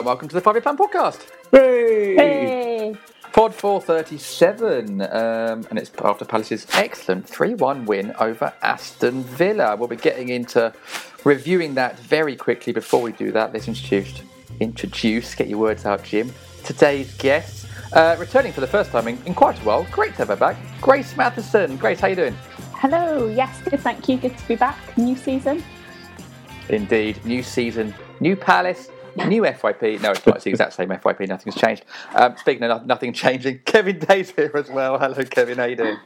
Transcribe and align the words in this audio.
And 0.00 0.06
welcome 0.06 0.28
to 0.28 0.34
the 0.34 0.40
Five 0.40 0.54
Year 0.54 0.62
Plan 0.62 0.78
Podcast. 0.78 1.26
Hey! 1.50 2.96
Pod 3.32 3.54
437, 3.54 5.02
um, 5.02 5.08
and 5.68 5.78
it's 5.78 5.90
after 6.02 6.24
Palace's 6.24 6.66
excellent 6.72 7.28
3 7.28 7.52
1 7.56 7.84
win 7.84 8.14
over 8.18 8.50
Aston 8.62 9.22
Villa. 9.24 9.76
We'll 9.76 9.88
be 9.88 9.96
getting 9.96 10.30
into 10.30 10.72
reviewing 11.24 11.74
that 11.74 11.98
very 11.98 12.34
quickly. 12.34 12.72
Before 12.72 13.02
we 13.02 13.12
do 13.12 13.30
that, 13.32 13.52
let's 13.52 13.68
introduce, 13.68 14.22
introduce 14.58 15.34
get 15.34 15.48
your 15.48 15.58
words 15.58 15.84
out, 15.84 16.02
Jim. 16.02 16.32
Today's 16.64 17.14
guest, 17.18 17.66
uh, 17.92 18.16
returning 18.18 18.52
for 18.52 18.62
the 18.62 18.66
first 18.66 18.92
time 18.92 19.06
in, 19.06 19.18
in 19.26 19.34
quite 19.34 19.60
a 19.60 19.64
while. 19.64 19.86
Great 19.90 20.12
to 20.12 20.18
have 20.24 20.28
her 20.28 20.36
back. 20.36 20.56
Grace 20.80 21.14
Matheson. 21.14 21.76
Grace, 21.76 22.00
how 22.00 22.08
you 22.08 22.16
doing? 22.16 22.36
Hello, 22.72 23.28
yes, 23.28 23.60
good, 23.68 23.80
thank 23.80 24.08
you. 24.08 24.16
Good 24.16 24.38
to 24.38 24.48
be 24.48 24.56
back. 24.56 24.96
New 24.96 25.14
season. 25.14 25.62
Indeed, 26.70 27.22
new 27.26 27.42
season, 27.42 27.94
new 28.20 28.34
Palace, 28.34 28.88
new 29.16 29.42
FYP. 29.42 30.00
No, 30.00 30.12
it's 30.12 30.26
not. 30.26 30.36
It's 30.36 30.44
the 30.44 30.50
exact 30.50 30.74
same 30.74 30.88
FYP. 30.90 31.28
Nothing's 31.28 31.56
changed. 31.56 31.84
Um, 32.14 32.36
speaking 32.36 32.62
of 32.64 32.80
no- 32.82 32.86
nothing 32.86 33.12
changing, 33.12 33.60
Kevin 33.64 33.98
Day's 33.98 34.30
here 34.30 34.52
as 34.54 34.68
well. 34.70 34.98
Hello, 34.98 35.22
Kevin. 35.24 35.58
How 35.58 35.64
you 35.64 35.76
doing? 35.76 35.98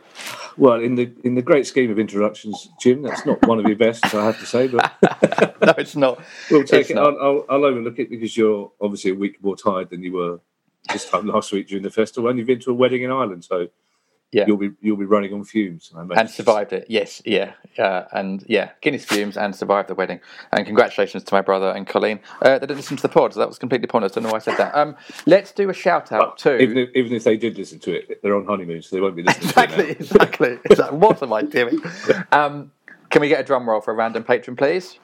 Well, 0.57 0.81
in 0.81 0.95
the 0.95 1.13
in 1.25 1.35
the 1.35 1.43
great 1.43 1.67
scheme 1.67 1.91
of 1.91 1.99
introductions, 1.99 2.71
Jim, 2.81 3.03
that's 3.03 3.27
not 3.27 3.45
one 3.47 3.59
of 3.59 3.67
your 3.67 3.77
best, 3.77 4.05
I 4.15 4.25
have 4.27 4.39
to 4.41 4.47
say. 4.47 4.69
But 4.69 4.93
no, 5.63 5.75
it's 5.79 5.97
not. 5.97 6.21
we'll 6.51 6.65
take 6.65 6.83
It's 6.83 6.91
it. 6.91 6.97
I'll, 6.99 7.19
I'll, 7.21 7.45
I'll 7.49 7.65
overlook 7.65 7.99
it 7.99 8.11
because 8.11 8.37
you're 8.37 8.71
obviously 8.81 9.11
a 9.13 9.15
week 9.15 9.43
more 9.43 9.57
tired 9.57 9.91
than 9.91 10.03
you 10.03 10.13
were 10.13 10.41
this 10.93 11.09
time 11.09 11.27
last 11.35 11.53
week 11.53 11.69
during 11.69 11.83
the 11.83 11.91
festival, 11.91 12.29
and 12.31 12.39
you've 12.39 12.47
been 12.47 12.61
to 12.61 12.71
a 12.71 12.75
wedding 12.75 13.03
in 13.03 13.11
Ireland, 13.11 13.45
so 13.45 13.69
Yeah. 14.35 14.47
you'll 14.49 14.57
be 14.57 14.71
you'll 14.81 14.97
be 14.97 15.05
running 15.05 15.33
on 15.33 15.45
fumes. 15.45 15.93
I 15.97 16.01
and 16.19 16.29
survived 16.29 16.73
it. 16.73 16.87
Yes, 16.89 17.23
yeah, 17.25 17.53
uh, 17.79 18.03
and 18.13 18.45
yeah, 18.49 18.71
Guinness 18.81 19.05
fumes 19.05 19.37
and 19.37 19.55
survived 19.55 19.89
the 19.89 19.95
wedding. 19.95 20.21
And 20.51 20.67
congratulations 20.67 21.23
to 21.23 21.35
my 21.35 21.41
brother 21.41 21.71
and 21.71 21.87
Colleen. 21.87 22.19
Uh, 22.43 22.59
they 22.59 22.67
didn't 22.67 22.79
listen 22.79 22.97
to 22.97 23.03
the 23.03 23.09
pod, 23.09 23.33
so 23.35 23.39
that 23.39 23.49
was 23.49 23.59
completely 23.59 23.87
pointless. 23.87 24.13
Don't 24.13 24.25
know 24.25 24.31
why 24.31 24.37
I 24.37 24.41
said 24.41 24.57
that. 24.57 24.75
Um, 24.75 24.97
let's 25.27 25.53
do 25.53 25.71
a 25.71 25.73
shout 25.73 26.11
out 26.11 26.37
to 26.39 26.59
Even 26.59 26.79
if, 26.79 26.91
even 26.97 27.13
if 27.13 27.23
they 27.23 27.37
did 27.37 27.57
listen 27.57 27.79
to 27.81 27.93
it, 27.93 28.21
they're 28.23 28.35
on 28.35 28.45
honeymoon, 28.45 28.83
so 28.83 28.97
they 28.97 29.01
won't 29.01 29.15
be 29.15 29.23
listening. 29.23 29.51
exactly, 29.51 29.85
To 29.85 29.91
it 29.91 30.01
exactly, 30.01 30.59
exactly. 30.65 30.99
What 31.05 31.23
am 31.23 31.33
I 31.33 31.43
doing? 31.43 31.81
Um, 32.33 32.73
can 33.11 33.21
we 33.21 33.29
get 33.29 33.39
a 33.39 33.45
drum 33.45 33.69
roll 33.69 33.81
for 33.81 33.93
a 33.93 33.95
random 33.95 34.25
patron, 34.25 34.57
please? 34.57 34.99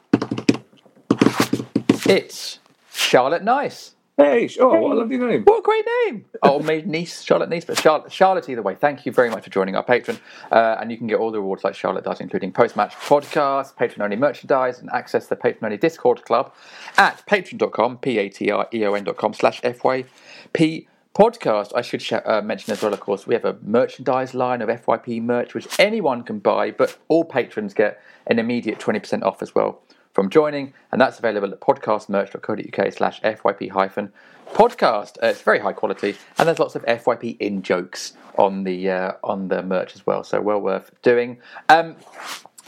It's 2.08 2.58
Charlotte 2.92 3.44
Nice. 3.44 3.94
Hey, 4.20 4.48
sh- 4.48 4.58
oh, 4.60 4.68
what 4.80 4.92
a 4.92 5.00
lovely 5.00 5.16
name! 5.16 5.44
What 5.44 5.60
a 5.60 5.62
great 5.62 5.84
name! 6.06 6.26
Oh, 6.42 6.58
my 6.60 6.82
niece, 6.84 7.22
Charlotte 7.22 7.48
Niece, 7.48 7.64
but 7.64 7.78
Charlotte, 7.78 8.12
Charlotte 8.12 8.48
either 8.48 8.60
way. 8.60 8.74
Thank 8.74 9.06
you 9.06 9.12
very 9.12 9.30
much 9.30 9.44
for 9.44 9.50
joining 9.50 9.76
our 9.76 9.82
patron. 9.82 10.18
Uh, 10.52 10.76
and 10.78 10.90
you 10.90 10.98
can 10.98 11.06
get 11.06 11.18
all 11.18 11.30
the 11.30 11.38
rewards 11.38 11.64
like 11.64 11.74
Charlotte 11.74 12.04
does, 12.04 12.20
including 12.20 12.52
post 12.52 12.76
match 12.76 12.94
podcasts, 12.94 13.74
patron 13.74 14.02
only 14.02 14.16
merchandise, 14.16 14.78
and 14.78 14.90
access 14.92 15.26
the 15.28 15.36
patron 15.36 15.64
only 15.64 15.78
Discord 15.78 16.22
club 16.24 16.52
at 16.98 17.26
patreon.com, 17.26 17.98
P 17.98 18.18
A 18.18 18.28
T 18.28 18.50
R 18.50 18.68
E 18.74 18.84
O 18.84 18.92
N.com 18.92 19.32
slash 19.32 19.62
FYP 19.62 20.86
podcast. 21.14 21.72
I 21.74 21.80
should 21.80 22.02
sh- 22.02 22.12
uh, 22.12 22.42
mention 22.42 22.72
as 22.72 22.82
well, 22.82 22.92
of 22.92 23.00
course, 23.00 23.26
we 23.26 23.34
have 23.34 23.46
a 23.46 23.56
merchandise 23.62 24.34
line 24.34 24.60
of 24.60 24.68
FYP 24.68 25.22
merch, 25.22 25.54
which 25.54 25.66
anyone 25.78 26.24
can 26.24 26.40
buy, 26.40 26.70
but 26.70 26.98
all 27.08 27.24
patrons 27.24 27.72
get 27.72 28.00
an 28.26 28.38
immediate 28.38 28.78
20% 28.78 29.22
off 29.22 29.42
as 29.42 29.54
well 29.54 29.80
from 30.12 30.30
joining, 30.30 30.72
and 30.92 31.00
that's 31.00 31.18
available 31.18 31.52
at 31.52 31.60
podcastmerch.co.uk 31.60 32.92
slash 32.92 33.20
FYP 33.22 33.70
hyphen 33.70 34.12
podcast. 34.52 35.16
Uh, 35.22 35.26
it's 35.26 35.42
very 35.42 35.58
high 35.58 35.72
quality, 35.72 36.16
and 36.38 36.48
there's 36.48 36.58
lots 36.58 36.74
of 36.74 36.84
FYP 36.84 37.36
in 37.40 37.62
jokes 37.62 38.14
on 38.36 38.64
the 38.64 38.90
uh, 38.90 39.12
on 39.22 39.48
the 39.48 39.62
merch 39.62 39.94
as 39.94 40.06
well, 40.06 40.24
so 40.24 40.40
well 40.40 40.60
worth 40.60 40.90
doing. 41.02 41.38
Um, 41.68 41.96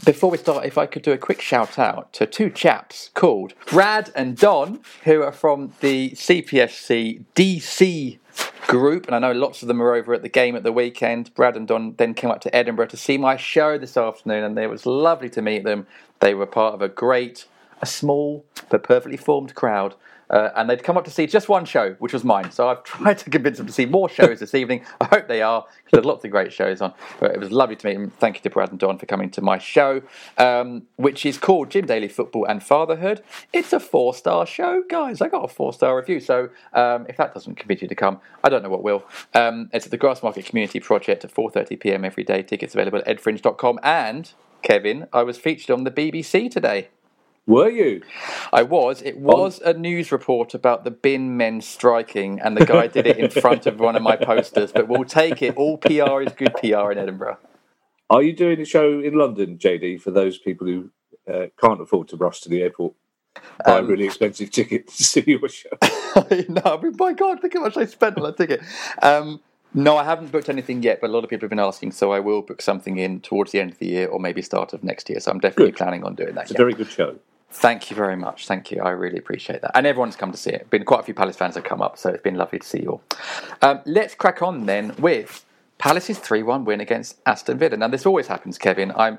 before 0.04 0.30
we 0.30 0.38
start, 0.38 0.64
if 0.64 0.78
I 0.78 0.86
could 0.86 1.02
do 1.02 1.12
a 1.12 1.18
quick 1.18 1.40
shout 1.40 1.78
out 1.78 2.12
to 2.14 2.26
two 2.26 2.50
chaps 2.50 3.10
called 3.14 3.54
Brad 3.66 4.10
and 4.16 4.36
Don, 4.36 4.80
who 5.04 5.22
are 5.22 5.30
from 5.30 5.74
the 5.80 6.10
CPFC 6.10 7.24
DC 7.36 8.18
group, 8.66 9.06
and 9.06 9.14
I 9.14 9.18
know 9.20 9.32
lots 9.32 9.62
of 9.62 9.68
them 9.68 9.80
are 9.80 9.94
over 9.94 10.14
at 10.14 10.22
the 10.22 10.28
game 10.28 10.56
at 10.56 10.64
the 10.64 10.72
weekend. 10.72 11.32
Brad 11.34 11.56
and 11.56 11.68
Don 11.68 11.94
then 11.98 12.14
came 12.14 12.30
up 12.30 12.40
to 12.40 12.56
Edinburgh 12.56 12.86
to 12.88 12.96
see 12.96 13.16
my 13.16 13.36
show 13.36 13.78
this 13.78 13.96
afternoon, 13.96 14.42
and 14.42 14.58
it 14.58 14.70
was 14.70 14.86
lovely 14.86 15.30
to 15.30 15.42
meet 15.42 15.62
them. 15.62 15.86
They 16.22 16.34
were 16.34 16.46
part 16.46 16.74
of 16.74 16.80
a 16.80 16.88
great, 16.88 17.46
a 17.82 17.86
small 17.86 18.44
but 18.70 18.84
perfectly 18.84 19.16
formed 19.16 19.56
crowd. 19.56 19.96
Uh, 20.30 20.50
and 20.54 20.70
they'd 20.70 20.84
come 20.84 20.96
up 20.96 21.04
to 21.04 21.10
see 21.10 21.26
just 21.26 21.48
one 21.48 21.64
show, 21.64 21.94
which 21.98 22.12
was 22.12 22.22
mine. 22.22 22.50
So 22.52 22.68
I've 22.68 22.84
tried 22.84 23.18
to 23.18 23.28
convince 23.28 23.58
them 23.58 23.66
to 23.66 23.72
see 23.72 23.86
more 23.86 24.08
shows 24.08 24.38
this 24.38 24.54
evening. 24.54 24.84
I 25.00 25.06
hope 25.06 25.26
they 25.26 25.42
are, 25.42 25.62
because 25.62 25.90
there's 25.90 26.04
lots 26.04 26.24
of 26.24 26.30
great 26.30 26.52
shows 26.52 26.80
on. 26.80 26.94
But 27.18 27.32
it 27.32 27.40
was 27.40 27.50
lovely 27.50 27.74
to 27.74 27.86
meet 27.86 27.94
them. 27.94 28.10
Thank 28.10 28.36
you 28.36 28.42
to 28.42 28.50
Brad 28.50 28.70
and 28.70 28.78
Don 28.78 28.98
for 28.98 29.06
coming 29.06 29.30
to 29.30 29.42
my 29.42 29.58
show, 29.58 30.00
um, 30.38 30.84
which 30.94 31.26
is 31.26 31.38
called 31.38 31.70
Jim 31.72 31.86
Daly 31.86 32.08
Football 32.08 32.44
and 32.46 32.62
Fatherhood. 32.62 33.22
It's 33.52 33.72
a 33.72 33.80
four 33.80 34.14
star 34.14 34.46
show, 34.46 34.84
guys. 34.88 35.20
I 35.20 35.28
got 35.28 35.44
a 35.44 35.48
four 35.48 35.72
star 35.72 35.96
review. 35.96 36.20
So 36.20 36.50
um, 36.72 37.04
if 37.08 37.16
that 37.16 37.34
doesn't 37.34 37.56
convince 37.56 37.82
you 37.82 37.88
to 37.88 37.96
come, 37.96 38.20
I 38.44 38.48
don't 38.48 38.62
know 38.62 38.70
what 38.70 38.84
will. 38.84 39.04
Um, 39.34 39.70
it's 39.72 39.86
at 39.86 39.90
the 39.90 39.98
Grassmarket 39.98 40.46
Community 40.46 40.78
Project 40.78 41.24
at 41.24 41.34
4:30 41.34 41.80
p.m. 41.80 42.04
every 42.04 42.22
day. 42.22 42.44
Tickets 42.44 42.74
available 42.74 43.02
at 43.04 43.18
edfringe.com. 43.18 43.80
And 43.82 44.32
Kevin, 44.62 45.06
I 45.12 45.22
was 45.22 45.38
featured 45.38 45.70
on 45.70 45.84
the 45.84 45.90
BBC 45.90 46.50
today. 46.50 46.88
Were 47.46 47.68
you? 47.70 48.02
I 48.52 48.62
was. 48.62 49.02
It 49.02 49.18
was 49.18 49.60
a 49.60 49.74
news 49.74 50.12
report 50.12 50.54
about 50.54 50.84
the 50.84 50.92
bin 50.92 51.36
men 51.36 51.60
striking, 51.60 52.40
and 52.40 52.56
the 52.56 52.64
guy 52.64 52.86
did 52.86 53.06
it 53.06 53.18
in 53.18 53.30
front 53.30 53.66
of 53.66 53.80
one 53.80 53.96
of 53.96 54.02
my 54.02 54.16
posters. 54.16 54.70
But 54.72 54.88
we'll 54.88 55.04
take 55.04 55.42
it. 55.42 55.56
All 55.56 55.76
PR 55.78 56.22
is 56.22 56.32
good 56.34 56.54
PR 56.54 56.92
in 56.92 56.98
Edinburgh. 56.98 57.38
Are 58.08 58.22
you 58.22 58.32
doing 58.34 58.60
a 58.60 58.64
show 58.64 59.00
in 59.00 59.14
London, 59.14 59.58
JD, 59.58 60.00
for 60.02 60.12
those 60.12 60.38
people 60.38 60.66
who 60.66 60.90
uh, 61.32 61.46
can't 61.60 61.80
afford 61.80 62.08
to 62.08 62.16
rush 62.16 62.40
to 62.42 62.48
the 62.48 62.62
airport? 62.62 62.94
Buy 63.66 63.78
a 63.78 63.78
Um, 63.80 63.86
really 63.88 64.04
expensive 64.04 64.50
ticket 64.52 64.88
to 64.88 65.02
see 65.04 65.24
your 65.26 65.48
show. 65.48 65.70
no, 66.48 66.62
I 66.64 66.78
mean, 66.80 66.94
my 66.98 67.12
God, 67.12 67.42
look 67.42 67.54
how 67.54 67.60
much 67.60 67.76
I 67.76 67.86
spent 67.86 68.18
on 68.18 68.24
that 68.24 68.36
ticket. 68.36 68.60
Um, 69.02 69.40
no, 69.74 69.96
I 69.96 70.04
haven't 70.04 70.32
booked 70.32 70.48
anything 70.48 70.82
yet, 70.82 71.00
but 71.00 71.10
a 71.10 71.12
lot 71.12 71.24
of 71.24 71.30
people 71.30 71.44
have 71.44 71.50
been 71.50 71.58
asking, 71.58 71.92
so 71.92 72.12
I 72.12 72.20
will 72.20 72.42
book 72.42 72.60
something 72.60 72.98
in 72.98 73.20
towards 73.20 73.52
the 73.52 73.60
end 73.60 73.72
of 73.72 73.78
the 73.78 73.86
year 73.86 74.06
or 74.08 74.20
maybe 74.20 74.42
start 74.42 74.72
of 74.72 74.84
next 74.84 75.08
year. 75.08 75.20
So 75.20 75.30
I'm 75.30 75.40
definitely 75.40 75.72
Good. 75.72 75.78
planning 75.78 76.04
on 76.04 76.14
doing 76.14 76.34
that. 76.34 76.42
It's 76.42 76.50
a 76.52 76.54
very 76.54 76.74
good 76.74 76.90
show. 76.90 77.16
Thank 77.50 77.90
you 77.90 77.96
very 77.96 78.16
much. 78.16 78.46
Thank 78.46 78.70
you. 78.70 78.82
I 78.82 78.90
really 78.90 79.18
appreciate 79.18 79.60
that. 79.60 79.72
And 79.74 79.86
everyone's 79.86 80.16
come 80.16 80.32
to 80.32 80.38
see 80.38 80.50
it. 80.50 80.70
Been 80.70 80.84
quite 80.84 81.00
a 81.00 81.02
few 81.02 81.14
Palace 81.14 81.36
fans 81.36 81.54
have 81.54 81.64
come 81.64 81.82
up, 81.82 81.98
so 81.98 82.08
it's 82.10 82.22
been 82.22 82.36
lovely 82.36 82.58
to 82.58 82.66
see 82.66 82.82
you 82.82 82.90
all. 82.92 83.02
Um, 83.60 83.80
let's 83.84 84.14
crack 84.14 84.40
on 84.40 84.64
then 84.64 84.94
with 84.98 85.44
Palace's 85.76 86.18
3 86.18 86.42
1 86.42 86.64
win 86.64 86.80
against 86.80 87.20
Aston 87.26 87.58
Villa. 87.58 87.76
Now, 87.76 87.88
this 87.88 88.06
always 88.06 88.26
happens, 88.26 88.56
Kevin. 88.56 88.92
I'm 88.96 89.18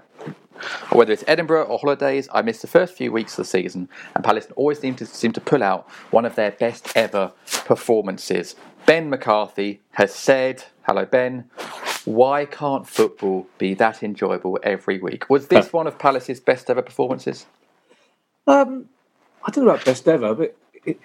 whether 0.91 1.11
it's 1.11 1.23
Edinburgh 1.27 1.63
or 1.63 1.79
holidays, 1.79 2.29
I 2.31 2.41
missed 2.41 2.61
the 2.61 2.67
first 2.67 2.93
few 2.93 3.11
weeks 3.11 3.33
of 3.33 3.45
the 3.45 3.49
season, 3.49 3.89
and 4.15 4.23
Palace 4.23 4.47
always 4.55 4.79
seem 4.79 4.95
to 4.95 5.05
seem 5.05 5.31
to 5.33 5.41
pull 5.41 5.63
out 5.63 5.89
one 6.11 6.25
of 6.25 6.35
their 6.35 6.51
best 6.51 6.95
ever 6.95 7.31
performances. 7.65 8.55
Ben 8.85 9.09
McCarthy 9.09 9.81
has 9.91 10.13
said, 10.13 10.65
"Hello, 10.83 11.05
Ben." 11.05 11.49
Why 12.05 12.45
can't 12.45 12.85
football 12.87 13.47
be 13.57 13.73
that 13.75 14.03
enjoyable 14.03 14.59
every 14.61 14.99
week? 14.99 15.29
Was 15.29 15.47
this 15.47 15.71
one 15.71 15.87
of 15.87 15.97
Palace's 15.97 16.41
best 16.41 16.69
ever 16.69 16.81
performances? 16.81 17.45
Um, 18.45 18.89
I 19.45 19.51
don't 19.51 19.63
know 19.63 19.71
about 19.71 19.85
best 19.85 20.05
ever, 20.07 20.35
but 20.35 20.57
it, 20.85 20.99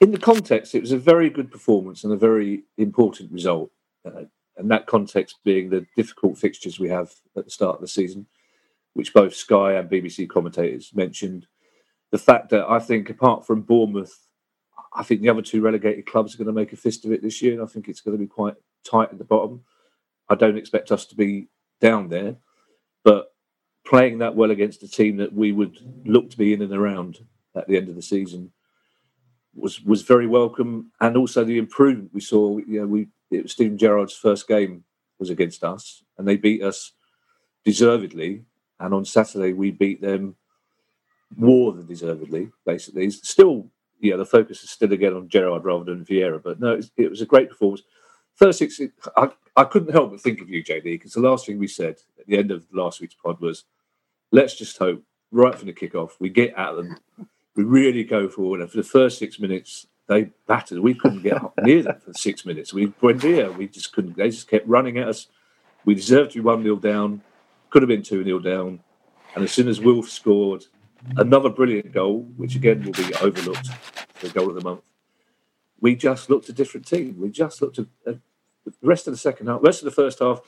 in 0.00 0.10
the 0.10 0.18
context, 0.18 0.74
it 0.74 0.80
was 0.80 0.90
a 0.90 0.98
very 0.98 1.30
good 1.30 1.52
performance 1.52 2.02
and 2.02 2.12
a 2.12 2.16
very 2.16 2.64
important 2.78 3.30
result. 3.30 3.70
Uh, 4.04 4.24
and 4.56 4.70
that 4.70 4.86
context 4.86 5.36
being 5.44 5.70
the 5.70 5.86
difficult 5.96 6.36
fixtures 6.36 6.80
we 6.80 6.88
have 6.88 7.12
at 7.36 7.44
the 7.44 7.50
start 7.50 7.76
of 7.76 7.80
the 7.80 7.88
season, 7.88 8.26
which 8.94 9.14
both 9.14 9.34
Sky 9.34 9.74
and 9.74 9.88
BBC 9.88 10.28
commentators 10.28 10.90
mentioned. 10.94 11.46
The 12.10 12.18
fact 12.18 12.50
that 12.50 12.68
I 12.68 12.80
think, 12.80 13.08
apart 13.08 13.46
from 13.46 13.62
Bournemouth, 13.62 14.18
I 14.92 15.02
think 15.02 15.20
the 15.20 15.28
other 15.28 15.42
two 15.42 15.60
relegated 15.60 16.06
clubs 16.06 16.34
are 16.34 16.38
going 16.38 16.46
to 16.46 16.52
make 16.52 16.72
a 16.72 16.76
fist 16.76 17.04
of 17.04 17.12
it 17.12 17.22
this 17.22 17.40
year, 17.40 17.52
and 17.52 17.62
I 17.62 17.66
think 17.66 17.88
it's 17.88 18.00
going 18.00 18.16
to 18.16 18.22
be 18.22 18.28
quite 18.28 18.54
tight 18.84 19.10
at 19.12 19.18
the 19.18 19.24
bottom. 19.24 19.62
I 20.28 20.34
don't 20.34 20.58
expect 20.58 20.90
us 20.92 21.06
to 21.06 21.16
be 21.16 21.48
down 21.80 22.08
there, 22.08 22.36
but 23.04 23.32
playing 23.86 24.18
that 24.18 24.36
well 24.36 24.50
against 24.50 24.82
a 24.82 24.88
team 24.88 25.16
that 25.18 25.32
we 25.32 25.52
would 25.52 25.78
look 26.04 26.30
to 26.30 26.38
be 26.38 26.52
in 26.52 26.62
and 26.62 26.72
around 26.72 27.18
at 27.54 27.66
the 27.68 27.76
end 27.76 27.88
of 27.88 27.94
the 27.94 28.02
season 28.02 28.52
was 29.54 29.80
was 29.82 30.02
very 30.02 30.26
welcome, 30.26 30.92
and 31.00 31.16
also 31.16 31.44
the 31.44 31.58
improvement 31.58 32.10
we 32.12 32.20
saw. 32.20 32.58
You 32.58 32.80
know, 32.80 32.86
we 32.86 33.08
it 33.30 33.42
was 33.42 33.52
Steven 33.52 33.78
Gerrard's 33.78 34.14
first 34.14 34.46
game 34.48 34.84
was 35.18 35.30
against 35.30 35.64
us, 35.64 36.02
and 36.18 36.26
they 36.26 36.36
beat 36.36 36.62
us 36.62 36.92
deservedly. 37.64 38.44
And 38.78 38.94
on 38.94 39.04
Saturday, 39.04 39.52
we 39.52 39.70
beat 39.70 40.00
them 40.00 40.36
more 41.36 41.72
than 41.72 41.86
deservedly. 41.86 42.50
Basically, 42.64 43.10
still 43.10 43.70
yeah, 44.00 44.16
the 44.16 44.24
focus 44.24 44.62
is 44.62 44.70
still 44.70 44.92
again 44.92 45.14
on 45.14 45.28
Gerrard 45.28 45.64
rather 45.64 45.84
than 45.84 46.04
Vieira. 46.04 46.42
But 46.42 46.60
no, 46.60 46.80
it 46.96 47.10
was, 47.10 47.20
a 47.20 47.26
great 47.26 47.48
performance. 47.48 47.82
First 48.34 48.58
six, 48.58 48.80
I, 49.16 49.28
I 49.56 49.64
couldn't 49.64 49.92
help 49.92 50.10
but 50.10 50.20
think 50.20 50.40
of 50.40 50.48
you, 50.48 50.64
JD, 50.64 50.84
because 50.84 51.12
the 51.12 51.20
last 51.20 51.46
thing 51.46 51.58
we 51.58 51.66
said 51.68 51.96
at 52.18 52.26
the 52.26 52.38
end 52.38 52.50
of 52.50 52.66
last 52.72 53.00
week's 53.00 53.14
pod 53.14 53.40
was, 53.40 53.64
let's 54.32 54.54
just 54.54 54.78
hope 54.78 55.02
right 55.30 55.56
from 55.56 55.66
the 55.66 55.72
kickoff 55.72 56.12
we 56.18 56.28
get 56.28 56.54
at 56.54 56.72
them, 56.72 56.96
we 57.56 57.64
really 57.64 58.04
go 58.04 58.28
forward, 58.28 58.60
and 58.60 58.70
for 58.70 58.78
the 58.78 58.82
first 58.82 59.18
six 59.18 59.38
minutes 59.38 59.86
they 60.10 60.30
battered. 60.46 60.80
We 60.80 60.94
couldn't 60.94 61.22
get 61.22 61.40
near 61.62 61.84
them 61.84 62.00
for 62.04 62.12
six 62.14 62.44
minutes. 62.44 62.74
We 62.74 62.88
Buendia, 62.88 63.48
uh, 63.48 63.52
we 63.52 63.68
just 63.68 63.92
couldn't. 63.92 64.16
They 64.16 64.30
just 64.30 64.48
kept 64.48 64.66
running 64.66 64.98
at 64.98 65.08
us. 65.08 65.28
We 65.84 65.94
deserved 65.94 66.32
to 66.32 66.38
be 66.38 66.44
one 66.44 66.62
0 66.64 66.76
down. 66.76 67.22
Could 67.70 67.82
have 67.82 67.88
been 67.88 68.02
two 68.02 68.24
0 68.24 68.40
down. 68.40 68.80
And 69.34 69.44
as 69.44 69.52
soon 69.52 69.68
as 69.68 69.80
Wilf 69.80 70.08
scored, 70.08 70.64
another 71.16 71.48
brilliant 71.48 71.92
goal, 71.92 72.22
which 72.36 72.56
again 72.56 72.82
will 72.84 72.92
be 72.92 73.14
overlooked, 73.16 73.68
the 74.20 74.28
goal 74.28 74.48
of 74.48 74.54
the 74.54 74.62
month. 74.62 74.82
We 75.80 75.96
just 75.96 76.28
looked 76.28 76.48
a 76.48 76.52
different 76.52 76.86
team. 76.86 77.16
We 77.18 77.30
just 77.30 77.62
looked 77.62 77.78
at 77.78 77.86
uh, 78.06 78.12
the 78.64 78.72
rest 78.82 79.06
of 79.06 79.12
the 79.12 79.18
second 79.18 79.46
half, 79.46 79.60
rest 79.62 79.80
of 79.80 79.86
the 79.86 79.90
first 79.90 80.18
half, 80.18 80.40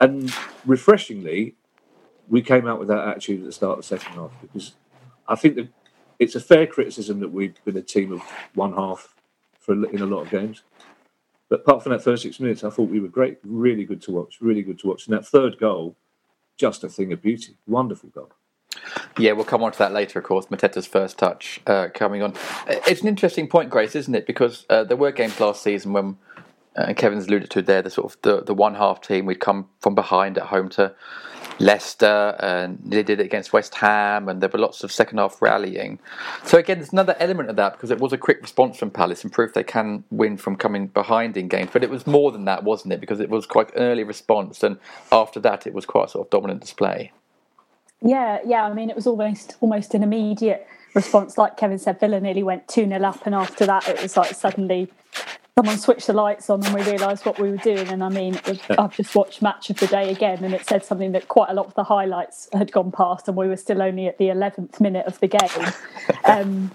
and 0.00 0.32
refreshingly, 0.64 1.54
we 2.28 2.42
came 2.42 2.66
out 2.66 2.78
with 2.78 2.88
that 2.88 3.08
attitude 3.08 3.40
at 3.40 3.46
the 3.46 3.52
start 3.52 3.78
of 3.78 3.84
the 3.84 3.98
second 3.98 4.14
half 4.14 4.32
because 4.40 4.74
I 5.26 5.34
think 5.34 5.56
that 5.56 5.68
it's 6.18 6.34
a 6.34 6.40
fair 6.40 6.66
criticism 6.66 7.20
that 7.20 7.28
we've 7.28 7.62
been 7.64 7.76
a 7.76 7.82
team 7.82 8.12
of 8.12 8.22
one 8.54 8.72
half 8.74 9.14
for 9.58 9.72
in 9.72 10.00
a 10.00 10.06
lot 10.06 10.22
of 10.22 10.30
games. 10.30 10.62
But 11.48 11.60
apart 11.60 11.82
from 11.82 11.92
that 11.92 12.02
first 12.02 12.22
six 12.22 12.40
minutes, 12.40 12.64
I 12.64 12.70
thought 12.70 12.90
we 12.90 13.00
were 13.00 13.08
great, 13.08 13.38
really 13.42 13.84
good 13.84 14.02
to 14.02 14.12
watch, 14.12 14.38
really 14.40 14.62
good 14.62 14.78
to 14.80 14.88
watch. 14.88 15.06
And 15.06 15.16
that 15.16 15.26
third 15.26 15.58
goal, 15.58 15.96
just 16.56 16.84
a 16.84 16.88
thing 16.88 17.12
of 17.12 17.22
beauty, 17.22 17.56
wonderful 17.66 18.10
goal. 18.10 18.30
Yeah, 19.18 19.32
we'll 19.32 19.44
come 19.44 19.62
on 19.62 19.72
to 19.72 19.78
that 19.78 19.92
later, 19.92 20.18
of 20.18 20.24
course. 20.24 20.46
Mateta's 20.46 20.86
first 20.86 21.18
touch 21.18 21.60
uh, 21.66 21.88
coming 21.94 22.22
on. 22.22 22.34
It's 22.68 23.02
an 23.02 23.08
interesting 23.08 23.48
point, 23.48 23.70
Grace, 23.70 23.94
isn't 23.94 24.14
it? 24.14 24.26
Because 24.26 24.64
uh, 24.70 24.84
there 24.84 24.96
were 24.96 25.12
games 25.12 25.38
last 25.40 25.62
season 25.62 25.92
when, 25.92 26.16
uh, 26.76 26.86
and 26.88 26.96
Kevin's 26.96 27.26
alluded 27.26 27.50
to 27.50 27.62
there, 27.62 27.82
the 27.82 27.90
sort 27.90 28.12
of 28.12 28.22
the, 28.22 28.42
the 28.42 28.54
one 28.54 28.74
half 28.74 29.00
team, 29.00 29.26
we'd 29.26 29.40
come 29.40 29.68
from 29.80 29.94
behind 29.94 30.38
at 30.38 30.44
home 30.44 30.68
to 30.70 30.94
Leicester, 31.60 32.36
and 32.38 32.78
they 32.84 33.02
did 33.02 33.20
it 33.20 33.24
against 33.24 33.52
West 33.52 33.74
Ham, 33.76 34.28
and 34.28 34.40
there 34.40 34.48
were 34.48 34.60
lots 34.60 34.84
of 34.84 34.92
second 34.92 35.18
half 35.18 35.42
rallying. 35.42 35.98
So 36.44 36.58
again, 36.58 36.78
there's 36.78 36.92
another 36.92 37.16
element 37.18 37.50
of 37.50 37.56
that 37.56 37.72
because 37.72 37.90
it 37.90 37.98
was 37.98 38.12
a 38.12 38.18
quick 38.18 38.40
response 38.40 38.78
from 38.78 38.90
Palace 38.90 39.24
and 39.24 39.32
proof 39.32 39.54
they 39.54 39.64
can 39.64 40.04
win 40.10 40.36
from 40.36 40.54
coming 40.54 40.86
behind 40.86 41.36
in 41.36 41.48
games. 41.48 41.70
But 41.72 41.82
it 41.82 41.90
was 41.90 42.06
more 42.06 42.30
than 42.30 42.44
that, 42.44 42.62
wasn't 42.62 42.92
it? 42.92 43.00
Because 43.00 43.18
it 43.18 43.28
was 43.28 43.46
quite 43.46 43.74
an 43.74 43.82
early 43.82 44.04
response, 44.04 44.62
and 44.62 44.78
after 45.10 45.40
that, 45.40 45.66
it 45.66 45.74
was 45.74 45.84
quite 45.84 46.06
a 46.06 46.08
sort 46.10 46.26
of 46.26 46.30
dominant 46.30 46.60
display. 46.60 47.12
Yeah, 48.02 48.38
yeah. 48.46 48.64
I 48.64 48.72
mean, 48.72 48.90
it 48.90 48.96
was 48.96 49.06
almost 49.06 49.56
almost 49.60 49.94
an 49.94 50.02
immediate 50.02 50.66
response. 50.94 51.36
Like 51.36 51.56
Kevin 51.56 51.78
said, 51.78 51.98
Villa 51.98 52.20
nearly 52.20 52.42
went 52.42 52.68
2 52.68 52.86
0 52.86 53.02
up, 53.02 53.26
and 53.26 53.34
after 53.34 53.66
that, 53.66 53.88
it 53.88 54.00
was 54.00 54.16
like 54.16 54.34
suddenly 54.34 54.90
someone 55.56 55.78
switched 55.78 56.06
the 56.06 56.12
lights 56.12 56.48
on 56.50 56.64
and 56.64 56.72
we 56.72 56.82
realised 56.82 57.26
what 57.26 57.40
we 57.40 57.50
were 57.50 57.56
doing. 57.56 57.88
And 57.88 58.04
I 58.04 58.08
mean, 58.08 58.38
was, 58.46 58.60
I've 58.70 58.96
just 58.96 59.12
watched 59.16 59.42
Match 59.42 59.70
of 59.70 59.78
the 59.80 59.88
Day 59.88 60.10
again, 60.10 60.44
and 60.44 60.54
it 60.54 60.64
said 60.64 60.84
something 60.84 61.12
that 61.12 61.26
quite 61.28 61.50
a 61.50 61.54
lot 61.54 61.66
of 61.66 61.74
the 61.74 61.84
highlights 61.84 62.48
had 62.52 62.70
gone 62.70 62.92
past, 62.92 63.26
and 63.26 63.36
we 63.36 63.48
were 63.48 63.56
still 63.56 63.82
only 63.82 64.06
at 64.06 64.18
the 64.18 64.26
11th 64.26 64.80
minute 64.80 65.06
of 65.06 65.18
the 65.20 65.28
game. 65.28 65.72
Um, 66.24 66.70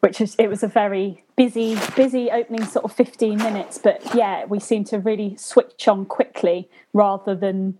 which 0.00 0.20
is 0.20 0.34
it 0.38 0.48
was 0.48 0.62
a 0.62 0.68
very 0.68 1.24
busy 1.36 1.76
busy 1.96 2.30
opening 2.30 2.64
sort 2.64 2.84
of 2.84 2.92
15 2.92 3.36
minutes 3.38 3.78
but 3.78 4.00
yeah 4.14 4.44
we 4.44 4.60
seemed 4.60 4.86
to 4.86 4.98
really 4.98 5.36
switch 5.36 5.88
on 5.88 6.06
quickly 6.06 6.68
rather 6.92 7.34
than 7.34 7.78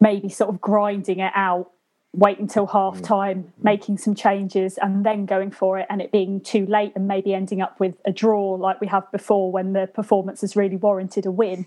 maybe 0.00 0.28
sort 0.28 0.50
of 0.50 0.60
grinding 0.60 1.18
it 1.18 1.32
out 1.34 1.70
wait 2.14 2.38
until 2.38 2.66
half 2.66 2.98
mm. 2.98 3.04
time, 3.04 3.52
making 3.62 3.98
some 3.98 4.14
changes, 4.14 4.78
and 4.78 5.04
then 5.04 5.24
going 5.26 5.50
for 5.50 5.78
it, 5.78 5.86
and 5.88 6.00
it 6.00 6.12
being 6.12 6.40
too 6.40 6.66
late, 6.66 6.92
and 6.94 7.08
maybe 7.08 7.34
ending 7.34 7.60
up 7.60 7.80
with 7.80 7.94
a 8.04 8.12
draw 8.12 8.52
like 8.54 8.80
we 8.80 8.86
have 8.86 9.10
before 9.10 9.50
when 9.50 9.72
the 9.72 9.86
performance 9.86 10.42
has 10.42 10.56
really 10.56 10.76
warranted 10.76 11.26
a 11.26 11.30
win. 11.30 11.66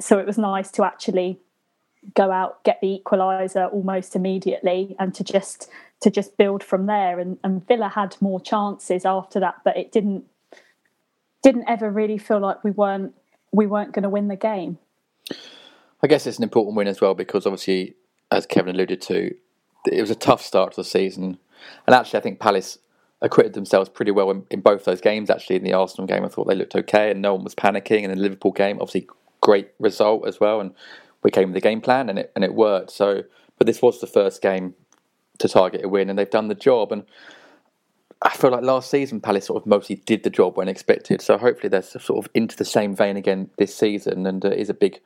So 0.00 0.18
it 0.18 0.26
was 0.26 0.38
nice 0.38 0.70
to 0.72 0.84
actually 0.84 1.38
go 2.14 2.30
out, 2.30 2.62
get 2.64 2.80
the 2.80 3.02
equaliser 3.04 3.72
almost 3.72 4.14
immediately, 4.14 4.96
and 4.98 5.14
to 5.14 5.24
just 5.24 5.70
to 6.00 6.10
just 6.10 6.36
build 6.36 6.62
from 6.62 6.86
there. 6.86 7.18
And, 7.18 7.38
and 7.44 7.66
Villa 7.66 7.88
had 7.88 8.16
more 8.20 8.40
chances 8.40 9.04
after 9.04 9.40
that, 9.40 9.56
but 9.64 9.76
it 9.76 9.92
didn't 9.92 10.24
didn't 11.42 11.64
ever 11.68 11.90
really 11.90 12.18
feel 12.18 12.38
like 12.38 12.62
we 12.62 12.70
weren't 12.70 13.14
we 13.52 13.66
weren't 13.66 13.92
going 13.92 14.02
to 14.02 14.08
win 14.08 14.28
the 14.28 14.36
game. 14.36 14.78
I 16.02 16.06
guess 16.06 16.26
it's 16.26 16.38
an 16.38 16.44
important 16.44 16.76
win 16.76 16.86
as 16.86 17.00
well 17.00 17.14
because 17.14 17.46
obviously, 17.46 17.94
as 18.30 18.46
Kevin 18.46 18.74
alluded 18.74 19.00
to, 19.02 19.34
it 19.86 20.00
was 20.00 20.10
a 20.10 20.14
tough 20.14 20.42
start 20.42 20.72
to 20.72 20.76
the 20.80 20.84
season, 20.84 21.38
and 21.86 21.94
actually, 21.94 22.18
I 22.18 22.22
think 22.22 22.40
Palace 22.40 22.78
acquitted 23.22 23.52
themselves 23.52 23.88
pretty 23.88 24.10
well 24.10 24.30
in, 24.30 24.44
in, 24.50 24.60
both 24.60 24.84
those 24.84 25.00
games. 25.00 25.30
Actually, 25.30 25.56
in 25.56 25.64
the 25.64 25.74
Arsenal 25.74 26.06
game, 26.06 26.24
I 26.24 26.28
thought 26.28 26.46
they 26.46 26.54
looked 26.54 26.74
okay, 26.74 27.10
and 27.10 27.20
no 27.20 27.34
one 27.34 27.44
was 27.44 27.54
panicking. 27.54 28.04
And 28.04 28.12
in 28.12 28.18
the 28.18 28.22
Liverpool 28.22 28.52
game, 28.52 28.78
obviously, 28.80 29.08
great 29.40 29.68
result 29.78 30.26
as 30.26 30.40
well, 30.40 30.60
and 30.60 30.72
we 31.22 31.30
came 31.30 31.48
with 31.48 31.54
the 31.54 31.60
game 31.60 31.80
plan, 31.80 32.08
and 32.08 32.18
it 32.18 32.32
and 32.34 32.44
it 32.44 32.54
worked. 32.54 32.90
So, 32.90 33.24
but 33.58 33.66
this 33.66 33.82
was 33.82 34.00
the 34.00 34.06
first 34.06 34.42
game 34.42 34.74
to 35.38 35.48
target 35.48 35.84
a 35.84 35.88
win, 35.88 36.10
and 36.10 36.18
they've 36.18 36.30
done 36.30 36.48
the 36.48 36.54
job. 36.54 36.92
And 36.92 37.04
I 38.22 38.30
feel 38.30 38.50
like 38.50 38.62
last 38.62 38.90
season, 38.90 39.20
Palace 39.20 39.46
sort 39.46 39.62
of 39.62 39.66
mostly 39.66 39.96
did 39.96 40.22
the 40.22 40.30
job 40.30 40.56
when 40.56 40.68
expected. 40.68 41.20
So 41.20 41.38
hopefully, 41.38 41.68
they're 41.68 41.82
sort 41.82 42.24
of 42.24 42.30
into 42.34 42.56
the 42.56 42.64
same 42.64 42.94
vein 42.94 43.16
again 43.16 43.50
this 43.58 43.74
season, 43.74 44.26
and 44.26 44.44
uh, 44.44 44.50
is 44.50 44.70
a 44.70 44.74
big 44.74 45.00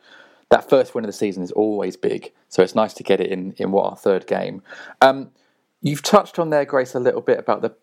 that 0.54 0.70
first 0.70 0.94
win 0.94 1.04
of 1.04 1.08
the 1.08 1.12
season 1.12 1.42
is 1.42 1.50
always 1.50 1.96
big. 1.96 2.32
So 2.48 2.62
it's 2.62 2.76
nice 2.76 2.94
to 2.94 3.02
get 3.02 3.20
it 3.20 3.28
in 3.28 3.54
in 3.56 3.72
what 3.72 3.90
our 3.90 3.96
third 3.96 4.28
game. 4.28 4.62
Um, 5.00 5.30
you've 5.82 6.02
touched 6.02 6.38
on 6.38 6.50
there, 6.50 6.64
Grace, 6.64 6.94
a 6.94 7.00
little 7.00 7.20
bit 7.20 7.40
about 7.40 7.60
the 7.62 7.74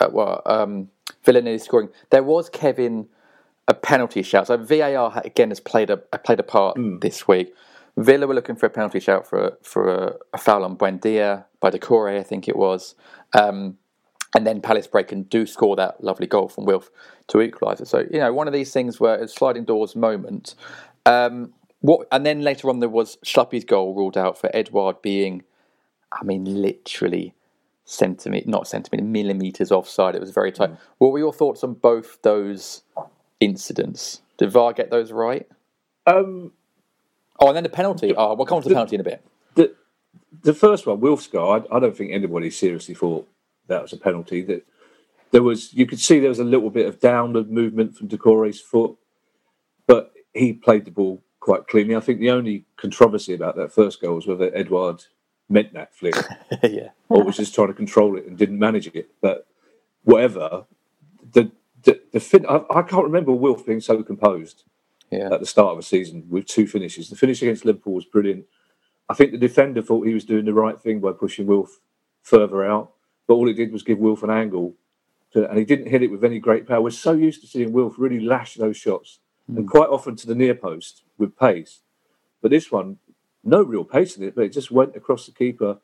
uh, 0.00 0.08
well, 0.12 0.40
um, 0.46 0.90
Villanelli 1.24 1.58
scoring. 1.58 1.88
There 2.10 2.22
was 2.22 2.48
Kevin 2.48 3.08
a 3.66 3.74
penalty 3.74 4.22
shout. 4.22 4.46
So 4.46 4.56
VAR 4.56 5.20
again 5.24 5.50
has 5.50 5.58
played 5.58 5.90
a 5.90 5.96
played 5.96 6.38
a 6.38 6.44
part 6.44 6.76
mm. 6.76 7.00
this 7.00 7.26
week. 7.26 7.52
Villa 7.96 8.28
were 8.28 8.34
looking 8.34 8.54
for 8.54 8.66
a 8.66 8.70
penalty 8.70 9.00
shout 9.00 9.26
for 9.26 9.58
for 9.62 9.92
a, 9.92 10.14
a 10.34 10.38
foul 10.38 10.64
on 10.64 10.76
Buendia 10.76 11.46
by 11.58 11.70
Doucouré, 11.70 12.20
I 12.20 12.22
think 12.22 12.46
it 12.46 12.56
was. 12.56 12.94
Um, 13.34 13.76
and 14.36 14.46
then 14.46 14.60
Palace 14.60 14.86
break 14.86 15.10
and 15.10 15.28
do 15.28 15.46
score 15.46 15.74
that 15.74 16.04
lovely 16.04 16.28
goal 16.28 16.48
from 16.48 16.64
Wilf 16.64 16.90
to 17.28 17.40
equalise 17.40 17.80
it. 17.80 17.88
So 17.88 18.04
you 18.08 18.20
know, 18.20 18.32
one 18.32 18.46
of 18.46 18.52
these 18.52 18.72
things 18.72 19.00
where 19.00 19.16
it's 19.16 19.34
sliding 19.34 19.64
doors 19.64 19.96
moment. 19.96 20.54
Um, 21.04 21.54
what 21.80 22.06
and 22.10 22.26
then 22.26 22.42
later 22.42 22.68
on 22.70 22.80
there 22.80 22.88
was 22.88 23.16
Schluppy's 23.24 23.64
goal 23.64 23.94
ruled 23.94 24.16
out 24.16 24.38
for 24.38 24.50
Edouard 24.54 25.00
being, 25.02 25.44
I 26.12 26.24
mean, 26.24 26.44
literally 26.44 27.34
centimeter, 27.84 28.48
not 28.48 28.68
centimeter, 28.68 29.04
millimeters 29.04 29.72
offside. 29.72 30.14
It 30.14 30.20
was 30.20 30.30
very 30.30 30.52
tight. 30.52 30.70
Mm. 30.70 30.78
What 30.98 31.12
were 31.12 31.18
your 31.18 31.32
thoughts 31.32 31.64
on 31.64 31.74
both 31.74 32.20
those 32.22 32.82
incidents? 33.40 34.22
Did 34.36 34.50
VAR 34.50 34.72
get 34.72 34.90
those 34.90 35.12
right? 35.12 35.48
Um, 36.06 36.52
oh, 37.40 37.48
and 37.48 37.56
then 37.56 37.62
the 37.62 37.68
penalty. 37.68 38.08
The, 38.08 38.16
oh, 38.16 38.34
we'll 38.34 38.46
come 38.46 38.56
on 38.56 38.62
to 38.62 38.68
the, 38.68 38.74
the 38.74 38.76
penalty 38.76 38.96
in 38.96 39.00
a 39.00 39.04
bit. 39.04 39.24
The 39.54 39.74
the 40.42 40.54
first 40.54 40.86
one, 40.86 41.00
Wilf's 41.00 41.26
goal. 41.26 41.52
I, 41.52 41.76
I 41.76 41.80
don't 41.80 41.96
think 41.96 42.12
anybody 42.12 42.50
seriously 42.50 42.94
thought 42.94 43.28
that 43.68 43.82
was 43.82 43.92
a 43.92 43.96
penalty. 43.96 44.42
That 44.42 44.66
there 45.30 45.42
was, 45.42 45.72
you 45.74 45.86
could 45.86 46.00
see 46.00 46.20
there 46.20 46.28
was 46.28 46.38
a 46.38 46.44
little 46.44 46.70
bit 46.70 46.86
of 46.86 47.00
downward 47.00 47.50
movement 47.50 47.96
from 47.96 48.08
Doucouré's 48.08 48.60
foot, 48.60 48.96
but 49.86 50.12
he 50.34 50.52
played 50.52 50.84
the 50.84 50.90
ball 50.90 51.22
quite 51.48 51.66
cleanly. 51.66 51.96
I 51.96 52.00
think 52.00 52.20
the 52.20 52.30
only 52.30 52.66
controversy 52.76 53.32
about 53.32 53.56
that 53.56 53.72
first 53.72 54.02
goal 54.02 54.16
was 54.16 54.26
whether 54.26 54.54
Edouard 54.54 55.04
meant 55.48 55.72
that 55.72 55.94
flick, 55.94 56.14
yeah, 56.62 56.90
or 57.08 57.24
was 57.24 57.38
just 57.38 57.54
trying 57.54 57.68
to 57.68 57.72
control 57.72 58.18
it 58.18 58.26
and 58.26 58.36
didn't 58.36 58.58
manage 58.58 58.86
it. 58.86 59.08
But 59.22 59.46
whatever, 60.04 60.66
the 61.32 61.50
the, 61.84 62.02
the 62.12 62.20
fin- 62.20 62.44
I, 62.46 62.60
I, 62.68 62.82
can't 62.82 63.04
remember 63.04 63.32
Wilf 63.32 63.64
being 63.64 63.80
so 63.80 64.02
composed 64.02 64.64
Yeah. 65.10 65.32
at 65.32 65.40
the 65.40 65.46
start 65.46 65.70
of 65.70 65.78
the 65.78 65.84
season 65.84 66.26
with 66.28 66.44
two 66.44 66.66
finishes. 66.66 67.08
The 67.08 67.16
finish 67.16 67.40
against 67.40 67.64
Liverpool 67.64 67.94
was 67.94 68.04
brilliant. 68.04 68.44
I 69.08 69.14
think 69.14 69.32
the 69.32 69.38
defender 69.38 69.80
thought 69.80 70.06
he 70.06 70.12
was 70.12 70.26
doing 70.26 70.44
the 70.44 70.52
right 70.52 70.78
thing 70.78 71.00
by 71.00 71.12
pushing 71.12 71.46
Wilf 71.46 71.80
further 72.20 72.62
out, 72.62 72.92
but 73.26 73.34
all 73.34 73.48
it 73.48 73.54
did 73.54 73.72
was 73.72 73.82
give 73.82 73.98
Wilf 73.98 74.22
an 74.22 74.28
angle, 74.28 74.74
to, 75.32 75.48
and 75.48 75.58
he 75.58 75.64
didn't 75.64 75.88
hit 75.88 76.02
it 76.02 76.10
with 76.10 76.24
any 76.24 76.40
great 76.40 76.68
power. 76.68 76.82
We're 76.82 76.90
so 76.90 77.12
used 77.12 77.40
to 77.40 77.46
seeing 77.46 77.72
Wilf 77.72 77.94
really 77.96 78.20
lash 78.20 78.56
those 78.56 78.76
shots, 78.76 79.20
and 79.48 79.68
quite 79.68 79.88
often 79.88 80.16
to 80.16 80.26
the 80.26 80.34
near 80.34 80.54
post 80.54 81.02
with 81.16 81.38
pace. 81.38 81.80
But 82.42 82.50
this 82.50 82.70
one, 82.70 82.98
no 83.42 83.62
real 83.62 83.84
pace 83.84 84.16
in 84.16 84.22
it, 84.22 84.34
but 84.34 84.44
it 84.44 84.52
just 84.52 84.70
went 84.70 84.94
across 84.96 85.26
the 85.26 85.32
keeper. 85.32 85.78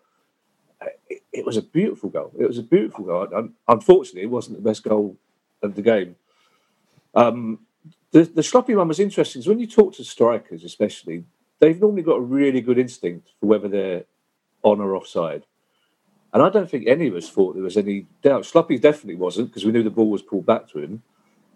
It, 1.09 1.23
it 1.33 1.47
was 1.47 1.57
a 1.57 1.63
beautiful 1.63 2.11
goal. 2.11 2.33
It 2.39 2.47
was 2.47 2.59
a 2.59 2.63
beautiful 2.63 3.05
goal. 3.05 3.29
Un- 3.35 3.55
Unfortunately, 3.69 4.23
it 4.23 4.31
wasn't 4.31 4.59
the 4.59 4.69
best 4.69 4.83
goal 4.83 5.17
of 5.63 5.75
the 5.75 5.83
game. 5.83 6.17
Um, 7.15 7.61
the, 8.13 8.25
the 8.25 8.43
Schluppy 8.43 8.77
one 8.77 8.89
was 8.89 9.01
interesting 9.01 9.41
because 9.41 9.49
when 9.49 9.59
you 9.59 9.67
talk 9.67 9.95
to 9.95 10.05
strikers, 10.05 10.65
especially, 10.65 11.25
they've 11.59 11.81
normally 11.81 12.03
got 12.03 12.17
a 12.17 12.23
really 12.23 12.61
good 12.61 12.79
instinct 12.79 13.31
for 13.41 13.47
whether 13.47 13.69
they're 13.69 14.05
on 14.63 14.81
or 14.81 14.95
offside. 14.95 15.45
And 16.33 16.43
I 16.43 16.49
don't 16.51 16.69
think 16.69 16.87
any 16.87 17.07
of 17.07 17.15
us 17.15 17.31
thought 17.31 17.55
there 17.55 17.63
was 17.63 17.77
any 17.77 18.07
doubt. 18.23 18.43
Schluppy 18.43 18.81
definitely 18.81 19.15
wasn't 19.15 19.49
because 19.49 19.65
we 19.65 19.73
knew 19.73 19.85
the 19.85 19.91
ball 19.91 20.11
was 20.11 20.23
pulled 20.23 20.47
back 20.47 20.69
to 20.71 20.81
him. 20.81 21.03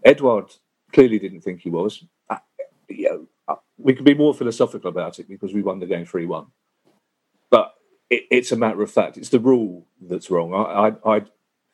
Edouard 0.04 0.54
clearly 0.92 1.18
didn't 1.18 1.42
think 1.42 1.60
he 1.60 1.70
was. 1.70 2.04
Uh, 2.28 2.38
you 2.88 3.28
know, 3.48 3.58
we 3.78 3.94
could 3.94 4.04
be 4.04 4.14
more 4.14 4.34
philosophical 4.34 4.90
about 4.90 5.18
it 5.18 5.28
because 5.28 5.54
we 5.54 5.62
won 5.62 5.78
the 5.78 5.86
game 5.86 6.04
3 6.04 6.26
1. 6.26 6.46
But 7.50 7.74
it, 8.10 8.24
it's 8.30 8.52
a 8.52 8.56
matter 8.56 8.82
of 8.82 8.90
fact. 8.90 9.16
It's 9.16 9.30
the 9.30 9.40
rule 9.40 9.86
that's 10.00 10.30
wrong. 10.30 10.54
I, 10.54 10.88
I, 11.08 11.16
I, 11.16 11.22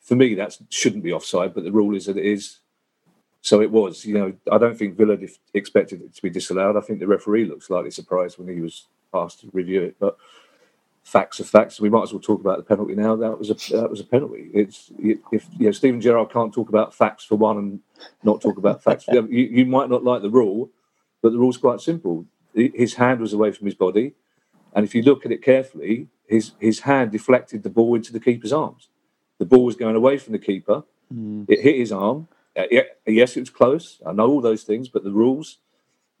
for 0.01 0.15
me, 0.15 0.35
that 0.35 0.57
shouldn't 0.69 1.03
be 1.03 1.13
offside, 1.13 1.53
but 1.53 1.63
the 1.63 1.71
rule 1.71 1.95
is 1.95 2.05
that 2.05 2.17
it 2.17 2.25
is. 2.25 2.59
So 3.41 3.61
it 3.61 3.71
was. 3.71 4.05
You 4.05 4.13
know, 4.13 4.33
I 4.51 4.57
don't 4.57 4.77
think 4.77 4.97
Villa 4.97 5.17
dif- 5.17 5.39
expected 5.53 6.01
it 6.01 6.15
to 6.15 6.21
be 6.21 6.29
disallowed. 6.29 6.77
I 6.77 6.81
think 6.81 6.99
the 6.99 7.07
referee 7.07 7.45
looked 7.45 7.63
slightly 7.63 7.91
surprised 7.91 8.37
when 8.37 8.47
he 8.53 8.61
was 8.61 8.87
asked 9.13 9.41
to 9.41 9.49
review 9.53 9.83
it. 9.83 9.95
But 9.99 10.17
facts 11.05 11.39
are 11.39 11.45
facts. 11.45 11.79
We 11.79 11.89
might 11.89 12.03
as 12.03 12.11
well 12.11 12.19
talk 12.21 12.41
about 12.41 12.57
the 12.57 12.63
penalty 12.63 12.95
now. 12.95 13.15
That 13.15 13.37
was 13.37 13.49
a 13.49 13.53
that 13.75 13.89
was 13.89 14.01
a 14.01 14.03
penalty. 14.03 14.49
It's 14.53 14.91
if 14.99 15.45
you 15.57 15.67
know 15.67 15.71
Steven 15.71 16.01
Gerrard 16.01 16.31
can't 16.31 16.53
talk 16.53 16.67
about 16.67 16.93
facts 16.93 17.23
for 17.23 17.35
one 17.35 17.57
and 17.57 17.79
not 18.23 18.41
talk 18.41 18.57
about 18.57 18.83
facts 18.83 19.05
for 19.05 19.11
the 19.11 19.19
other. 19.19 19.31
You, 19.31 19.43
you 19.45 19.65
might 19.65 19.89
not 19.89 20.03
like 20.03 20.23
the 20.23 20.29
rule, 20.29 20.71
but 21.21 21.31
the 21.31 21.37
rule's 21.37 21.57
quite 21.57 21.79
simple. 21.79 22.25
His 22.53 22.95
hand 22.95 23.19
was 23.19 23.33
away 23.33 23.51
from 23.51 23.65
his 23.65 23.75
body, 23.75 24.13
and 24.73 24.83
if 24.85 24.95
you 24.95 25.03
look 25.03 25.25
at 25.25 25.31
it 25.31 25.43
carefully, 25.43 26.07
his 26.27 26.51
his 26.59 26.81
hand 26.81 27.11
deflected 27.11 27.63
the 27.63 27.69
ball 27.69 27.95
into 27.95 28.11
the 28.11 28.19
keeper's 28.19 28.51
arms. 28.53 28.89
The 29.37 29.45
ball 29.45 29.65
was 29.65 29.75
going 29.75 29.95
away 29.95 30.17
from 30.17 30.33
the 30.33 30.39
keeper. 30.39 30.83
It 31.47 31.61
hit 31.61 31.77
his 31.77 31.91
arm. 31.91 32.27
Uh, 32.57 32.63
yes, 33.05 33.35
it 33.37 33.41
was 33.41 33.49
close. 33.49 34.01
I 34.05 34.13
know 34.13 34.27
all 34.29 34.41
those 34.41 34.63
things, 34.63 34.89
but 34.89 35.03
the 35.03 35.11
rules. 35.11 35.59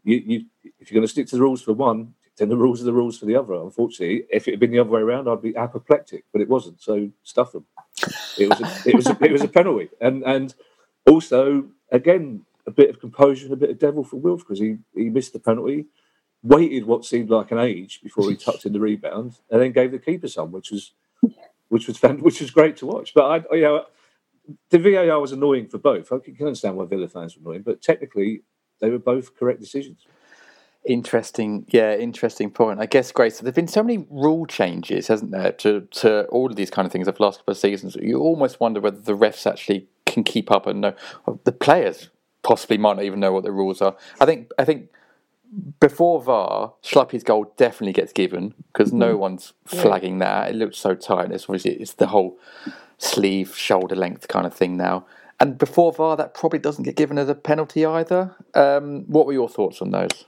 You, 0.03 0.17
you, 0.23 0.45
if 0.79 0.91
you're 0.91 0.99
going 0.99 1.07
to 1.07 1.11
stick 1.11 1.25
to 1.27 1.37
the 1.37 1.41
rules 1.41 1.63
for 1.63 1.73
one, 1.73 2.13
then 2.37 2.49
the 2.49 2.57
rules 2.57 2.81
are 2.81 2.85
the 2.85 2.93
rules 2.93 3.17
for 3.17 3.25
the 3.25 3.35
other. 3.35 3.53
Unfortunately, 3.53 4.25
if 4.29 4.47
it 4.47 4.51
had 4.51 4.59
been 4.59 4.71
the 4.71 4.79
other 4.79 4.89
way 4.89 5.01
around, 5.01 5.27
I'd 5.27 5.41
be 5.41 5.55
apoplectic, 5.55 6.25
but 6.31 6.41
it 6.41 6.49
wasn't. 6.49 6.81
So 6.81 7.09
stuff 7.23 7.53
them. 7.53 7.65
It 8.37 8.49
was 8.49 8.61
a, 8.61 8.89
it 8.89 8.95
was 8.95 9.07
a, 9.07 9.17
it 9.23 9.31
was 9.31 9.41
a 9.43 9.47
penalty, 9.47 9.89
and 10.01 10.23
and 10.23 10.53
also 11.07 11.65
again 11.91 12.45
a 12.67 12.71
bit 12.71 12.89
of 12.89 12.99
composure 12.99 13.45
and 13.45 13.53
a 13.53 13.57
bit 13.57 13.69
of 13.69 13.79
devil 13.79 14.03
for 14.03 14.17
Wilf 14.17 14.41
because 14.41 14.59
he 14.59 14.77
he 14.95 15.09
missed 15.09 15.33
the 15.33 15.39
penalty, 15.39 15.85
waited 16.43 16.85
what 16.85 17.05
seemed 17.05 17.29
like 17.29 17.51
an 17.51 17.59
age 17.59 18.01
before 18.03 18.29
he 18.29 18.35
tucked 18.35 18.65
in 18.65 18.73
the 18.73 18.79
rebound, 18.79 19.39
and 19.49 19.61
then 19.61 19.71
gave 19.71 19.91
the 19.91 19.99
keeper 19.99 20.27
some, 20.27 20.51
which 20.51 20.71
was 20.71 20.91
which 21.69 21.87
was 21.87 22.01
which 22.01 22.41
was 22.41 22.51
great 22.51 22.77
to 22.77 22.85
watch. 22.85 23.13
But 23.13 23.45
I 23.51 23.55
you 23.55 23.61
know 23.61 23.85
the 24.69 24.79
VAR 24.79 25.19
was 25.19 25.31
annoying 25.31 25.67
for 25.67 25.77
both. 25.77 26.11
I 26.11 26.19
can 26.19 26.35
understand 26.47 26.75
why 26.75 26.85
Villa 26.85 27.07
fans 27.07 27.37
were 27.37 27.41
annoying, 27.41 27.63
but 27.63 27.81
technically 27.81 28.41
they 28.79 28.89
were 28.89 28.99
both 28.99 29.35
correct 29.35 29.59
decisions. 29.59 30.05
Interesting, 30.87 31.65
yeah, 31.69 31.95
interesting 31.95 32.51
point. 32.51 32.79
I 32.79 32.85
guess, 32.85 33.11
Grace, 33.11 33.39
there've 33.39 33.55
been 33.55 33.67
so 33.67 33.81
many 33.81 34.05
rule 34.09 34.45
changes, 34.45 35.07
hasn't 35.07 35.31
there, 35.31 35.51
to, 35.53 35.81
to 35.81 36.25
all 36.25 36.49
of 36.49 36.55
these 36.55 36.69
kind 36.69 36.85
of 36.85 36.91
things 36.91 37.07
over 37.07 37.17
the 37.17 37.23
last 37.23 37.39
couple 37.39 37.53
of 37.53 37.57
seasons. 37.57 37.95
You 37.99 38.19
almost 38.19 38.59
wonder 38.59 38.79
whether 38.79 38.99
the 38.99 39.17
refs 39.17 39.49
actually 39.49 39.87
can 40.05 40.23
keep 40.23 40.51
up 40.51 40.67
and 40.67 40.81
know. 40.81 40.93
The 41.43 41.51
players 41.51 42.09
possibly 42.43 42.77
might 42.77 42.97
not 42.97 43.05
even 43.05 43.19
know 43.19 43.31
what 43.31 43.43
the 43.43 43.51
rules 43.51 43.81
are. 43.81 43.95
I 44.19 44.25
think, 44.25 44.51
I 44.59 44.65
think 44.65 44.89
before 45.79 46.21
VAR, 46.21 46.73
Schluppy's 46.83 47.23
goal 47.23 47.53
definitely 47.57 47.93
gets 47.93 48.13
given 48.13 48.53
because 48.71 48.91
no 48.93 49.17
one's 49.17 49.53
flagging 49.65 50.19
that. 50.19 50.51
It 50.51 50.55
looks 50.55 50.77
so 50.77 50.95
tight. 50.95 51.31
It's 51.31 51.45
obviously 51.45 51.73
it's 51.73 51.93
the 51.93 52.07
whole 52.07 52.37
sleeve, 52.97 53.55
shoulder 53.55 53.95
length 53.95 54.27
kind 54.27 54.45
of 54.45 54.53
thing 54.53 54.77
now. 54.77 55.05
And 55.39 55.57
before 55.57 55.91
VAR, 55.91 56.15
that 56.17 56.33
probably 56.33 56.59
doesn't 56.59 56.83
get 56.83 56.95
given 56.95 57.17
as 57.17 57.29
a 57.29 57.35
penalty 57.35 57.85
either. 57.85 58.35
Um, 58.53 59.03
what 59.07 59.25
were 59.25 59.33
your 59.33 59.49
thoughts 59.49 59.81
on 59.81 59.91
those? 59.91 60.25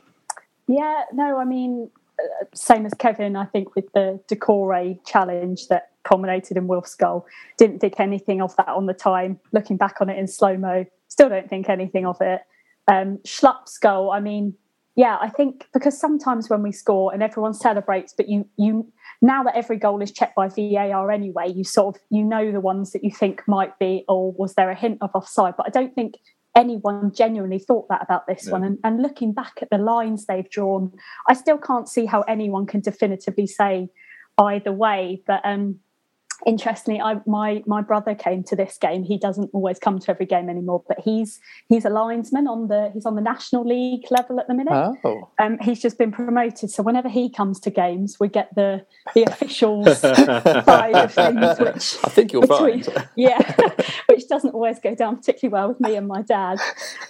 Yeah, 0.68 1.04
no, 1.14 1.38
I 1.38 1.46
mean, 1.46 1.90
uh, 2.20 2.46
same 2.54 2.86
as 2.86 2.94
Kevin, 2.94 3.36
I 3.36 3.46
think 3.46 3.76
with 3.76 3.92
the 3.94 4.20
Doucouré 4.28 5.00
challenge 5.06 5.68
that 5.70 5.92
culminated 6.04 6.58
in 6.58 6.68
Wilf's 6.68 6.96
goal. 6.96 7.26
Didn't 7.58 7.80
think 7.80 8.00
anything 8.00 8.42
of 8.42 8.56
that 8.56 8.70
on 8.70 8.86
the 8.86 8.94
time. 8.94 9.40
Looking 9.52 9.78
back 9.78 9.98
on 10.00 10.10
it 10.10 10.18
in 10.18 10.28
slow 10.28 10.58
mo, 10.58 10.86
still 11.08 11.30
don't 11.30 11.50
think 11.50 11.70
anything 11.70 12.06
of 12.06 12.18
it. 12.22 12.42
Um, 12.88 13.20
Schlupp's 13.26 13.78
goal, 13.78 14.12
I 14.12 14.20
mean, 14.22 14.54
yeah, 14.96 15.18
I 15.22 15.30
think 15.30 15.68
because 15.74 16.00
sometimes 16.00 16.50
when 16.50 16.64
we 16.64 16.72
score 16.72 17.14
and 17.14 17.22
everyone 17.22 17.54
celebrates, 17.54 18.14
but 18.18 18.28
you 18.28 18.50
you 18.58 18.92
now 19.22 19.44
that 19.44 19.56
every 19.56 19.78
goal 19.78 20.02
is 20.02 20.12
checked 20.12 20.36
by 20.36 20.48
VAR 20.48 21.12
anyway, 21.12 21.52
you 21.54 21.64
sort 21.64 21.96
of 21.96 22.02
you 22.10 22.24
know 22.24 22.52
the 22.52 22.60
ones 22.60 22.94
that 22.94 23.04
you 23.04 23.12
think 23.12 23.44
might 23.48 23.78
be, 23.78 24.06
or 24.08 24.32
was 24.32 24.56
there 24.56 24.72
a 24.72 24.76
hint 24.76 24.98
of 25.02 25.12
offside? 25.14 25.54
But 25.56 25.68
I 25.68 25.70
don't 25.70 25.94
think 25.94 26.16
anyone 26.58 27.14
genuinely 27.14 27.60
thought 27.60 27.88
that 27.90 28.02
about 28.02 28.28
this 28.28 28.48
No. 28.48 28.54
one. 28.54 28.64
And, 28.64 28.78
and 28.84 29.02
looking 29.02 29.32
back 29.32 29.60
at 29.62 29.70
the 29.70 29.78
lines 29.78 30.26
they've 30.26 30.50
drawn, 30.50 30.92
I 31.30 31.34
still 31.34 31.58
can't 31.58 31.88
see 31.88 32.06
how 32.06 32.22
anyone 32.22 32.66
can 32.66 32.82
definitively 32.82 33.48
say 33.48 33.90
either 34.40 34.74
way. 34.74 35.22
But 35.26 35.42
um, 35.46 35.80
interestingly, 36.46 37.02
I, 37.02 37.20
my 37.26 37.64
my 37.66 37.82
brother 37.82 38.14
came 38.14 38.44
to 38.44 38.56
this 38.56 38.78
game. 38.78 39.04
He 39.04 39.18
doesn't 39.18 39.50
always 39.54 39.80
come 39.80 40.00
to 40.00 40.12
every 40.12 40.26
game 40.26 40.50
anymore, 40.50 40.84
but 40.88 41.00
he's 41.00 41.40
he's 41.68 41.86
a 41.86 41.90
linesman 41.90 42.48
on 42.48 42.68
the 42.68 42.92
he's 42.94 43.06
on 43.06 43.16
the 43.16 43.22
national 43.22 43.66
league 43.66 44.06
level 44.12 44.40
at 44.40 44.48
the 44.48 44.54
minute. 44.54 44.74
Oh, 45.04 45.30
Um, 45.40 45.58
he's 45.62 45.82
just 45.82 45.98
been 45.98 46.12
promoted, 46.12 46.70
so 46.70 46.84
whenever 46.84 47.10
he 47.10 47.30
comes 47.30 47.60
to 47.62 47.72
games, 47.72 48.18
we 48.20 48.28
get 48.28 48.54
the 48.56 48.86
the 49.16 49.24
officials 49.24 50.00
side 50.00 50.96
of 50.96 51.14
things, 51.14 51.60
which 51.60 51.98
I 52.04 52.10
think 52.10 52.34
you'll 52.34 52.42
which 52.42 52.50
find. 52.50 53.10
yeah, 53.16 53.56
which 54.08 54.28
doesn't 54.28 54.52
always 54.52 54.80
go 54.80 54.94
down 54.94 55.18
particularly 55.18 55.54
well 55.54 55.70
with 55.70 55.80
me 55.80 55.96
and 55.96 56.08
my 56.08 56.22
dad. 56.22 56.60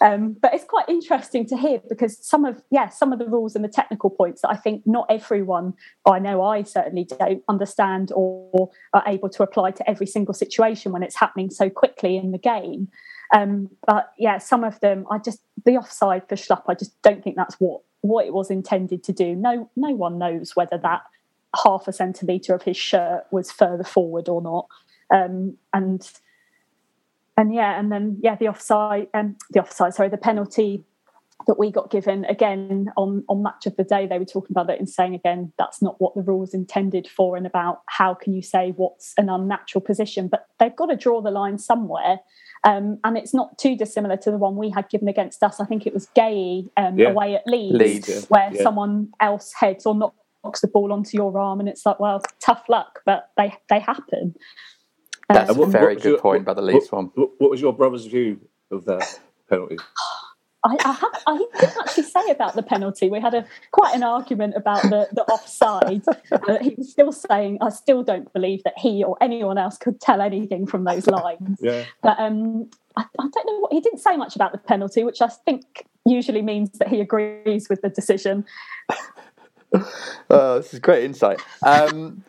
Um, 0.02 0.36
but 0.42 0.54
it's 0.54 0.66
quite 0.66 0.88
interesting 0.88 1.46
to 1.48 1.58
hear 1.58 1.82
because 1.90 2.18
some 2.26 2.46
of 2.46 2.62
yeah 2.72 2.90
some 2.90 3.12
of 3.12 3.20
the 3.20 3.28
rules 3.28 3.56
and 3.56 3.64
the 3.64 3.70
technical 3.70 4.10
points 4.10 4.42
that 4.42 4.50
I 4.50 4.56
think 4.56 4.84
not 4.86 5.06
everyone 5.10 5.74
I 6.06 6.20
know 6.20 6.42
I 6.42 6.64
certainly 6.64 7.06
don't 7.06 7.44
understand 7.50 8.12
or 8.16 8.70
are 8.94 9.04
able 9.08 9.17
to 9.18 9.44
apply 9.44 9.72
to 9.72 9.90
every 9.90 10.08
single 10.08 10.34
situation 10.34 10.92
when 10.92 11.04
it's 11.04 11.16
happening 11.16 11.50
so 11.50 11.70
quickly 11.70 12.18
in 12.18 12.32
the 12.32 12.38
game. 12.38 12.90
Um, 13.36 13.70
but 13.86 14.14
yeah, 14.18 14.38
some 14.38 14.64
of 14.64 14.80
them 14.80 15.06
I 15.12 15.18
just 15.18 15.42
the 15.66 15.78
offside 15.78 16.28
for 16.30 16.36
Schlupp. 16.36 16.64
I 16.68 16.76
just 16.76 17.02
don't 17.02 17.24
think 17.24 17.36
that's 17.36 17.56
what 17.56 17.82
what 18.02 18.26
it 18.26 18.34
was 18.34 18.50
intended 18.50 19.04
to 19.04 19.14
do. 19.14 19.36
No, 19.36 19.70
no 19.76 19.90
one 19.90 20.18
knows 20.18 20.56
whether 20.56 20.78
that 20.78 21.02
half 21.64 21.88
a 21.88 21.94
centimetre 21.94 22.54
of 22.54 22.64
his 22.64 22.78
shirt 22.78 23.26
was 23.32 23.52
further 23.52 23.84
forward 23.84 24.30
or 24.30 24.42
not. 24.42 24.68
Um, 25.14 25.58
and 25.74 26.10
and 27.38 27.54
yeah, 27.54 27.80
and 27.80 27.92
then 27.92 28.18
yeah, 28.22 28.36
the 28.36 28.48
offside, 28.48 29.08
um, 29.14 29.36
the 29.52 29.60
offside, 29.62 29.94
sorry, 29.94 30.10
the 30.10 30.18
penalty 30.18 30.84
that 31.48 31.58
we 31.58 31.72
got 31.72 31.90
given 31.90 32.26
again 32.26 32.88
on 32.98 33.24
on 33.30 33.42
match 33.42 33.66
of 33.66 33.76
the 33.78 33.84
day. 33.84 34.06
They 34.06 34.20
were 34.20 34.26
talking 34.26 34.52
about 34.52 34.70
it 34.70 34.80
and 34.80 34.90
saying 34.90 35.16
again 35.16 35.54
that's 35.58 35.82
not 35.82 36.00
what 36.00 36.14
the 36.16 36.22
rules 36.22 36.54
intended 36.54 37.08
for, 37.08 37.36
and 37.38 37.46
about 37.48 37.82
how 37.88 38.14
can 38.14 38.34
you 38.34 38.42
say 38.42 38.74
what's 38.76 39.14
an 39.18 39.30
unnatural 39.30 39.82
position? 39.82 40.28
But 40.28 40.48
they've 40.60 40.76
got 40.76 40.88
to 40.88 40.96
draw 40.96 41.22
the 41.22 41.32
line 41.32 41.58
somewhere. 41.58 42.20
Um, 42.64 42.98
and 43.04 43.18
it's 43.18 43.34
not 43.34 43.58
too 43.58 43.78
dissimilar 43.78 44.18
to 44.18 44.32
the 44.32 44.38
one 44.38 44.56
we 44.58 44.70
had 44.72 44.90
given 44.90 45.08
against 45.08 45.42
us. 45.44 45.60
I 45.60 45.66
think 45.66 45.86
it 45.86 45.94
was 45.94 46.08
Guéhi 46.18 46.68
um, 46.76 46.98
Yeah. 46.98 47.10
away 47.10 47.36
at 47.36 47.44
Leeds, 47.46 47.76
Leeds, 47.76 48.10
yeah. 48.10 48.20
where 48.30 48.50
Yeah. 48.54 48.64
someone 48.64 49.10
else 49.20 49.54
heads 49.54 49.86
or 49.86 49.94
knocks 49.96 50.62
the 50.62 50.68
ball 50.68 50.92
onto 50.92 51.16
your 51.16 51.38
arm, 51.38 51.60
and 51.60 51.70
it's 51.70 51.86
like, 51.86 52.00
well, 52.00 52.22
tough 52.40 52.64
luck, 52.68 53.02
but 53.06 53.30
they 53.38 53.54
they 53.70 53.80
happen. 53.80 54.36
That's 55.30 55.52
Um, 55.52 55.60
a 55.62 55.66
very 55.68 55.96
good 55.96 56.04
your- 56.06 56.20
point 56.20 56.46
by 56.46 56.54
the 56.56 56.62
what- 56.62 56.74
Leeds 56.74 56.92
one. 56.92 57.12
What, 57.16 57.30
what 57.38 57.50
was 57.52 57.62
your 57.62 57.74
brother's 57.74 58.06
view 58.06 58.40
of 58.72 58.86
that 58.86 59.20
penalty? 59.50 59.78
I, 60.64 60.76
I, 60.84 60.92
have, 60.92 61.12
I 61.28 61.38
didn't 61.60 61.78
actually 61.80 62.04
say 62.04 62.30
about 62.30 62.56
the 62.56 62.64
penalty. 62.64 63.10
We 63.10 63.20
had 63.20 63.34
a 63.34 63.46
quite 63.72 63.96
an 63.96 64.04
argument 64.04 64.56
about 64.56 64.82
the, 64.84 65.08
the 65.12 65.24
offside. 65.26 66.04
Uh, 66.32 66.58
he 66.60 66.76
was 66.78 66.92
still 66.92 67.12
saying, 67.12 67.60
I 67.62 67.70
still 67.70 68.04
don't 68.04 68.32
believe 68.34 68.64
that 68.64 68.74
he 68.78 69.04
or 69.04 69.18
anyone 69.22 69.58
else 69.58 69.78
could 69.78 70.02
tell 70.02 70.22
anything 70.22 70.66
from 70.66 70.84
those 70.84 71.08
lines. 71.08 71.60
Yeah. 71.62 71.86
But 72.02 72.20
um, 72.20 72.70
I, 72.96 73.04
I 73.20 73.28
don't 73.30 73.46
know 73.46 73.60
what 73.60 73.72
he 73.74 73.80
didn't 73.82 74.00
say 74.00 74.18
much 74.18 74.36
about 74.36 74.52
the 74.52 74.58
penalty, 74.58 75.04
which 75.04 75.22
I 75.22 75.28
think 75.28 75.86
usually 76.06 76.42
means 76.42 76.72
that 76.80 76.88
he 76.88 77.02
agrees 77.02 77.70
with 77.70 77.82
the 77.82 77.90
decision. 77.90 78.46
Oh, 80.30 80.58
this 80.58 80.74
is 80.74 80.80
great 80.80 81.04
insight. 81.04 81.42
Um, 81.62 82.24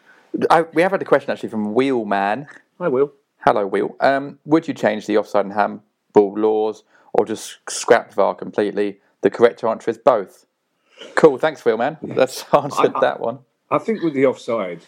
I, 0.50 0.62
we 0.62 0.82
have 0.82 0.90
had 0.90 1.00
a 1.00 1.04
question 1.04 1.30
actually 1.30 1.49
from 1.49 1.73
Wheelman. 1.73 2.47
I 2.80 2.88
will. 2.88 3.12
Hello, 3.44 3.66
Wheel. 3.66 3.97
Um, 4.00 4.38
would 4.44 4.66
you 4.66 4.75
change 4.75 5.06
the 5.06 5.18
offside 5.18 5.44
and 5.44 5.54
handball 5.54 6.35
laws 6.37 6.82
or 7.12 7.25
just 7.25 7.59
scrap 7.69 8.12
VAR 8.15 8.35
completely? 8.35 9.00
The 9.23 9.31
correct 9.31 9.65
answer 9.65 9.91
is 9.91 9.99
both. 9.99 10.47
Cool. 11.15 11.38
Thanks, 11.38 11.61
Phil, 11.61 11.77
man. 11.77 11.97
That's 12.03 12.45
answered 12.53 12.93
I- 12.95 12.99
I- 12.99 13.00
that 13.00 13.21
one. 13.21 13.41
I 13.71 13.77
think 13.79 14.03
with 14.03 14.15
the 14.15 14.25
offside, 14.25 14.81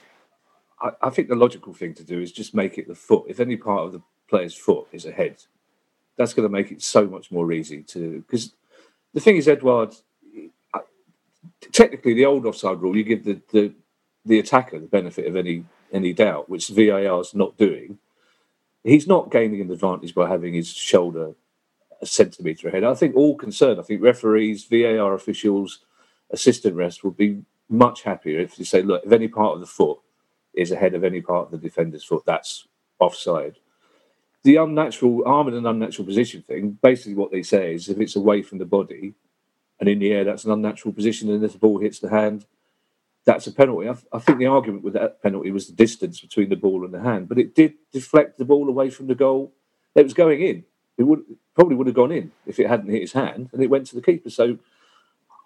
I, 0.81 0.91
I 1.03 1.11
think 1.11 1.29
the 1.29 1.35
logical 1.35 1.75
thing 1.75 1.93
to 1.95 2.03
do 2.05 2.19
is 2.21 2.33
just 2.33 2.55
make 2.55 2.79
it 2.79 2.89
the 2.89 2.95
foot. 2.95 3.27
If 3.29 3.39
any 3.39 3.57
part 3.57 3.83
of 3.83 3.93
the 3.93 4.01
player's 4.29 4.55
foot 4.55 4.87
is 4.91 5.05
ahead, 5.05 5.37
that's 6.17 6.33
going 6.33 6.49
to 6.49 6.53
make 6.53 6.73
it 6.73 6.81
so 6.83 7.07
much 7.07 7.31
more 7.31 7.53
easy 7.53 7.83
to. 7.83 8.25
Because 8.27 8.55
the 9.13 9.21
thing 9.21 9.37
is, 9.37 9.49
Edouard, 9.49 9.95
I- 10.73 10.81
technically, 11.73 12.15
the 12.15 12.25
old 12.25 12.47
offside 12.47 12.81
rule, 12.81 12.97
you 12.97 13.05
give 13.05 13.25
the, 13.25 13.41
the 13.53 13.75
the 14.27 14.39
attacker 14.39 14.79
the 14.79 14.87
benefit 14.87 15.27
of 15.27 15.37
any 15.37 15.65
any 15.93 16.13
doubt, 16.15 16.49
which 16.49 16.69
VAR 16.69 17.21
is 17.21 17.35
not 17.35 17.57
doing. 17.59 17.99
He's 18.85 19.07
not 19.07 19.31
gaining 19.31 19.61
an 19.61 19.71
advantage 19.71 20.15
by 20.15 20.29
having 20.29 20.55
his 20.55 20.69
shoulder 20.69 21.33
a 22.03 22.07
centimetre 22.07 22.69
ahead. 22.69 22.85
I 22.85 22.95
think 22.95 23.15
all 23.15 23.37
concerned, 23.37 23.79
I 23.79 23.83
think 23.83 24.03
referees, 24.03 24.65
VAR 24.65 25.15
officials, 25.15 25.81
assistant 26.31 26.77
refs 26.77 27.05
would 27.05 27.17
be 27.17 27.43
much 27.69 28.03
happier 28.03 28.41
if 28.41 28.59
you 28.59 28.65
say, 28.65 28.83
look, 28.83 29.05
if 29.05 29.13
any 29.13 29.29
part 29.29 29.55
of 29.55 29.61
the 29.61 29.67
foot 29.67 29.99
is 30.55 30.73
ahead 30.73 30.95
of 30.95 31.05
any 31.05 31.21
part 31.21 31.47
of 31.47 31.51
the 31.53 31.59
defender's 31.59 32.05
foot, 32.05 32.25
that's 32.27 32.67
offside. 32.99 33.57
The 34.43 34.57
unnatural 34.57 35.23
arm 35.27 35.49
in 35.49 35.55
an 35.55 35.67
unnatural 35.67 36.07
position 36.07 36.43
thing, 36.43 36.79
basically 36.83 37.15
what 37.15 37.31
they 37.31 37.43
say 37.43 37.75
is 37.75 37.89
if 37.89 38.01
it's 38.01 38.17
away 38.17 38.43
from 38.43 38.59
the 38.59 38.65
body 38.65 39.15
and 39.79 39.89
in 39.89 39.99
the 39.99 40.13
air, 40.13 40.25
that's 40.25 40.45
an 40.45 40.53
unnatural 40.53 40.95
position, 40.95 41.31
and 41.31 41.45
if 41.45 41.53
the 41.53 41.59
ball 41.59 41.79
hits 41.79 42.01
the 42.01 42.11
hand, 42.11 42.47
that's 43.25 43.47
a 43.47 43.53
penalty. 43.53 43.89
I, 43.89 43.97
I 44.13 44.19
think 44.19 44.39
the 44.39 44.47
argument 44.47 44.83
with 44.83 44.95
that 44.95 45.23
penalty 45.23 45.51
was 45.51 45.67
the 45.67 45.75
distance 45.75 46.21
between 46.21 46.49
the 46.49 46.57
ball 46.57 46.85
and 46.85 46.93
the 46.93 47.01
hand, 47.01 47.29
but 47.29 47.39
it 47.39 47.55
did 47.55 47.75
deflect 47.93 48.39
the 48.39 48.45
ball 48.45 48.69
away 48.69 48.91
from 48.91 49.07
the 49.07 49.15
goal. 49.15 49.53
It 49.95 50.05
was 50.05 50.15
going 50.15 50.41
in. 50.41 50.65
It 51.01 51.05
would 51.05 51.23
probably 51.55 51.77
would 51.77 51.87
have 51.87 51.97
gone 51.97 52.13
in 52.13 52.33
if 52.47 52.59
it 52.61 52.69
hadn't 52.69 52.91
hit 52.91 53.01
his 53.01 53.13
hand, 53.13 53.49
and 53.53 53.63
it 53.63 53.71
went 53.71 53.87
to 53.87 53.95
the 53.95 54.03
keeper. 54.03 54.31
So 54.31 54.59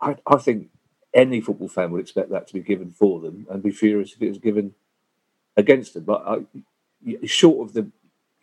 I, 0.02 0.16
I 0.26 0.36
think 0.36 0.68
any 1.14 1.40
football 1.40 1.68
fan 1.68 1.92
would 1.92 2.00
expect 2.00 2.30
that 2.30 2.48
to 2.48 2.54
be 2.54 2.60
given 2.60 2.90
for 2.90 3.20
them, 3.20 3.46
and 3.50 3.62
be 3.62 3.70
furious 3.70 4.12
if 4.14 4.20
it 4.22 4.28
was 4.28 4.38
given 4.38 4.74
against 5.56 5.94
them. 5.94 6.04
But 6.04 6.22
I, 6.26 7.26
short 7.26 7.68
of 7.68 7.74
the 7.74 7.90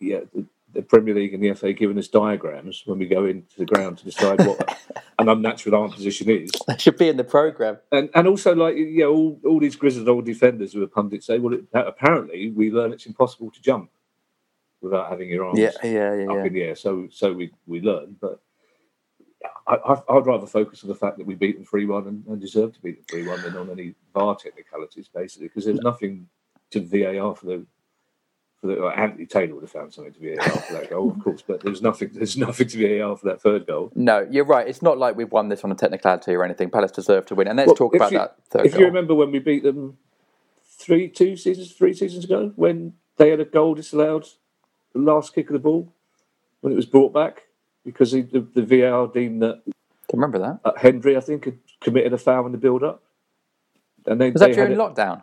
yeah 0.00 0.20
the, 0.34 0.46
the 0.72 0.82
Premier 0.82 1.14
League 1.14 1.34
and 1.34 1.42
the 1.44 1.52
FA 1.52 1.74
giving 1.74 1.98
us 1.98 2.08
diagrams 2.08 2.82
when 2.86 2.98
we 2.98 3.06
go 3.06 3.26
into 3.26 3.58
the 3.58 3.66
ground 3.66 3.98
to 3.98 4.04
decide 4.06 4.38
what 4.46 4.78
an 5.18 5.28
unnatural 5.28 5.74
arm 5.76 5.92
position 5.92 6.30
is, 6.30 6.50
That 6.66 6.80
should 6.80 6.96
be 6.96 7.08
in 7.08 7.18
the 7.18 7.24
program. 7.24 7.76
and 7.92 8.08
and 8.14 8.26
also 8.26 8.54
like 8.54 8.76
you 8.76 9.00
know 9.00 9.12
all, 9.12 9.40
all 9.44 9.60
these 9.60 9.76
grizzled 9.76 10.08
old 10.08 10.24
defenders 10.24 10.72
who 10.72 10.82
are 10.82 10.86
pundits 10.86 11.26
say, 11.26 11.38
well, 11.38 11.52
it, 11.54 11.64
apparently 11.74 12.50
we 12.50 12.70
learn 12.70 12.92
it's 12.94 13.04
impossible 13.06 13.50
to 13.50 13.60
jump 13.60 13.90
without 14.82 15.08
having 15.08 15.30
your 15.30 15.46
arms 15.46 15.58
Yeah, 15.58 15.70
yeah, 15.82 16.14
yeah, 16.14 16.26
up 16.30 16.36
yeah. 16.36 16.44
in 16.44 16.52
the 16.52 16.62
air. 16.62 16.76
So 16.76 17.08
so 17.10 17.32
we 17.32 17.52
we 17.66 17.80
learn, 17.80 18.16
but. 18.20 18.40
I, 19.66 20.00
I'd 20.08 20.26
rather 20.26 20.46
focus 20.46 20.84
on 20.84 20.88
the 20.88 20.94
fact 20.94 21.18
that 21.18 21.26
we 21.26 21.34
beat 21.34 21.56
them 21.56 21.64
three 21.64 21.84
one 21.86 22.06
and, 22.06 22.24
and 22.26 22.40
deserve 22.40 22.74
to 22.74 22.80
beat 22.80 22.96
them 22.96 23.04
three 23.10 23.26
one 23.26 23.42
than 23.42 23.56
on 23.56 23.70
any 23.70 23.94
VAR 24.14 24.36
technicalities, 24.36 25.08
basically, 25.12 25.48
because 25.48 25.64
there's 25.64 25.80
nothing 25.80 26.28
to 26.70 26.80
VAR 26.80 27.34
for 27.34 27.46
the 27.46 27.66
for 28.60 28.68
the. 28.68 28.80
Well, 28.80 28.92
Anthony 28.96 29.26
Taylor 29.26 29.54
would 29.54 29.62
have 29.62 29.70
found 29.72 29.92
something 29.92 30.12
to 30.14 30.20
VAR 30.36 30.48
for 30.48 30.72
that 30.74 30.90
goal, 30.90 31.10
of 31.10 31.22
course, 31.24 31.42
but 31.46 31.60
there's 31.60 31.82
nothing. 31.82 32.10
There's 32.12 32.36
nothing 32.36 32.68
to 32.68 32.98
VAR 33.00 33.16
for 33.16 33.26
that 33.26 33.40
third 33.42 33.66
goal. 33.66 33.90
No, 33.96 34.26
you're 34.30 34.44
right. 34.44 34.66
It's 34.68 34.82
not 34.82 34.98
like 34.98 35.16
we've 35.16 35.30
won 35.32 35.48
this 35.48 35.64
on 35.64 35.72
a 35.72 35.76
technicality 35.76 36.34
or 36.34 36.44
anything. 36.44 36.70
Palace 36.70 36.92
deserve 36.92 37.26
to 37.26 37.34
win. 37.34 37.48
And 37.48 37.56
let's 37.56 37.66
Well, 37.68 37.74
talk 37.76 37.94
about 37.96 38.12
you- 38.12 38.18
that 38.18 38.36
third 38.48 38.66
If 38.66 38.72
goal. 38.72 38.80
you 38.82 38.86
remember 38.86 39.14
when 39.14 39.32
we 39.32 39.40
beat 39.40 39.64
them 39.64 39.98
three, 40.64 41.08
two 41.08 41.36
seasons, 41.36 41.72
three 41.72 41.94
seasons 41.94 42.24
ago, 42.24 42.52
when 42.56 42.94
they 43.16 43.30
had 43.30 43.40
a 43.40 43.44
goal 43.44 43.74
disallowed, 43.74 44.28
the 44.92 45.00
last 45.00 45.34
kick 45.34 45.48
of 45.48 45.54
the 45.54 45.58
ball, 45.58 45.92
when 46.60 46.72
it 46.72 46.76
was 46.76 46.86
brought 46.86 47.12
back 47.12 47.42
because 47.84 48.12
the, 48.12 48.22
the, 48.22 48.40
the 48.40 48.62
VAR 48.62 49.08
deemed 49.08 49.42
that 49.42 49.62
Can 49.64 50.20
remember 50.20 50.38
that. 50.38 50.60
uh, 50.64 50.72
Hendrie, 50.72 51.16
I 51.16 51.20
think, 51.20 51.44
had 51.44 51.58
committed 51.80 52.12
a 52.12 52.18
foul 52.18 52.46
in 52.46 52.52
the 52.52 52.58
build-up. 52.58 53.02
And 54.06 54.20
they, 54.20 54.30
Was 54.30 54.40
they 54.40 54.48
that 54.48 54.54
during 54.54 54.70
had 54.70 54.78
lockdown? 54.78 55.22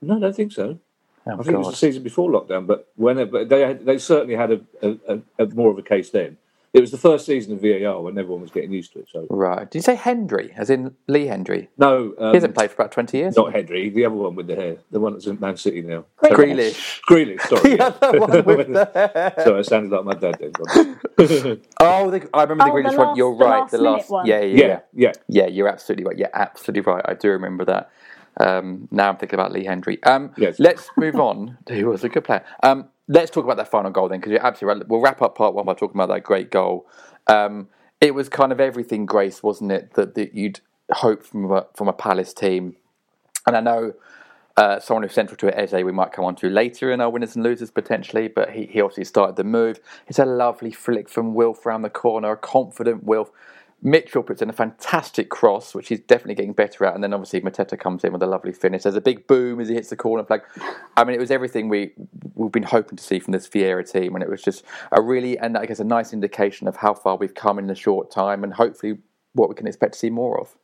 No, 0.00 0.16
I 0.16 0.20
don't 0.20 0.36
think 0.36 0.52
so. 0.52 0.78
Oh, 1.26 1.32
I 1.32 1.42
think 1.42 1.54
it 1.54 1.58
was 1.58 1.70
the 1.70 1.76
season 1.76 2.02
before 2.02 2.30
lockdown, 2.30 2.66
but 2.66 2.92
when 2.96 3.18
it, 3.18 3.32
but 3.32 3.48
they 3.48 3.60
had, 3.62 3.86
they 3.86 3.98
certainly 3.98 4.34
had 4.34 4.52
a, 4.52 4.60
a, 4.82 4.96
a, 5.08 5.44
a 5.44 5.46
more 5.54 5.70
of 5.70 5.78
a 5.78 5.82
case 5.82 6.10
then. 6.10 6.36
It 6.74 6.80
was 6.80 6.90
the 6.90 6.98
first 6.98 7.24
season 7.24 7.52
of 7.54 7.60
VAR 7.62 8.00
when 8.02 8.18
everyone 8.18 8.42
was 8.42 8.50
getting 8.50 8.72
used 8.72 8.92
to 8.94 8.98
it. 8.98 9.08
So 9.10 9.26
Right. 9.30 9.70
Did 9.70 9.78
you 9.78 9.82
say 9.82 9.94
Hendrie, 9.94 10.52
as 10.56 10.70
in 10.70 10.96
Lee 11.06 11.26
Hendrie? 11.26 11.68
no, 11.78 12.12
um, 12.18 12.30
He 12.32 12.36
hasn't 12.36 12.54
played 12.56 12.70
for 12.72 12.82
about 12.82 12.90
20 12.90 13.16
years. 13.16 13.36
not 13.36 13.52
Hendrie, 13.54 13.94
the 13.94 14.04
other 14.04 14.16
one 14.16 14.34
with 14.34 14.48
the 14.48 14.56
hair, 14.56 14.76
the 14.90 14.98
one 14.98 15.12
that's 15.12 15.26
in 15.26 15.38
Man 15.38 15.56
City 15.56 15.82
now. 15.82 16.04
Grealish. 16.24 17.00
Grealish, 17.08 17.40
sorry. 17.42 17.76
The 17.76 17.84
other 17.86 18.18
one 18.20 18.44
with 18.44 18.72
the 18.72 19.34
Sorry, 19.44 19.58
I 19.60 19.62
sounded 19.62 19.92
like 19.92 20.04
my 20.04 20.14
dad 20.14 20.36
then. 20.40 20.50
God. 20.50 20.98
Oh, 21.80 22.10
the, 22.10 22.28
I 22.34 22.42
remember 22.42 22.64
the 22.64 22.70
Oh, 22.70 22.74
the 22.82 22.88
Grealish 22.88 22.98
one. 22.98 23.16
You're 23.16 23.36
the 23.38 23.44
right. 23.44 23.60
last 23.60 23.70
The 23.70 23.78
last. 23.78 24.10
one. 24.10 24.26
Yeah, 24.26 24.40
yeah, 24.40 24.56
yeah. 24.56 24.66
yeah, 24.66 24.80
yeah. 24.94 25.12
Yeah, 25.28 25.46
you're 25.46 25.68
absolutely 25.68 26.04
right. 26.06 26.18
You're 26.18 26.30
absolutely 26.34 26.80
right. 26.92 27.04
I 27.06 27.14
do 27.14 27.30
remember 27.30 27.64
that. 27.66 27.90
Um, 28.40 28.88
now 28.90 29.10
I'm 29.10 29.16
thinking 29.16 29.38
about 29.38 29.52
Lee 29.52 29.64
Hendrie. 29.64 30.04
Um, 30.04 30.32
Yes. 30.36 30.58
Let's 30.58 30.90
move 30.96 31.14
on. 31.16 31.56
Who 31.68 31.86
was 31.86 32.02
a 32.02 32.08
good 32.08 32.24
player? 32.24 32.44
Um, 32.64 32.88
let's 33.08 33.30
talk 33.30 33.44
about 33.44 33.56
that 33.58 33.70
final 33.70 33.90
goal 33.90 34.08
then, 34.08 34.20
because 34.20 34.32
you're 34.32 34.46
absolutely 34.46 34.80
right. 34.80 34.88
We'll 34.88 35.00
wrap 35.00 35.22
up 35.22 35.36
part 35.36 35.54
one 35.54 35.66
by 35.66 35.74
talking 35.74 35.96
about 35.96 36.08
that 36.08 36.22
great 36.22 36.50
goal. 36.50 36.86
Um, 37.26 37.68
it 38.00 38.14
was 38.14 38.28
kind 38.28 38.52
of 38.52 38.60
everything, 38.60 39.06
Grace, 39.06 39.42
wasn't 39.42 39.72
it? 39.72 39.94
That, 39.94 40.14
that 40.14 40.34
you'd 40.34 40.60
hope 40.92 41.24
from 41.24 41.50
a, 41.50 41.66
from 41.74 41.88
a 41.88 41.92
Palace 41.92 42.34
team. 42.34 42.76
And 43.46 43.56
I 43.56 43.60
know 43.60 43.94
uh, 44.56 44.78
someone 44.80 45.02
who's 45.02 45.12
central 45.12 45.36
to 45.38 45.48
it, 45.48 45.54
Eze, 45.56 45.82
we 45.84 45.92
might 45.92 46.12
come 46.12 46.24
on 46.24 46.34
to 46.36 46.48
later 46.48 46.92
in 46.92 47.00
our 47.00 47.10
winners 47.10 47.34
and 47.34 47.44
losers 47.44 47.70
potentially, 47.70 48.28
but 48.28 48.50
he, 48.50 48.66
he 48.66 48.80
obviously 48.80 49.04
started 49.04 49.36
the 49.36 49.44
move. 49.44 49.80
It's 50.06 50.18
a 50.18 50.24
lovely 50.24 50.70
flick 50.70 51.08
from 51.08 51.34
Wilf 51.34 51.66
around 51.66 51.82
the 51.82 51.90
corner, 51.90 52.32
a 52.32 52.36
confident 52.36 53.04
Wilf. 53.04 53.30
Mitchell 53.86 54.22
puts 54.22 54.40
in 54.40 54.48
a 54.48 54.54
fantastic 54.54 55.28
cross, 55.28 55.74
which 55.74 55.88
he's 55.88 56.00
definitely 56.00 56.34
getting 56.34 56.54
better 56.54 56.86
at, 56.86 56.94
and 56.94 57.04
then 57.04 57.12
obviously 57.12 57.42
Mateta 57.42 57.78
comes 57.78 58.02
in 58.02 58.14
with 58.14 58.22
a 58.22 58.26
lovely 58.26 58.52
finish. 58.52 58.82
There's 58.82 58.96
a 58.96 59.00
big 59.00 59.26
boom 59.26 59.60
as 59.60 59.68
he 59.68 59.74
hits 59.74 59.90
the 59.90 59.96
corner 59.96 60.24
flag. 60.24 60.40
I 60.96 61.04
mean, 61.04 61.14
it 61.14 61.20
was 61.20 61.30
everything 61.30 61.68
we 61.68 61.92
we've 62.34 62.50
been 62.50 62.62
hoping 62.62 62.96
to 62.96 63.04
see 63.04 63.18
from 63.18 63.32
this 63.32 63.46
Vieira 63.46 63.88
team, 63.88 64.14
and 64.14 64.24
it 64.24 64.30
was 64.30 64.42
just 64.42 64.64
a 64.90 65.02
really 65.02 65.38
and 65.38 65.58
I 65.58 65.66
guess 65.66 65.80
a 65.80 65.84
nice 65.84 66.14
indication 66.14 66.66
of 66.66 66.76
how 66.76 66.94
far 66.94 67.16
we've 67.16 67.34
come 67.34 67.58
in 67.58 67.68
a 67.68 67.74
short 67.74 68.10
time, 68.10 68.42
and 68.42 68.54
hopefully 68.54 68.98
what 69.34 69.50
we 69.50 69.54
can 69.54 69.66
expect 69.66 69.92
to 69.92 69.98
see 69.98 70.10
more 70.10 70.40
of. 70.40 70.56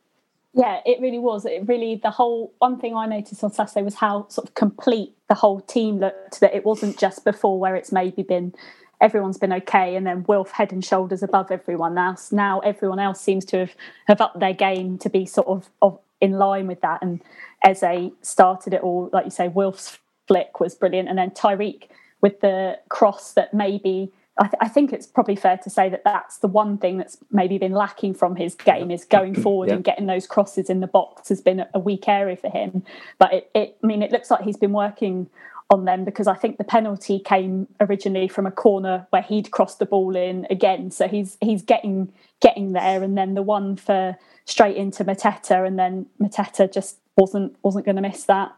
Yeah, 0.53 0.79
it 0.83 0.99
really 0.99 1.19
was. 1.19 1.45
It 1.45 1.67
really 1.67 1.99
the 2.01 2.09
whole 2.09 2.53
one 2.57 2.79
thing 2.79 2.95
I 2.95 3.05
noticed 3.05 3.43
on 3.43 3.53
Saturday 3.53 3.83
was 3.83 3.95
how 3.95 4.27
sort 4.29 4.49
of 4.49 4.55
complete 4.55 5.15
the 5.29 5.35
whole 5.35 5.61
team 5.61 5.99
looked. 5.99 6.39
That 6.39 6.55
it 6.55 6.65
wasn't 6.65 6.97
just 6.97 7.23
before 7.23 7.59
where 7.59 7.75
it's 7.75 7.91
maybe 7.91 8.23
been 8.23 8.53
everyone's 9.01 9.37
been 9.37 9.51
okay, 9.53 9.95
and 9.95 10.05
then 10.05 10.23
Wilf 10.27 10.51
head 10.51 10.71
and 10.71 10.83
shoulders 10.85 11.23
above 11.23 11.51
everyone 11.51 11.97
else. 11.97 12.31
Now 12.31 12.59
everyone 12.59 12.99
else 12.99 13.19
seems 13.19 13.43
to 13.45 13.57
have 13.59 13.75
have 14.07 14.21
upped 14.21 14.39
their 14.39 14.53
game 14.53 14.97
to 14.99 15.09
be 15.09 15.25
sort 15.25 15.47
of, 15.47 15.69
of 15.81 15.99
in 16.21 16.33
line 16.33 16.67
with 16.67 16.81
that. 16.81 17.01
And 17.01 17.21
Eze 17.65 18.11
started 18.21 18.73
it 18.73 18.81
all, 18.81 19.09
like 19.11 19.25
you 19.25 19.31
say. 19.31 19.47
Wilf's 19.47 19.97
flick 20.27 20.59
was 20.59 20.75
brilliant, 20.75 21.09
and 21.09 21.17
then 21.17 21.31
Tyrick 21.31 21.85
with 22.21 22.39
the 22.41 22.79
cross 22.89 23.33
that 23.33 23.53
maybe. 23.53 24.11
I, 24.37 24.43
th- 24.43 24.53
I 24.61 24.69
think 24.69 24.93
it's 24.93 25.05
probably 25.05 25.35
fair 25.35 25.57
to 25.57 25.69
say 25.69 25.89
that 25.89 26.03
that's 26.05 26.37
the 26.37 26.47
one 26.47 26.77
thing 26.77 26.97
that's 26.97 27.17
maybe 27.31 27.57
been 27.57 27.73
lacking 27.73 28.13
from 28.13 28.37
his 28.37 28.55
game 28.55 28.89
is 28.89 29.03
going 29.03 29.35
forward 29.35 29.67
Yeah. 29.67 29.75
and 29.75 29.83
getting 29.83 30.05
those 30.05 30.25
crosses 30.25 30.69
in 30.69 30.79
the 30.79 30.87
box 30.87 31.27
has 31.29 31.41
been 31.41 31.65
a 31.73 31.79
weak 31.79 32.07
area 32.07 32.37
for 32.37 32.49
him. 32.49 32.81
But 33.19 33.33
it, 33.33 33.51
it, 33.53 33.77
I 33.83 33.85
mean, 33.85 34.01
it 34.01 34.11
looks 34.11 34.31
like 34.31 34.41
he's 34.41 34.55
been 34.55 34.71
working 34.71 35.29
on 35.71 35.85
them 35.85 36.03
because 36.03 36.27
I 36.27 36.35
think 36.35 36.57
the 36.57 36.63
penalty 36.65 37.17
came 37.17 37.67
originally 37.79 38.27
from 38.27 38.45
a 38.45 38.51
corner 38.51 39.07
where 39.09 39.21
he'd 39.21 39.51
crossed 39.51 39.79
the 39.79 39.85
ball 39.85 40.15
in 40.15 40.45
again. 40.49 40.91
So 40.91 41.07
he's 41.07 41.37
he's 41.41 41.63
getting 41.63 42.11
getting 42.41 42.73
there, 42.73 43.01
and 43.01 43.17
then 43.17 43.33
the 43.33 43.41
one 43.41 43.77
for 43.77 44.17
straight 44.45 44.75
into 44.75 45.05
Mateta, 45.05 45.65
and 45.65 45.79
then 45.79 46.05
Mateta 46.21 46.71
just 46.71 46.97
wasn't 47.17 47.55
wasn't 47.63 47.85
going 47.85 47.95
to 47.95 48.01
miss 48.01 48.25
that. 48.25 48.51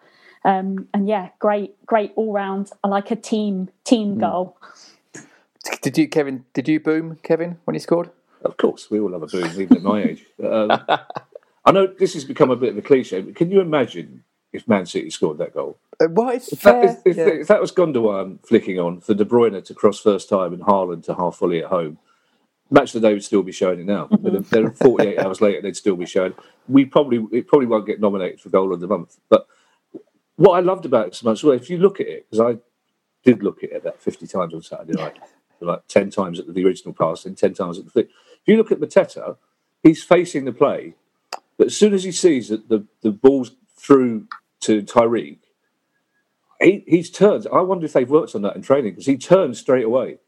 Um, 0.44 0.90
and 0.94 1.08
yeah, 1.08 1.30
great 1.40 1.76
great 1.86 2.12
all 2.16 2.34
round. 2.34 2.72
I 2.84 2.88
like 2.88 3.12
a 3.12 3.16
team 3.16 3.70
team 3.84 4.18
goal. 4.18 4.58
Did 5.82 5.98
you, 5.98 6.10
Kevin? 6.10 6.46
Did 6.54 6.68
you 6.68 6.80
boom, 6.80 7.20
Kevin, 7.24 7.58
when 7.64 7.76
he 7.76 7.80
scored? 7.80 8.10
Of 8.42 8.58
course, 8.58 8.92
we 8.92 9.00
all 9.00 9.12
love 9.12 9.24
a 9.24 9.28
boom, 9.28 9.50
even 9.58 9.78
at 9.78 9.84
my 9.84 10.04
age. 10.04 10.26
Um, 10.44 10.72
I 11.66 11.72
know 11.72 11.88
this 11.88 12.14
has 12.16 12.26
become 12.26 12.50
a 12.50 12.58
bit 12.58 12.70
of 12.70 12.78
a 12.78 12.82
cliche, 12.82 13.22
but 13.22 13.36
can 13.36 13.50
you 13.50 13.62
imagine 13.62 14.26
if 14.54 14.68
Man 14.68 14.86
City 14.86 15.10
scored 15.10 15.40
that 15.40 15.54
goal? 15.54 15.78
Uh, 16.00 16.08
well, 16.10 16.30
it's 16.30 16.52
If 16.54 16.62
that, 16.62 16.82
fair. 16.82 16.92
if, 16.92 16.98
if, 17.06 17.18
yeah. 17.18 17.28
if 17.42 17.48
that 17.48 17.62
was 17.62 17.72
Gundogan 17.72 18.40
flicking 18.46 18.80
on 18.80 19.02
for 19.02 19.14
De 19.14 19.26
Bruyne 19.26 19.64
to 19.66 19.74
cross 19.74 20.00
first 20.00 20.30
time 20.30 20.54
and 20.54 20.64
Haaland 20.64 21.04
to 21.06 21.16
half 21.16 21.40
volley 21.40 21.64
at 21.64 21.70
home, 21.70 21.98
match 22.72 22.96
of 22.96 23.02
the 23.02 23.08
day 23.08 23.14
would 23.14 23.24
still 23.24 23.44
be 23.44 23.52
showing 23.52 23.80
it 23.80 23.86
now. 23.86 24.08
But 24.10 24.50
they're 24.50 24.72
48 24.72 25.20
hours 25.20 25.42
later, 25.42 25.62
they'd 25.62 25.76
still 25.78 25.96
be 25.96 26.06
showing. 26.06 26.34
We 26.68 26.86
probably 26.86 27.26
it 27.38 27.48
probably 27.48 27.68
won't 27.68 27.88
get 27.88 28.00
nominated 28.00 28.40
for 28.42 28.50
goal 28.50 28.74
of 28.74 28.80
the 28.80 28.88
month. 28.88 29.18
But 29.30 29.48
what 30.36 30.54
I 30.58 30.62
loved 30.62 30.86
about 30.86 31.08
it 31.08 31.16
so 31.16 31.30
much, 31.30 31.44
well, 31.44 31.54
if 31.54 31.70
you 31.70 31.78
look 31.78 32.00
at 32.00 32.08
it, 32.08 32.28
because 32.30 32.56
I 32.56 32.60
did 33.24 33.44
look 33.44 33.64
at 33.64 33.72
it 33.72 33.78
about 33.78 34.02
50 34.02 34.28
times 34.28 34.54
on 34.54 34.62
Saturday 34.62 34.94
night, 34.94 35.18
like 35.62 35.88
10 35.88 36.10
times 36.10 36.40
at 36.40 36.54
the 36.54 36.66
original 36.66 36.94
pass 36.94 37.26
and 37.26 37.38
10 37.38 37.54
times 37.54 37.80
at 37.80 37.86
the 37.86 37.92
flick. 37.92 38.08
If 38.08 38.48
you 38.48 38.58
look 38.58 38.72
at 38.72 38.80
Mateta, 38.80 39.38
he's 39.82 40.04
facing 40.04 40.46
the 40.46 40.52
play, 40.52 40.96
but 41.58 41.68
as 41.68 41.78
soon 41.78 41.94
as 41.94 42.04
he 42.04 42.12
sees 42.12 42.50
that 42.50 42.68
the, 42.68 42.86
the 43.02 43.12
ball's 43.12 43.52
through 43.78 44.28
to 44.64 44.84
Tyrick, 44.84 45.40
he, 46.62 46.84
he's 46.88 47.10
turned. 47.10 47.48
I 47.52 47.62
wonder 47.62 47.86
if 47.86 47.94
they've 47.94 48.10
worked 48.10 48.36
on 48.36 48.42
that 48.44 48.56
in 48.56 48.62
training 48.62 48.94
because 48.94 49.06
he 49.06 49.18
turns 49.18 49.60
straight 49.60 49.86
away. 49.86 50.20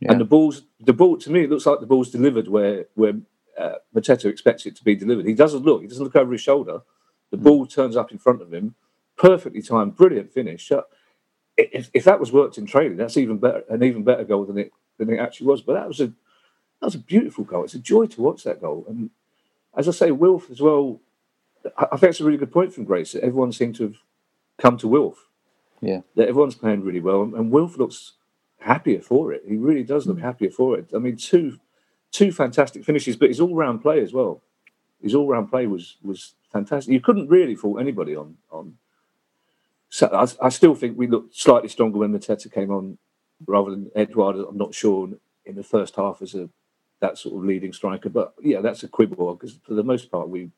Yeah. 0.00 0.12
And 0.12 0.20
the 0.20 0.24
ball's 0.24 0.62
the 0.80 0.92
ball 0.92 1.16
to 1.18 1.30
me, 1.30 1.44
it 1.44 1.50
looks 1.50 1.66
like 1.66 1.80
the 1.80 1.86
ball's 1.86 2.10
delivered 2.10 2.48
where 2.48 2.86
where 2.94 3.14
uh, 3.58 3.74
Mateta 3.94 4.26
expects 4.26 4.66
it 4.66 4.76
to 4.76 4.84
be 4.84 4.96
delivered. 4.96 5.26
He 5.26 5.34
doesn't 5.34 5.64
look. 5.64 5.82
He 5.82 5.88
doesn't 5.88 6.04
look 6.04 6.16
over 6.16 6.32
his 6.32 6.40
shoulder. 6.40 6.82
The 7.30 7.36
ball 7.36 7.66
turns 7.66 7.96
up 7.96 8.12
in 8.12 8.18
front 8.18 8.42
of 8.42 8.52
him, 8.52 8.74
perfectly 9.16 9.62
timed, 9.62 9.96
brilliant 9.96 10.32
finish. 10.32 10.70
Uh, 10.72 10.82
if, 11.56 11.90
if 11.94 12.04
that 12.04 12.20
was 12.20 12.32
worked 12.32 12.58
in 12.58 12.66
training, 12.66 12.96
that's 12.96 13.16
even 13.16 13.38
better, 13.38 13.64
an 13.70 13.82
even 13.82 14.04
better 14.04 14.24
goal 14.24 14.44
than 14.44 14.58
it 14.58 14.72
than 14.98 15.10
it 15.10 15.18
actually 15.18 15.48
was. 15.48 15.62
But 15.62 15.74
that 15.74 15.88
was 15.88 16.00
a 16.00 16.08
that 16.08 16.86
was 16.86 16.94
a 16.96 16.98
beautiful 17.00 17.44
goal. 17.44 17.64
It's 17.64 17.74
a 17.74 17.78
joy 17.78 18.06
to 18.06 18.22
watch 18.22 18.44
that 18.44 18.60
goal. 18.60 18.84
And 18.88 19.10
as 19.76 19.88
I 19.88 19.92
say, 19.92 20.10
Wilf 20.10 20.50
as 20.50 20.60
well. 20.60 21.00
I, 21.76 21.96
think 21.96 22.10
it's 22.10 22.20
a 22.20 22.24
really 22.24 22.38
good 22.38 22.52
point 22.52 22.72
from 22.72 22.84
Grace. 22.84 23.12
That 23.12 23.24
everyone 23.24 23.52
seemed 23.52 23.76
to 23.76 23.84
have 23.84 23.96
come 24.58 24.76
to 24.78 24.88
Wilf. 24.88 25.28
Yeah. 25.80 26.00
That 26.16 26.28
everyone's 26.28 26.54
playing 26.54 26.82
really 26.82 27.00
well, 27.00 27.22
and, 27.22 27.34
and 27.34 27.50
Wilf 27.50 27.76
looks 27.76 28.12
happier 28.60 29.00
for 29.00 29.32
it. 29.32 29.42
He 29.46 29.56
really 29.56 29.82
does 29.82 30.06
look 30.06 30.18
hmm. 30.18 30.24
happier 30.24 30.50
for 30.50 30.78
it. 30.78 30.90
I 30.94 30.98
mean, 30.98 31.16
two 31.16 31.58
two 32.10 32.30
fantastic 32.30 32.84
finishes, 32.84 33.16
but 33.16 33.28
his 33.28 33.40
all 33.40 33.54
round 33.54 33.82
play 33.82 34.00
as 34.00 34.12
well. 34.12 34.42
His 35.02 35.14
all 35.14 35.26
round 35.26 35.50
play 35.50 35.66
was 35.66 35.96
was 36.02 36.34
fantastic. 36.52 36.92
You 36.92 37.00
couldn't 37.00 37.28
really 37.28 37.54
fault 37.54 37.80
anybody 37.80 38.14
on 38.14 38.36
on. 38.50 38.76
So 39.88 40.08
I, 40.08 40.46
I 40.46 40.48
still 40.48 40.74
think 40.74 40.96
we 40.96 41.06
looked 41.06 41.36
slightly 41.36 41.68
stronger 41.68 41.98
when 41.98 42.12
Mateta 42.12 42.50
came 42.50 42.70
on 42.70 42.98
rather 43.46 43.70
than 43.70 43.90
Edouard. 43.94 44.36
I'm 44.36 44.56
not 44.56 44.74
sure 44.74 45.10
in 45.44 45.56
the 45.56 45.62
first 45.62 45.96
half 45.96 46.22
as 46.22 46.34
a 46.34 46.48
that 47.00 47.18
sort 47.18 47.34
of 47.34 47.44
leading 47.44 47.72
striker, 47.72 48.08
but 48.08 48.32
yeah, 48.40 48.60
that's 48.60 48.84
a 48.84 48.88
quibble 48.88 49.34
because 49.34 49.58
for 49.64 49.74
the 49.74 49.82
most 49.82 50.10
part 50.10 50.28
we 50.28 50.50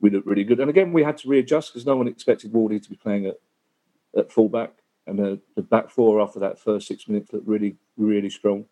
we 0.00 0.10
looked 0.10 0.26
really 0.26 0.44
good. 0.44 0.60
And 0.60 0.70
again, 0.70 0.92
we 0.92 1.02
had 1.02 1.16
to 1.18 1.28
readjust 1.28 1.72
because 1.72 1.86
no 1.86 1.96
one 1.96 2.08
expected 2.08 2.52
Wardy 2.52 2.82
to 2.82 2.90
be 2.90 2.96
playing 2.96 3.26
at 3.26 3.36
at 4.16 4.32
fullback, 4.32 4.72
and 5.06 5.18
the, 5.18 5.40
the 5.56 5.62
back 5.62 5.90
four 5.90 6.20
after 6.20 6.38
that 6.40 6.58
first 6.58 6.88
six 6.88 7.06
minutes 7.06 7.32
looked 7.32 7.46
really 7.46 7.76
really 7.96 8.30
strong. 8.30 8.64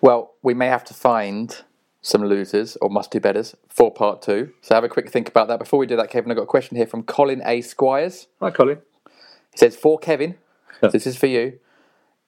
Well, 0.00 0.34
we 0.42 0.54
may 0.54 0.66
have 0.66 0.84
to 0.84 0.94
find 0.94 1.62
some 2.02 2.24
losers 2.24 2.76
or 2.80 2.90
must 2.90 3.12
do 3.12 3.20
betters 3.20 3.54
for 3.68 3.92
part 3.92 4.20
two. 4.20 4.52
So 4.60 4.74
have 4.74 4.84
a 4.84 4.88
quick 4.88 5.08
think 5.08 5.28
about 5.28 5.48
that. 5.48 5.58
Before 5.58 5.78
we 5.78 5.86
do 5.86 5.96
that, 5.96 6.10
Kevin, 6.10 6.30
I've 6.30 6.36
got 6.36 6.42
a 6.42 6.46
question 6.46 6.76
here 6.76 6.86
from 6.86 7.04
Colin 7.04 7.40
A. 7.46 7.60
Squires. 7.60 8.26
Hi, 8.40 8.50
Colin. 8.50 8.80
He 9.52 9.58
says, 9.58 9.76
For 9.76 9.98
Kevin, 9.98 10.36
this 10.80 11.06
is 11.06 11.16
for 11.16 11.26
you. 11.28 11.60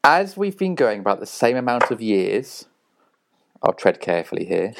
As 0.04 0.37
we've 0.37 0.56
been 0.56 0.74
going 0.74 1.00
about 1.00 1.18
the 1.18 1.26
same 1.26 1.56
amount 1.56 1.90
of 1.90 2.00
years, 2.00 2.66
I'll 3.62 3.72
tread 3.72 4.00
carefully 4.00 4.44
here. 4.44 4.74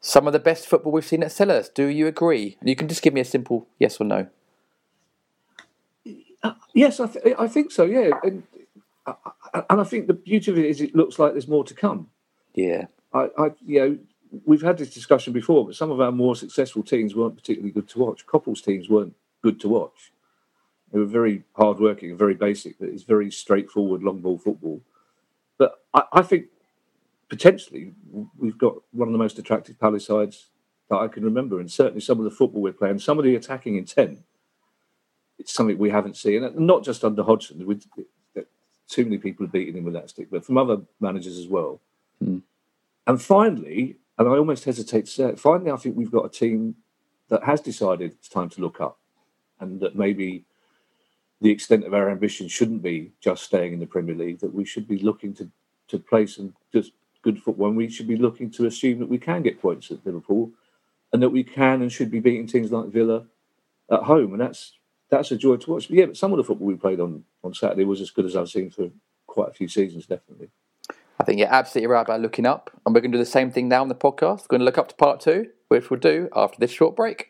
Some 0.00 0.26
of 0.26 0.32
the 0.32 0.38
best 0.38 0.66
football 0.66 0.92
we've 0.92 1.04
seen 1.04 1.22
at 1.22 1.28
Selhurst. 1.28 1.74
Do 1.74 1.86
you 1.86 2.06
agree? 2.06 2.56
And 2.60 2.68
you 2.68 2.76
can 2.76 2.88
just 2.88 3.02
give 3.02 3.12
me 3.12 3.20
a 3.20 3.24
simple 3.24 3.68
yes 3.78 4.00
or 4.00 4.04
no. 4.04 4.28
Uh, 6.42 6.54
yes, 6.72 7.00
I, 7.00 7.06
th- 7.06 7.34
I 7.38 7.46
think 7.48 7.70
so. 7.70 7.84
Yeah, 7.84 8.12
and, 8.22 8.44
uh, 9.06 9.12
and 9.68 9.80
I 9.80 9.84
think 9.84 10.06
the 10.06 10.14
beauty 10.14 10.50
of 10.50 10.58
it 10.58 10.64
is 10.64 10.80
it 10.80 10.94
looks 10.94 11.18
like 11.18 11.32
there's 11.32 11.48
more 11.48 11.64
to 11.64 11.74
come. 11.74 12.08
Yeah. 12.54 12.86
I, 13.12 13.28
I, 13.36 13.50
you 13.66 13.80
know, 13.80 13.98
we've 14.46 14.62
had 14.62 14.78
this 14.78 14.94
discussion 14.94 15.34
before, 15.34 15.66
but 15.66 15.76
some 15.76 15.90
of 15.90 16.00
our 16.00 16.12
more 16.12 16.34
successful 16.34 16.82
teams 16.82 17.14
weren't 17.14 17.36
particularly 17.36 17.72
good 17.72 17.88
to 17.90 17.98
watch. 17.98 18.26
Coppell's 18.26 18.62
teams 18.62 18.88
weren't 18.88 19.14
good 19.42 19.60
to 19.60 19.68
watch. 19.68 20.12
They 20.92 20.98
were 20.98 21.04
very 21.04 21.44
hardworking 21.56 22.10
and 22.10 22.18
very 22.18 22.34
basic. 22.34 22.76
It's 22.80 23.02
very 23.02 23.30
straightforward 23.30 24.02
long 24.02 24.20
ball 24.20 24.38
football. 24.38 24.80
But 25.58 25.74
I, 25.92 26.04
I 26.12 26.22
think 26.22 26.46
potentially 27.30 27.94
we've 28.36 28.58
got 28.58 28.74
one 28.92 29.08
of 29.08 29.12
the 29.12 29.18
most 29.18 29.38
attractive 29.38 29.78
Palace 29.78 30.06
sides 30.06 30.48
that 30.90 30.98
I 30.98 31.08
can 31.08 31.24
remember, 31.24 31.60
and 31.60 31.70
certainly 31.70 32.00
some 32.00 32.18
of 32.18 32.24
the 32.24 32.30
football 32.30 32.60
we're 32.60 32.72
playing, 32.72 32.98
some 32.98 33.18
of 33.18 33.24
the 33.24 33.36
attacking 33.36 33.76
intent. 33.76 34.18
It's 35.38 35.54
something 35.54 35.78
we 35.78 35.88
haven't 35.88 36.18
seen, 36.18 36.44
and 36.44 36.54
not 36.66 36.84
just 36.84 37.04
under 37.04 37.22
Hodgson. 37.22 37.80
Too 38.88 39.04
many 39.04 39.18
people 39.18 39.46
have 39.46 39.52
beaten 39.52 39.76
him 39.76 39.84
with 39.84 39.94
that 39.94 40.10
stick, 40.10 40.28
but 40.30 40.44
from 40.44 40.58
other 40.58 40.78
managers 40.98 41.38
as 41.38 41.46
well. 41.46 41.80
Mm. 42.22 42.42
And 43.06 43.22
finally, 43.22 43.96
and 44.18 44.28
I 44.28 44.32
almost 44.32 44.64
hesitate 44.64 45.06
to 45.06 45.10
say 45.10 45.24
it, 45.30 45.38
finally, 45.38 45.70
I 45.70 45.76
think 45.76 45.96
we've 45.96 46.10
got 46.10 46.26
a 46.26 46.28
team 46.28 46.74
that 47.28 47.44
has 47.44 47.60
decided 47.60 48.12
it's 48.12 48.28
time 48.28 48.48
to 48.50 48.60
look 48.60 48.80
up 48.80 48.98
and 49.60 49.78
that 49.80 49.94
maybe 49.94 50.44
the 51.40 51.50
extent 51.50 51.84
of 51.84 51.94
our 51.94 52.10
ambition 52.10 52.48
shouldn't 52.48 52.82
be 52.82 53.12
just 53.20 53.44
staying 53.44 53.72
in 53.72 53.80
the 53.80 53.86
Premier 53.86 54.14
League, 54.14 54.40
that 54.40 54.52
we 54.52 54.64
should 54.64 54.88
be 54.88 54.98
looking 54.98 55.32
to, 55.34 55.48
to 55.88 55.98
play 55.98 56.26
some 56.26 56.54
just 56.72 56.92
good 57.22 57.42
football 57.42 57.68
and 57.68 57.76
we 57.76 57.88
should 57.88 58.08
be 58.08 58.16
looking 58.16 58.50
to 58.52 58.66
assume 58.66 58.98
that 59.00 59.08
we 59.08 59.18
can 59.18 59.42
get 59.42 59.60
points 59.60 59.90
at 59.90 60.04
Liverpool 60.04 60.50
and 61.12 61.22
that 61.22 61.30
we 61.30 61.44
can 61.44 61.82
and 61.82 61.92
should 61.92 62.10
be 62.10 62.20
beating 62.20 62.46
teams 62.46 62.72
like 62.72 62.88
Villa 62.88 63.26
at 63.90 64.02
home. 64.04 64.32
And 64.32 64.40
that's 64.40 64.72
that's 65.10 65.32
a 65.32 65.36
joy 65.36 65.56
to 65.56 65.70
watch. 65.70 65.88
But 65.88 65.96
yeah, 65.96 66.06
but 66.06 66.16
some 66.16 66.32
of 66.32 66.36
the 66.36 66.44
football 66.44 66.66
we 66.66 66.76
played 66.76 67.00
on, 67.00 67.24
on 67.42 67.52
Saturday 67.52 67.84
was 67.84 68.00
as 68.00 68.10
good 68.10 68.24
as 68.24 68.36
I've 68.36 68.48
seen 68.48 68.70
for 68.70 68.90
quite 69.26 69.48
a 69.48 69.52
few 69.52 69.68
seasons, 69.68 70.06
definitely. 70.06 70.50
I 71.18 71.24
think 71.24 71.38
you're 71.38 71.52
absolutely 71.52 71.88
right 71.88 72.00
about 72.00 72.20
looking 72.20 72.46
up. 72.46 72.70
And 72.86 72.94
we're 72.94 73.00
going 73.00 73.12
to 73.12 73.18
do 73.18 73.24
the 73.24 73.30
same 73.30 73.50
thing 73.50 73.68
now 73.68 73.82
on 73.82 73.88
the 73.88 73.94
podcast. 73.94 74.42
We're 74.42 74.58
going 74.58 74.60
to 74.60 74.64
look 74.64 74.78
up 74.78 74.88
to 74.88 74.94
part 74.94 75.20
two, 75.20 75.48
which 75.68 75.90
we'll 75.90 76.00
do 76.00 76.28
after 76.34 76.58
this 76.58 76.70
short 76.70 76.96
break. 76.96 77.28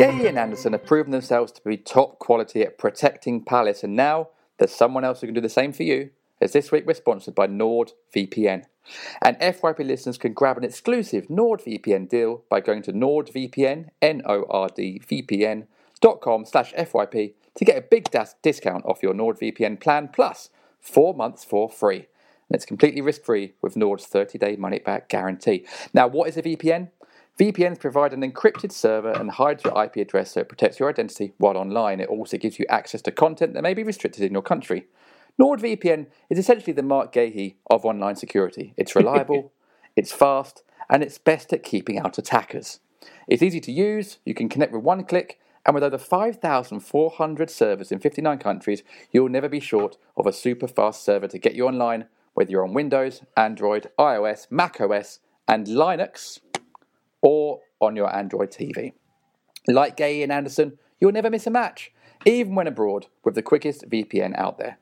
Guéhi 0.00 0.26
and 0.26 0.38
Andersen 0.38 0.72
have 0.72 0.86
proven 0.86 1.12
themselves 1.12 1.52
to 1.52 1.60
be 1.62 1.76
top 1.76 2.18
quality 2.18 2.62
at 2.62 2.78
protecting 2.78 3.44
Palace, 3.44 3.84
and 3.84 3.94
now 3.94 4.28
there's 4.56 4.74
someone 4.74 5.04
else 5.04 5.20
who 5.20 5.26
can 5.26 5.34
do 5.34 5.42
the 5.42 5.50
same 5.50 5.74
for 5.74 5.82
you. 5.82 6.08
As 6.40 6.54
this 6.54 6.72
week 6.72 6.86
we're 6.86 6.94
sponsored 6.94 7.34
by 7.34 7.46
NordVPN. 7.46 8.64
And 9.20 9.38
FYP 9.40 9.86
listeners 9.86 10.16
can 10.16 10.32
grab 10.32 10.56
an 10.56 10.64
exclusive 10.64 11.28
NordVPN 11.28 12.08
deal 12.08 12.44
by 12.48 12.60
going 12.60 12.80
to 12.84 12.94
NordVPN, 12.94 13.90
N-O-R-D-V-P-N 14.00 15.66
dot 16.00 16.22
com 16.22 16.46
slash 16.46 16.72
FYP 16.72 17.34
to 17.56 17.64
get 17.66 17.76
a 17.76 17.82
big 17.82 18.04
das- 18.04 18.36
discount 18.40 18.86
off 18.86 19.02
your 19.02 19.12
NordVPN 19.12 19.80
plan 19.80 20.08
plus 20.08 20.48
four 20.80 21.12
months 21.12 21.44
for 21.44 21.68
free. 21.68 22.06
And 22.48 22.56
it's 22.56 22.64
completely 22.64 23.02
risk-free 23.02 23.52
with 23.60 23.76
Nord's 23.76 24.06
30-day 24.06 24.56
money-back 24.56 25.10
guarantee. 25.10 25.66
Now, 25.92 26.06
what 26.06 26.30
is 26.30 26.38
a 26.38 26.42
VPN? 26.42 26.88
VPNs 27.40 27.80
provide 27.80 28.12
an 28.12 28.20
encrypted 28.20 28.70
server 28.70 29.12
and 29.12 29.30
hides 29.30 29.64
your 29.64 29.82
IP 29.82 29.96
address 29.96 30.32
so 30.32 30.40
it 30.40 30.48
protects 30.50 30.78
your 30.78 30.90
identity 30.90 31.32
while 31.38 31.56
online. 31.56 31.98
It 31.98 32.10
also 32.10 32.36
gives 32.36 32.58
you 32.58 32.66
access 32.68 33.00
to 33.00 33.10
content 33.10 33.54
that 33.54 33.62
may 33.62 33.72
be 33.72 33.82
restricted 33.82 34.24
in 34.24 34.32
your 34.32 34.42
country. 34.42 34.88
NordVPN 35.40 36.08
is 36.28 36.38
essentially 36.38 36.74
the 36.74 36.82
Marc 36.82 37.14
Guéhi 37.14 37.54
of 37.70 37.86
online 37.86 38.16
security. 38.16 38.74
It's 38.76 38.94
reliable, 38.94 39.52
it's 39.96 40.12
fast, 40.12 40.62
and 40.90 41.02
it's 41.02 41.16
best 41.16 41.50
at 41.54 41.62
keeping 41.62 41.98
out 41.98 42.18
attackers. 42.18 42.80
It's 43.26 43.42
easy 43.42 43.60
to 43.60 43.72
use, 43.72 44.18
you 44.26 44.34
can 44.34 44.50
connect 44.50 44.72
with 44.72 44.82
one 44.82 45.04
click, 45.04 45.40
and 45.64 45.74
with 45.74 45.82
over 45.82 45.96
5,400 45.96 47.50
servers 47.50 47.90
in 47.90 48.00
59 48.00 48.36
countries, 48.36 48.82
you'll 49.12 49.30
never 49.30 49.48
be 49.48 49.60
short 49.60 49.96
of 50.14 50.26
a 50.26 50.32
super 50.34 50.68
fast 50.68 51.02
server 51.02 51.28
to 51.28 51.38
get 51.38 51.54
you 51.54 51.66
online, 51.66 52.04
whether 52.34 52.50
you're 52.50 52.64
on 52.64 52.74
Windows, 52.74 53.22
Android, 53.34 53.88
iOS, 53.98 54.46
macOS, 54.50 55.20
and 55.48 55.66
Linux, 55.66 56.40
or 57.22 57.60
on 57.80 57.96
your 57.96 58.14
Android 58.14 58.50
TV. 58.50 58.92
Like 59.66 59.96
Guéhi 59.96 60.22
and 60.22 60.32
Andersen, 60.32 60.78
you'll 60.98 61.12
never 61.12 61.30
miss 61.30 61.46
a 61.46 61.50
match, 61.50 61.92
even 62.24 62.54
when 62.54 62.66
abroad, 62.66 63.06
with 63.24 63.34
the 63.34 63.42
quickest 63.42 63.88
VPN 63.88 64.36
out 64.36 64.58
there. 64.58 64.78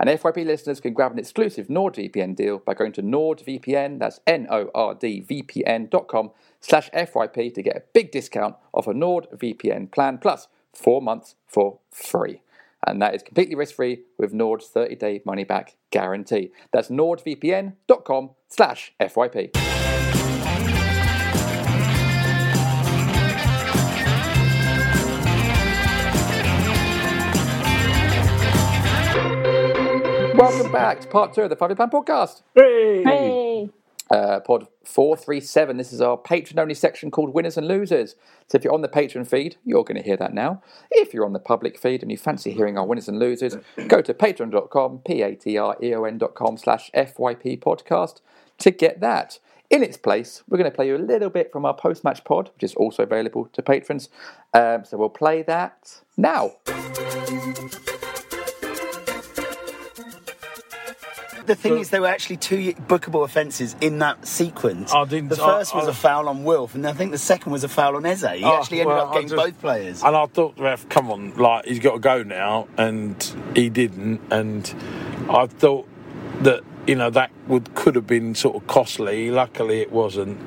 And 0.00 0.08
FYP 0.08 0.46
listeners 0.46 0.80
can 0.80 0.92
grab 0.92 1.10
an 1.12 1.18
exclusive 1.18 1.66
NordVPN 1.66 2.36
deal 2.36 2.58
by 2.58 2.74
going 2.74 2.92
to 2.92 3.02
NordVPN, 3.02 3.98
that's 3.98 4.20
N-O-R-D-V-P-N 4.28 5.88
dot 5.90 6.06
com 6.06 6.30
slash 6.60 6.88
FYP 6.90 7.52
to 7.54 7.62
get 7.62 7.76
a 7.76 7.82
big 7.92 8.12
discount 8.12 8.54
off 8.72 8.86
a 8.86 8.92
NordVPN 8.92 9.90
plan 9.90 10.18
plus 10.18 10.46
four 10.72 11.02
months 11.02 11.34
for 11.48 11.80
free. 11.90 12.42
And 12.86 13.02
that 13.02 13.14
is 13.14 13.24
completely 13.24 13.56
risk-free 13.56 14.02
with 14.18 14.32
Nord's 14.32 14.70
30-day 14.72 15.22
money-back 15.24 15.76
guarantee. 15.90 16.52
That's 16.72 16.88
nordvpn.com 16.88 18.30
slash 18.48 18.94
FYP. 19.00 20.17
Welcome 30.48 30.72
back 30.72 31.02
to 31.02 31.08
part 31.08 31.34
two 31.34 31.42
of 31.42 31.50
the 31.50 31.56
Five 31.56 31.76
Pound 31.76 31.92
Podcast. 31.92 32.40
Hey! 32.54 33.02
Hey. 33.04 33.68
Uh, 34.10 34.40
pod 34.40 34.66
437. 34.82 35.76
This 35.76 35.92
is 35.92 36.00
our 36.00 36.16
patron 36.16 36.58
only 36.58 36.72
section 36.72 37.10
called 37.10 37.34
Winners 37.34 37.58
and 37.58 37.68
Losers. 37.68 38.14
So 38.46 38.56
if 38.56 38.64
you're 38.64 38.72
on 38.72 38.80
the 38.80 38.88
patron 38.88 39.26
feed, 39.26 39.56
you're 39.66 39.84
going 39.84 39.98
to 40.00 40.02
hear 40.02 40.16
that 40.16 40.32
now. 40.32 40.62
If 40.90 41.12
you're 41.12 41.26
on 41.26 41.34
the 41.34 41.38
public 41.38 41.78
feed 41.78 42.00
and 42.00 42.10
you 42.10 42.16
fancy 42.16 42.52
hearing 42.52 42.78
our 42.78 42.86
winners 42.86 43.08
and 43.08 43.18
losers, 43.18 43.58
go 43.88 44.00
to 44.00 44.14
patreon.com, 44.14 45.00
P 45.04 45.20
A 45.20 45.34
T 45.34 45.58
R 45.58 45.76
E 45.82 45.92
O 45.92 46.04
N.com 46.04 46.56
slash 46.56 46.90
FYP 46.92 47.60
podcast 47.60 48.22
to 48.56 48.70
get 48.70 49.00
that. 49.00 49.40
In 49.68 49.82
its 49.82 49.98
place, 49.98 50.44
we're 50.48 50.56
going 50.56 50.70
to 50.70 50.74
play 50.74 50.86
you 50.86 50.96
a 50.96 50.98
little 50.98 51.28
bit 51.28 51.52
from 51.52 51.66
our 51.66 51.74
post 51.74 52.04
match 52.04 52.24
pod, 52.24 52.48
which 52.54 52.62
is 52.62 52.74
also 52.74 53.02
available 53.02 53.50
to 53.52 53.60
patrons. 53.60 54.08
Um, 54.54 54.86
so 54.86 54.96
we'll 54.96 55.10
play 55.10 55.42
that 55.42 56.00
now. 56.16 56.52
The 61.48 61.56
thing 61.56 61.78
is, 61.78 61.90
there 61.90 62.00
were 62.00 62.06
actually 62.06 62.36
two 62.36 62.72
bookable 62.74 63.24
offences 63.24 63.74
in 63.80 63.98
that 63.98 64.26
sequence. 64.26 64.92
I 64.94 65.04
didn't- 65.04 65.30
the 65.30 65.36
first 65.36 65.74
I- 65.74 65.78
was 65.78 65.88
I- 65.88 65.90
a 65.90 65.94
foul 65.94 66.28
on 66.28 66.44
Wilf, 66.44 66.74
and 66.76 66.86
I 66.86 66.92
think 66.92 67.10
the 67.10 67.18
second 67.18 67.50
was 67.50 67.64
a 67.64 67.68
foul 67.68 67.96
on 67.96 68.06
Eze. 68.06 68.22
He 68.36 68.44
Oh, 68.44 68.56
actually 68.58 68.80
ended 68.80 68.94
well, 68.96 69.06
up 69.06 69.12
getting 69.14 69.28
just- 69.28 69.42
both 69.42 69.60
players. 69.60 70.02
And 70.04 70.14
I 70.16 70.26
thought, 70.26 70.54
ref, 70.58 70.88
come 70.88 71.10
on, 71.10 71.32
like 71.36 71.64
he's 71.66 71.80
got 71.80 71.94
to 71.94 71.98
go 71.98 72.22
now, 72.22 72.68
and 72.76 73.16
he 73.56 73.68
didn't. 73.68 74.20
And 74.30 74.72
I 75.28 75.46
thought 75.46 75.88
that 76.42 76.60
you 76.86 76.94
know 76.94 77.10
that 77.10 77.30
would 77.48 77.74
could 77.74 77.96
have 77.96 78.06
been 78.06 78.34
sort 78.34 78.54
of 78.56 78.66
costly. 78.68 79.30
Luckily, 79.30 79.80
it 79.80 79.90
wasn't. 79.90 80.38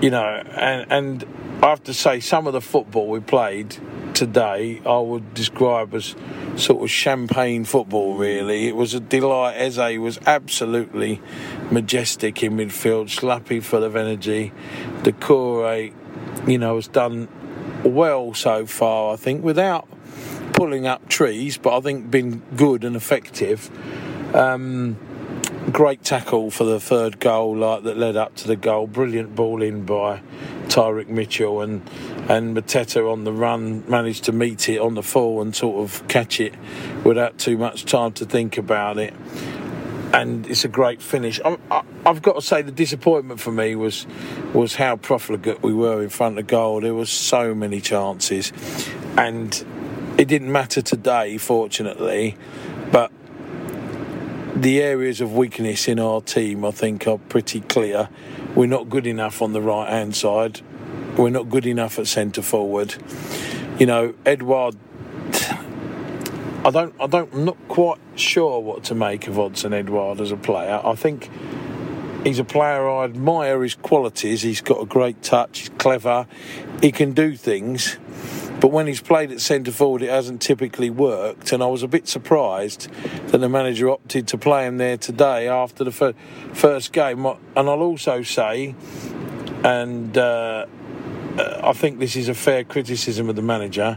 You 0.00 0.10
know, 0.10 0.42
and 0.56 0.86
and 0.90 1.24
I 1.62 1.68
have 1.70 1.84
to 1.84 1.94
say, 1.94 2.20
some 2.20 2.46
of 2.46 2.52
the 2.52 2.60
football 2.60 3.08
we 3.08 3.20
played 3.20 3.76
today, 4.14 4.80
I 4.86 4.98
would 4.98 5.34
describe 5.34 5.94
as 5.94 6.14
sort 6.56 6.82
of 6.82 6.90
champagne 6.90 7.64
football. 7.64 8.16
Really, 8.16 8.68
it 8.68 8.76
was 8.76 8.94
a 8.94 9.00
delight. 9.00 9.54
Eze 9.54 9.98
was 9.98 10.18
absolutely 10.26 11.20
majestic 11.70 12.42
in 12.42 12.56
midfield, 12.56 13.06
Schluppy, 13.06 13.62
full 13.62 13.84
of 13.84 13.96
energy. 13.96 14.52
Doucouré, 15.02 15.92
you 16.46 16.58
know, 16.58 16.76
has 16.76 16.88
done 16.88 17.28
well 17.84 18.34
so 18.34 18.66
far. 18.66 19.12
I 19.12 19.16
think 19.16 19.44
without 19.44 19.88
pulling 20.54 20.86
up 20.86 21.08
trees, 21.08 21.58
but 21.58 21.76
I 21.76 21.80
think 21.80 22.10
been 22.10 22.42
good 22.56 22.84
and 22.84 22.96
effective. 22.96 23.70
Um, 24.34 24.96
great 25.72 26.02
tackle 26.02 26.50
for 26.50 26.64
the 26.64 26.78
third 26.78 27.20
goal, 27.20 27.56
like 27.56 27.84
that 27.84 27.96
led 27.96 28.16
up 28.16 28.34
to 28.36 28.48
the 28.48 28.56
goal. 28.56 28.86
Brilliant 28.86 29.34
ball 29.34 29.62
in 29.62 29.84
by 29.84 30.20
Tyrick 30.66 31.08
Mitchell 31.08 31.60
and 31.60 31.88
and 32.28 32.56
Mateta 32.56 33.10
on 33.10 33.24
the 33.24 33.32
run 33.32 33.84
managed 33.88 34.24
to 34.24 34.32
meet 34.32 34.68
it 34.68 34.78
on 34.78 34.94
the 34.94 35.02
fall 35.02 35.42
and 35.42 35.54
sort 35.54 35.82
of 35.82 36.06
catch 36.08 36.40
it 36.40 36.54
without 37.04 37.38
too 37.38 37.58
much 37.58 37.84
time 37.84 38.12
to 38.12 38.24
think 38.24 38.56
about 38.56 38.98
it. 38.98 39.12
And 40.14 40.46
it's 40.46 40.64
a 40.64 40.68
great 40.68 41.02
finish. 41.02 41.40
I, 41.44 41.82
I've 42.06 42.22
got 42.22 42.34
to 42.36 42.42
say 42.42 42.62
the 42.62 42.72
disappointment 42.72 43.40
for 43.40 43.52
me 43.52 43.74
was 43.74 44.06
was 44.52 44.74
how 44.74 44.96
profligate 44.96 45.62
we 45.62 45.74
were 45.74 46.02
in 46.02 46.08
front 46.08 46.38
of 46.38 46.46
goal. 46.46 46.80
There 46.80 46.94
was 46.94 47.10
so 47.10 47.54
many 47.54 47.80
chances, 47.80 48.52
and 49.16 49.52
it 50.16 50.28
didn't 50.28 50.52
matter 50.52 50.82
today, 50.82 51.36
fortunately. 51.38 52.36
But 52.92 53.10
the 54.54 54.80
areas 54.80 55.20
of 55.20 55.34
weakness 55.34 55.88
in 55.88 55.98
our 55.98 56.20
team, 56.20 56.64
I 56.64 56.70
think, 56.70 57.06
are 57.06 57.18
pretty 57.18 57.60
clear. 57.60 58.08
We're 58.54 58.66
not 58.66 58.88
good 58.88 59.06
enough 59.06 59.42
on 59.42 59.52
the 59.52 59.60
right 59.60 59.90
hand 59.90 60.14
side. 60.14 60.60
We're 61.16 61.30
not 61.30 61.50
good 61.50 61.66
enough 61.66 61.98
at 61.98 62.06
centre 62.06 62.42
forward. 62.42 62.94
You 63.78 63.86
know, 63.86 64.14
Edouard. 64.24 64.76
I 66.64 66.70
don't. 66.70 66.94
I 67.00 67.06
don't. 67.06 67.32
I'm 67.34 67.44
not 67.44 67.68
quite 67.68 67.98
sure 68.14 68.60
what 68.60 68.84
to 68.84 68.94
make 68.94 69.26
of 69.26 69.34
Odsonne 69.34 69.74
Edouard 69.74 70.20
as 70.20 70.30
a 70.30 70.36
player. 70.36 70.80
I 70.82 70.94
think 70.94 71.30
he's 72.24 72.38
a 72.38 72.44
player 72.44 72.88
I 72.88 73.04
admire 73.04 73.62
his 73.62 73.74
qualities. 73.74 74.42
He's 74.42 74.60
got 74.60 74.80
a 74.80 74.86
great 74.86 75.22
touch. 75.22 75.60
He's 75.60 75.68
clever. 75.70 76.26
He 76.80 76.90
can 76.92 77.12
do 77.12 77.36
things. 77.36 77.98
But 78.60 78.68
when 78.68 78.86
he's 78.86 79.00
played 79.00 79.30
at 79.30 79.40
centre 79.40 79.72
forward, 79.72 80.02
it 80.02 80.10
hasn't 80.10 80.40
typically 80.40 80.90
worked. 80.90 81.52
And 81.52 81.62
I 81.62 81.66
was 81.66 81.82
a 81.82 81.88
bit 81.88 82.08
surprised 82.08 82.88
that 83.28 83.38
the 83.38 83.48
manager 83.48 83.90
opted 83.90 84.28
to 84.28 84.38
play 84.38 84.66
him 84.66 84.78
there 84.78 84.96
today 84.96 85.48
after 85.48 85.84
the 85.84 85.92
fir- 85.92 86.14
first 86.52 86.92
game. 86.92 87.26
And 87.26 87.38
I'll 87.56 87.82
also 87.82 88.22
say, 88.22 88.74
and 89.64 90.16
uh, 90.16 90.66
uh, 91.38 91.60
I 91.64 91.72
think 91.72 91.98
this 91.98 92.16
is 92.16 92.28
a 92.28 92.34
fair 92.34 92.64
criticism 92.64 93.28
of 93.28 93.36
the 93.36 93.42
manager. 93.42 93.96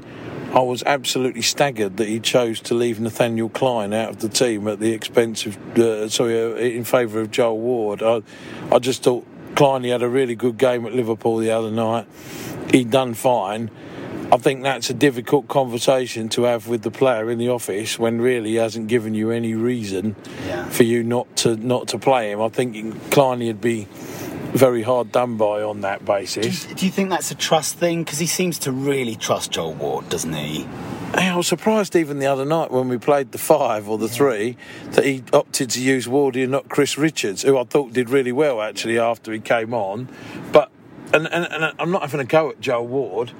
I 0.53 0.61
was 0.61 0.81
absolutely 0.83 1.41
staggered 1.41 1.97
that 1.97 2.07
he 2.07 2.19
chose 2.19 2.61
to 2.61 2.73
leave 2.73 2.99
Nathaniel 2.99 3.49
Clyne 3.49 3.93
out 3.93 4.09
of 4.09 4.19
the 4.19 4.29
team 4.29 4.67
at 4.67 4.79
the 4.79 4.93
expense 4.93 5.45
of, 5.45 5.57
uh, 5.77 6.09
sorry, 6.09 6.41
uh, 6.41 6.55
in 6.55 6.83
favour 6.83 7.19
of 7.19 7.31
Joel 7.31 7.59
Ward. 7.59 8.01
I, 8.01 8.21
I 8.71 8.79
just 8.79 9.03
thought 9.03 9.27
Clyne 9.55 9.83
he 9.83 9.89
had 9.89 10.01
a 10.01 10.09
really 10.09 10.35
good 10.35 10.57
game 10.57 10.85
at 10.85 10.93
Liverpool 10.93 11.37
the 11.37 11.51
other 11.51 11.69
night. 11.69 12.07
He'd 12.71 12.91
done 12.91 13.13
fine. 13.13 13.69
I 14.29 14.35
think 14.37 14.63
that's 14.63 14.89
a 14.89 14.93
difficult 14.93 15.47
conversation 15.47 16.27
to 16.29 16.43
have 16.43 16.67
with 16.67 16.81
the 16.81 16.91
player 16.91 17.29
in 17.31 17.37
the 17.37 17.49
office 17.49 17.97
when 17.97 18.19
really 18.19 18.51
he 18.51 18.55
hasn't 18.55 18.87
given 18.87 19.13
you 19.13 19.31
any 19.31 19.53
reason 19.53 20.15
Yeah. 20.45 20.65
for 20.65 20.83
you 20.83 21.01
not 21.03 21.33
to 21.37 21.55
not 21.55 21.87
to 21.89 21.97
play 21.97 22.31
him. 22.31 22.41
I 22.41 22.49
think 22.49 23.09
Clyne 23.11 23.39
would 23.47 23.61
be 23.61 23.87
very 24.53 24.81
hard 24.81 25.11
done 25.13 25.37
by 25.37 25.61
on 25.61 25.81
that 25.81 26.03
basis. 26.03 26.65
Do 26.65 26.85
you 26.85 26.91
think 26.91 27.09
that's 27.09 27.31
a 27.31 27.35
trust 27.35 27.77
thing? 27.77 28.03
Because 28.03 28.19
he 28.19 28.25
seems 28.27 28.59
to 28.59 28.71
really 28.71 29.15
trust 29.15 29.51
Joel 29.51 29.73
Ward, 29.73 30.09
doesn't 30.09 30.33
he? 30.33 30.67
I 31.13 31.33
was 31.35 31.47
surprised 31.47 31.95
even 31.95 32.19
the 32.19 32.25
other 32.25 32.43
night 32.45 32.69
when 32.69 32.89
we 32.89 32.97
played 32.97 33.31
the 33.31 33.37
five 33.37 33.87
or 33.87 33.97
the 33.97 34.09
three 34.09 34.57
that 34.91 35.05
he 35.05 35.23
opted 35.31 35.69
to 35.71 35.81
use 35.81 36.05
Wardy 36.05 36.43
and 36.43 36.51
not 36.51 36.67
Chris 36.67 36.97
Richards, 36.97 37.43
who 37.43 37.57
I 37.57 37.63
thought 37.63 37.93
did 37.93 38.09
really 38.09 38.33
well 38.33 38.61
actually 38.61 38.99
after 38.99 39.31
he 39.31 39.39
came 39.39 39.73
on. 39.73 40.09
But 40.51 40.69
and, 41.13 41.27
and, 41.31 41.45
and 41.49 41.73
I'm 41.79 41.91
not 41.91 42.01
having 42.01 42.19
a 42.19 42.25
go 42.25 42.49
at 42.49 42.59
Joel 42.59 42.87
Ward, 42.87 43.31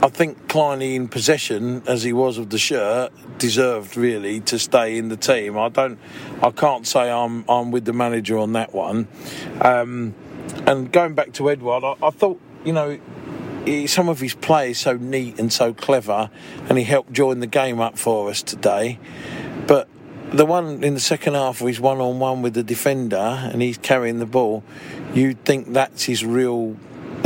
I 0.00 0.08
think 0.08 0.46
Clyney 0.46 0.94
in 0.94 1.08
possession 1.08 1.82
as 1.88 2.04
he 2.04 2.12
was 2.12 2.38
of 2.38 2.50
the 2.50 2.58
shirt 2.58 3.10
deserved 3.38 3.96
really 3.96 4.38
to 4.42 4.58
stay 4.58 4.96
in 4.96 5.08
the 5.08 5.16
team. 5.16 5.58
I 5.58 5.68
don't, 5.70 5.98
I 6.40 6.50
can't 6.50 6.86
say 6.86 7.10
I'm 7.10 7.44
I'm 7.48 7.72
with 7.72 7.84
the 7.84 7.92
manager 7.92 8.38
on 8.38 8.52
that 8.52 8.72
one. 8.72 9.08
Um, 9.60 10.14
and 10.66 10.92
going 10.92 11.14
back 11.14 11.32
to 11.34 11.50
Edouard, 11.50 11.82
I, 11.82 12.06
I 12.06 12.10
thought 12.10 12.40
you 12.64 12.72
know 12.72 12.98
some 13.86 14.08
of 14.08 14.20
his 14.20 14.34
play 14.34 14.70
is 14.70 14.78
so 14.78 14.96
neat 14.96 15.38
and 15.40 15.52
so 15.52 15.74
clever, 15.74 16.30
and 16.68 16.78
he 16.78 16.84
helped 16.84 17.12
join 17.12 17.40
the 17.40 17.48
game 17.48 17.80
up 17.80 17.98
for 17.98 18.30
us 18.30 18.42
today. 18.42 19.00
But 19.66 19.88
the 20.32 20.46
one 20.46 20.84
in 20.84 20.94
the 20.94 21.00
second 21.00 21.34
half, 21.34 21.60
where 21.60 21.68
he's 21.68 21.80
one 21.80 22.00
on 22.00 22.18
one 22.18 22.42
with 22.42 22.54
the 22.54 22.62
defender 22.62 23.16
and 23.16 23.60
he's 23.62 23.78
carrying 23.78 24.18
the 24.18 24.26
ball, 24.26 24.62
you'd 25.14 25.44
think 25.44 25.72
that's 25.72 26.04
his 26.04 26.24
real, 26.24 26.76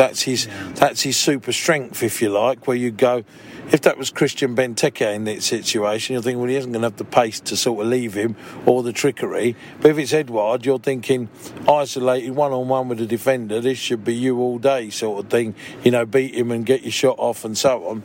that's 0.02 0.22
his, 0.22 0.48
that's 0.74 1.02
his 1.02 1.16
super 1.16 1.52
strength, 1.52 2.02
if 2.02 2.20
you 2.20 2.28
like. 2.28 2.66
Where 2.66 2.76
you 2.76 2.90
go, 2.90 3.22
if 3.70 3.82
that 3.82 3.96
was 3.96 4.10
Christian 4.10 4.56
Benteke 4.56 5.14
in 5.14 5.24
that 5.26 5.44
situation, 5.44 6.14
you're 6.14 6.22
thinking, 6.22 6.40
well, 6.40 6.48
he 6.48 6.56
isn't 6.56 6.72
going 6.72 6.82
to 6.82 6.88
have 6.88 6.96
the 6.96 7.04
pace 7.04 7.38
to 7.38 7.56
sort 7.56 7.84
of 7.84 7.86
leave 7.86 8.14
him 8.14 8.34
or 8.66 8.82
the 8.82 8.92
trickery. 8.92 9.54
But 9.80 9.92
if 9.92 9.98
it's 9.98 10.12
Edouard, 10.12 10.66
you're 10.66 10.80
thinking 10.80 11.28
isolated 11.68 12.32
one 12.32 12.50
on 12.50 12.66
one 12.66 12.88
with 12.88 12.98
the 12.98 13.06
defender, 13.06 13.60
this 13.60 13.78
should 13.78 14.02
be 14.02 14.12
you 14.12 14.40
all 14.40 14.58
day, 14.58 14.90
sort 14.90 15.24
of 15.24 15.30
thing. 15.30 15.54
You 15.84 15.92
know, 15.92 16.04
beat 16.04 16.34
him 16.34 16.50
and 16.50 16.66
get 16.66 16.82
your 16.82 16.90
shot 16.90 17.20
off 17.20 17.44
and 17.44 17.56
so 17.56 17.86
on. 17.86 18.02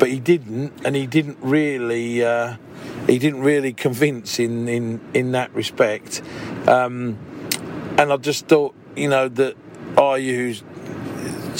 But 0.00 0.10
he 0.10 0.18
didn't, 0.18 0.72
and 0.84 0.96
he 0.96 1.06
didn't 1.06 1.38
really. 1.40 2.24
Uh, 2.24 2.56
he 3.06 3.20
didn't 3.20 3.42
really 3.42 3.72
convince 3.72 4.40
in 4.40 4.66
in 4.66 5.00
in 5.14 5.30
that 5.32 5.54
respect. 5.54 6.22
Um, 6.66 7.18
and 7.98 8.12
I 8.12 8.16
just 8.16 8.48
thought, 8.48 8.74
you 8.96 9.08
know, 9.08 9.28
that 9.28 9.56
I 9.96 10.16
used 10.16 10.64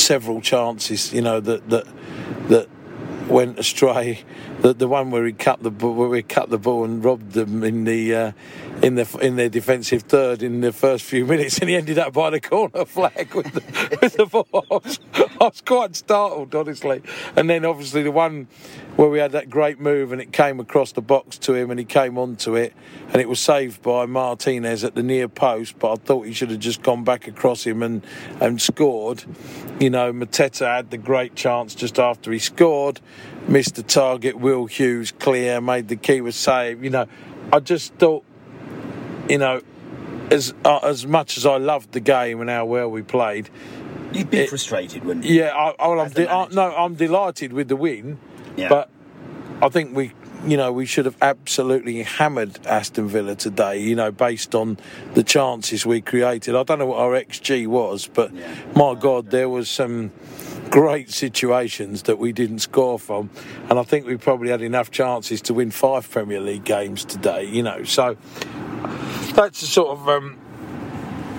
several 0.00 0.40
chances, 0.40 1.12
you 1.12 1.22
know, 1.22 1.40
that 1.40 1.68
that 1.70 1.86
that 2.48 2.68
went 3.28 3.58
astray. 3.58 4.20
The 4.60 4.72
the 4.72 4.88
one 4.88 5.10
where 5.10 5.24
he 5.26 5.32
cut 5.32 5.62
the 5.62 5.70
where 5.70 6.14
he 6.16 6.22
cut 6.22 6.50
the 6.50 6.58
ball 6.58 6.84
and 6.84 7.04
robbed 7.04 7.32
them 7.32 7.62
in 7.62 7.84
the 7.84 8.14
uh, 8.14 8.32
in 8.82 8.94
the 8.94 9.18
in 9.20 9.36
their 9.36 9.48
defensive 9.48 10.02
third 10.02 10.42
in 10.42 10.60
the 10.60 10.72
first 10.72 11.04
few 11.04 11.26
minutes, 11.26 11.58
and 11.58 11.68
he 11.68 11.76
ended 11.76 11.98
up 11.98 12.12
by 12.12 12.30
the 12.30 12.40
corner 12.40 12.84
flag 12.86 13.34
with 13.34 13.52
the, 13.52 13.98
with 14.00 14.14
the 14.14 14.26
ball. 14.26 14.46
I 14.54 14.74
was, 14.74 15.00
I 15.18 15.44
was 15.44 15.62
quite 15.64 15.96
startled, 15.96 16.54
honestly. 16.54 17.02
And 17.36 17.48
then 17.48 17.64
obviously 17.64 18.02
the 18.02 18.10
one 18.10 18.48
where 18.96 19.08
we 19.08 19.18
had 19.18 19.32
that 19.32 19.50
great 19.50 19.78
move 19.78 20.12
and 20.12 20.20
it 20.22 20.32
came 20.32 20.58
across 20.58 20.92
the 20.92 21.02
box 21.02 21.36
to 21.38 21.54
him 21.54 21.70
and 21.70 21.78
he 21.78 21.84
came 21.84 22.16
onto 22.16 22.54
it 22.56 22.72
and 23.12 23.20
it 23.20 23.28
was 23.28 23.40
saved 23.40 23.82
by 23.82 24.06
Martinez 24.06 24.84
at 24.84 24.94
the 24.94 25.02
near 25.02 25.28
post. 25.28 25.78
But 25.78 25.92
I 25.92 25.96
thought 25.96 26.26
he 26.26 26.32
should 26.32 26.50
have 26.50 26.60
just 26.60 26.82
gone 26.82 27.04
back 27.04 27.28
across 27.28 27.64
him 27.64 27.82
and 27.82 28.04
and 28.40 28.60
scored. 28.60 29.24
You 29.80 29.90
know, 29.90 30.12
Mateta 30.12 30.66
had 30.66 30.90
the 30.90 30.98
great 30.98 31.34
chance 31.34 31.74
just 31.74 31.98
after 31.98 32.32
he 32.32 32.38
scored, 32.38 33.00
missed 33.48 33.74
the 33.76 33.82
target. 33.82 34.38
Will 34.38 34.66
Hughes 34.66 35.12
clear, 35.12 35.60
made 35.60 35.88
the 35.88 35.96
keeper 35.96 36.32
save. 36.32 36.82
You 36.84 36.90
know, 36.90 37.06
I 37.52 37.60
just 37.60 37.94
thought, 37.94 38.24
you 39.28 39.38
know, 39.38 39.60
as 40.30 40.52
uh, 40.64 40.78
as 40.82 41.06
much 41.06 41.36
as 41.38 41.46
I 41.46 41.56
loved 41.58 41.92
the 41.92 42.00
game 42.00 42.40
and 42.40 42.50
how 42.50 42.64
well 42.64 42.90
we 42.90 43.02
played, 43.02 43.48
You'd 44.12 44.30
be 44.30 44.38
It- 44.38 44.48
frustrated, 44.48 45.04
wouldn't 45.04 45.26
you? 45.26 45.34
yeah, 45.40 45.48
I, 45.54 45.70
I, 45.84 45.98
I'm 46.04 46.10
de- 46.10 46.30
I, 46.30 46.48
no, 46.48 46.74
I'm 46.74 46.94
delighted 46.94 47.52
with 47.52 47.68
the 47.68 47.76
win, 47.76 48.18
Yeah. 48.56 48.68
but 48.68 48.88
I 49.60 49.68
think 49.68 49.94
we, 49.96 50.12
you 50.46 50.56
know, 50.56 50.72
we 50.72 50.86
should 50.86 51.04
have 51.06 51.16
absolutely 51.20 52.02
hammered 52.02 52.64
Aston 52.66 53.08
Villa 53.08 53.34
today. 53.34 53.78
You 53.78 53.96
know, 53.96 54.12
based 54.12 54.54
on 54.54 54.78
the 55.14 55.22
chances 55.22 55.84
we 55.84 56.00
created. 56.00 56.54
I 56.54 56.62
don't 56.62 56.78
know 56.78 56.86
what 56.86 57.00
our 57.00 57.12
xG 57.12 57.66
was, 57.66 58.08
but 58.12 58.32
Yeah. 58.32 58.46
my 58.74 58.94
God, 58.94 59.30
there 59.30 59.48
was 59.48 59.68
some 59.68 60.12
great 60.70 61.10
situations 61.10 62.02
that 62.02 62.18
we 62.18 62.32
didn't 62.32 62.60
score 62.60 62.98
from, 62.98 63.30
and 63.68 63.78
I 63.78 63.82
think 63.82 64.06
we 64.06 64.16
probably 64.16 64.50
had 64.50 64.62
enough 64.62 64.90
chances 64.90 65.40
to 65.42 65.54
win 65.54 65.70
five 65.70 66.08
Premier 66.10 66.40
League 66.40 66.64
games 66.64 67.04
today. 67.04 67.44
You 67.44 67.62
know, 67.62 67.82
so 67.84 68.16
that's 69.34 69.60
the 69.60 69.66
sort 69.66 69.98
of. 69.98 70.08
Um, 70.08 70.38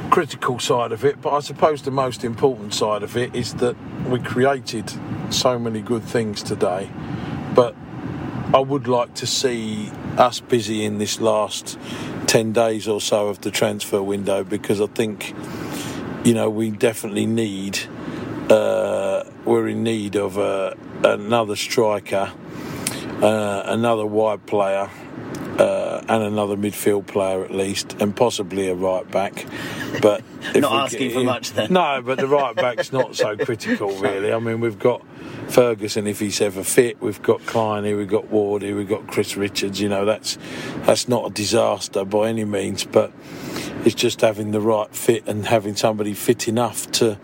critical 0.10 0.58
side 0.58 0.94
of 0.94 1.04
it, 1.04 1.22
but 1.22 1.34
I 1.34 1.42
suppose 1.42 1.82
the 1.82 1.92
most 1.92 2.24
important 2.24 2.74
side 2.74 3.04
of 3.04 3.18
it 3.18 3.36
is 3.36 3.56
that 3.56 3.76
we 4.08 4.20
created 4.20 4.92
so 5.30 5.60
many 5.60 5.82
good 5.82 6.02
things 6.02 6.42
today. 6.42 6.90
But 7.54 7.76
I 8.54 8.60
would 8.60 8.88
like 8.88 9.14
to 9.16 9.28
see 9.28 9.92
us 10.18 10.40
busy 10.40 10.86
in 10.86 11.00
this 11.00 11.20
last 11.20 11.78
10 12.28 12.54
days 12.54 12.88
or 12.88 13.02
so 13.02 13.28
of 13.28 13.42
the 13.42 13.52
transfer 13.52 14.02
window 14.02 14.44
because 14.44 14.80
I 14.80 14.88
think, 14.88 15.34
you 16.24 16.34
know, 16.34 16.50
we 16.50 16.72
definitely 16.72 17.26
need, 17.26 17.78
uh, 18.50 19.26
we're 19.44 19.68
in 19.68 19.84
need 19.84 20.16
of 20.16 20.38
uh, 20.38 20.74
another 21.04 21.58
striker, 21.58 22.32
uh, 23.22 23.64
another 23.66 24.06
wide 24.06 24.46
player. 24.46 24.90
Uh, 25.60 26.04
and 26.08 26.22
another 26.22 26.56
midfield 26.56 27.08
player 27.08 27.44
at 27.44 27.50
least, 27.50 28.00
and 28.00 28.16
possibly 28.16 28.68
a 28.70 28.76
right 28.76 29.10
back. 29.10 29.44
But 30.04 30.22
Not 30.56 30.72
asking 30.72 31.08
get- 31.08 31.14
for 31.14 31.24
much 31.24 31.54
then. 31.54 31.74
No, 31.74 32.00
but 32.06 32.20
the 32.20 32.28
right 32.28 32.56
back's 32.56 32.94
not 32.94 33.16
so 33.16 33.36
critical, 33.44 33.90
really. 33.98 34.32
I 34.32 34.38
mean, 34.38 34.60
we've 34.60 34.78
got 34.78 35.02
Ferguson 35.50 36.08
if 36.08 36.20
he's 36.20 36.42
ever 36.42 36.64
fit. 36.64 37.02
We've 37.02 37.22
got 37.22 37.42
Clyney, 37.42 37.96
we've 37.96 38.10
got 38.10 38.26
Wardy, 38.26 38.76
we've 38.76 38.88
got 38.88 39.08
Chris 39.08 39.36
Richards. 39.38 39.80
You 39.80 39.90
know, 39.90 40.06
that's 40.06 40.38
that's 40.86 41.08
not 41.08 41.32
a 41.32 41.34
disaster 41.34 42.06
by 42.06 42.30
any 42.30 42.46
means, 42.46 42.86
but 42.86 43.12
it's 43.86 43.96
just 43.96 44.22
having 44.22 44.52
the 44.52 44.62
right 44.62 44.94
fit 44.94 45.28
and 45.28 45.46
having 45.46 45.76
somebody 45.76 46.14
fit 46.14 46.48
enough 46.48 46.92
to 46.92 47.18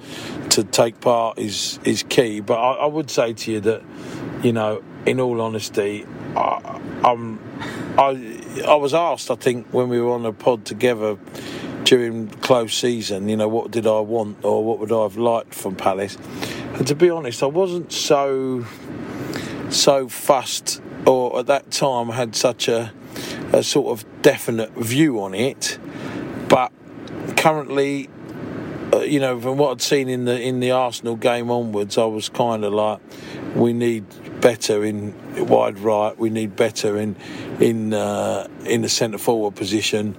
to 0.49 0.63
take 0.63 1.01
part 1.01 1.37
is 1.37 1.79
is 1.83 2.03
key. 2.03 2.39
But 2.39 2.59
I, 2.59 2.73
I 2.73 2.85
would 2.85 3.09
say 3.09 3.33
to 3.33 3.51
you 3.51 3.59
that, 3.61 3.83
you 4.43 4.53
know, 4.53 4.83
in 5.05 5.19
all 5.19 5.41
honesty, 5.41 6.05
I, 6.35 6.79
I'm 7.03 7.39
I 7.97 8.63
I 8.67 8.75
was 8.75 8.93
asked, 8.93 9.29
I 9.29 9.35
think, 9.35 9.67
when 9.71 9.89
we 9.89 9.99
were 9.99 10.11
on 10.11 10.25
a 10.25 10.33
pod 10.33 10.65
together 10.65 11.17
during 11.83 12.29
close 12.29 12.73
season, 12.73 13.27
you 13.27 13.35
know, 13.35 13.47
what 13.47 13.71
did 13.71 13.85
I 13.85 13.99
want 13.99 14.43
or 14.43 14.63
what 14.63 14.79
would 14.79 14.91
I 14.91 15.03
have 15.03 15.17
liked 15.17 15.53
from 15.53 15.75
Palace? 15.75 16.17
And 16.73 16.87
to 16.87 16.95
be 16.95 17.09
honest, 17.09 17.43
I 17.43 17.47
wasn't 17.47 17.91
so 17.91 18.65
so 19.69 20.07
fussed, 20.07 20.81
or 21.05 21.39
at 21.39 21.47
that 21.47 21.71
time 21.71 22.09
had 22.09 22.35
such 22.35 22.67
a 22.67 22.91
a 23.51 23.63
sort 23.63 23.97
of 23.97 24.21
definite 24.21 24.71
view 24.71 25.21
on 25.21 25.35
it. 25.35 25.77
But 26.49 26.71
currently, 27.37 28.09
uh, 28.93 28.99
you 28.99 29.19
know, 29.19 29.39
from 29.39 29.57
what 29.57 29.71
I'd 29.71 29.81
seen 29.81 30.09
in 30.09 30.25
the 30.25 30.39
in 30.41 30.59
the 30.59 30.71
Arsenal 30.71 31.15
game 31.15 31.51
onwards, 31.51 31.97
I 31.97 32.05
was 32.05 32.29
kind 32.29 32.63
of 32.63 32.73
like, 32.73 32.99
we 33.55 33.73
need 33.73 34.05
better 34.41 34.83
in 34.83 35.13
wide 35.47 35.79
right. 35.79 36.17
We 36.17 36.29
need 36.29 36.55
better 36.55 36.97
in 36.97 37.15
in 37.59 37.93
uh, 37.93 38.47
in 38.65 38.81
the 38.81 38.89
centre 38.89 39.17
forward 39.19 39.55
position, 39.55 40.15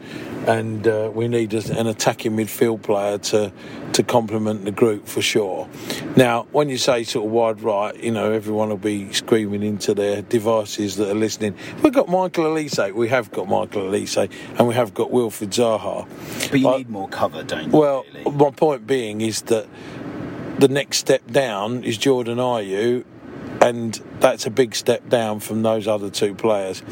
and 0.47 0.87
uh, 0.87 1.11
we 1.13 1.29
need 1.29 1.53
an 1.53 1.87
attacking 1.87 2.33
midfield 2.33 2.83
player 2.83 3.19
to 3.19 3.53
to 3.95 4.03
complement 4.03 4.65
the 4.65 4.71
group 4.73 5.07
for 5.07 5.23
sure. 5.23 5.69
Now, 6.17 6.47
when 6.53 6.69
you 6.69 6.79
say 6.79 7.05
sort 7.05 7.27
of 7.27 7.33
wide 7.33 7.63
right, 7.63 7.97
you 8.03 8.11
know 8.11 8.33
everyone 8.33 8.69
will 8.69 8.77
be 8.77 9.13
screaming 9.13 9.63
into 9.63 9.95
their 9.95 10.23
devices 10.23 10.97
that 10.97 11.09
are 11.11 11.15
listening. 11.15 11.55
We've 11.83 11.93
got 11.93 12.09
Michael 12.09 12.45
Olise. 12.45 12.93
We 12.93 13.09
have 13.09 13.31
got 13.31 13.49
Michael 13.49 13.83
Olise, 13.83 14.29
and 14.59 14.67
we 14.69 14.75
have 14.75 14.95
got 14.95 15.11
Wilfred 15.13 15.51
Zaha. 15.51 16.07
But 16.51 16.59
you 16.61 16.67
But- 16.67 16.79
need 16.79 16.91
more 16.91 17.09
cover, 17.09 17.43
don't 17.45 17.67
you? 17.73 17.79
well, 17.79 18.05
really? 18.13 18.37
my 18.37 18.51
point 18.51 18.87
being 18.87 19.21
is 19.21 19.43
that 19.43 19.67
the 20.59 20.69
next 20.69 20.99
step 20.99 21.23
down 21.31 21.85
is 21.85 21.97
Jordan 21.97 22.39
Ayew, 22.39 23.05
and 23.65 23.95
that's 24.21 24.45
a 24.45 24.51
big 24.51 24.75
step 24.75 25.09
down 25.09 25.41
from 25.41 25.63
those 25.63 25.89
other 25.89 26.11
two 26.11 26.35
players. 26.35 26.83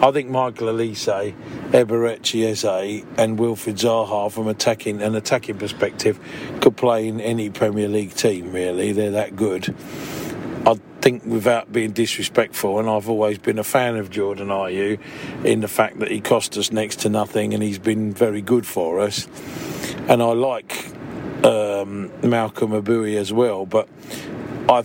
I 0.00 0.12
think 0.12 0.30
Michael 0.30 0.68
Olise, 0.68 1.34
Eberechi 1.72 2.46
Eze, 2.46 3.04
and 3.18 3.36
Wilfred 3.36 3.74
Zaha, 3.74 4.30
from 4.30 4.46
attacking 4.46 5.02
an 5.02 5.16
attacking 5.16 5.58
perspective, 5.58 6.20
could 6.60 6.76
play 6.76 7.08
in 7.08 7.20
any 7.20 7.50
Premier 7.50 7.88
League 7.88 8.14
team. 8.14 8.52
Really, 8.52 8.92
they're 8.92 9.10
that 9.10 9.34
good. 9.34 9.74
I 10.64 10.78
think, 11.00 11.24
without 11.24 11.72
being 11.72 11.90
disrespectful, 11.90 12.78
and 12.78 12.88
I've 12.88 13.08
always 13.08 13.38
been 13.38 13.58
a 13.58 13.64
fan 13.64 13.96
of 13.96 14.08
Jordan 14.08 14.48
Ayew, 14.48 15.00
in 15.44 15.62
the 15.62 15.68
fact 15.68 15.98
that 15.98 16.12
he 16.12 16.20
cost 16.20 16.56
us 16.56 16.70
next 16.70 17.00
to 17.00 17.08
nothing, 17.08 17.54
and 17.54 17.62
he's 17.62 17.80
been 17.80 18.12
very 18.12 18.40
good 18.40 18.68
for 18.68 19.00
us. 19.00 19.26
And 20.06 20.22
I 20.22 20.32
like 20.32 20.86
um, 21.44 22.12
Malcolm 22.22 22.70
Ebiowei 22.70 23.16
as 23.16 23.32
well, 23.32 23.66
but 23.66 23.88
I 24.68 24.84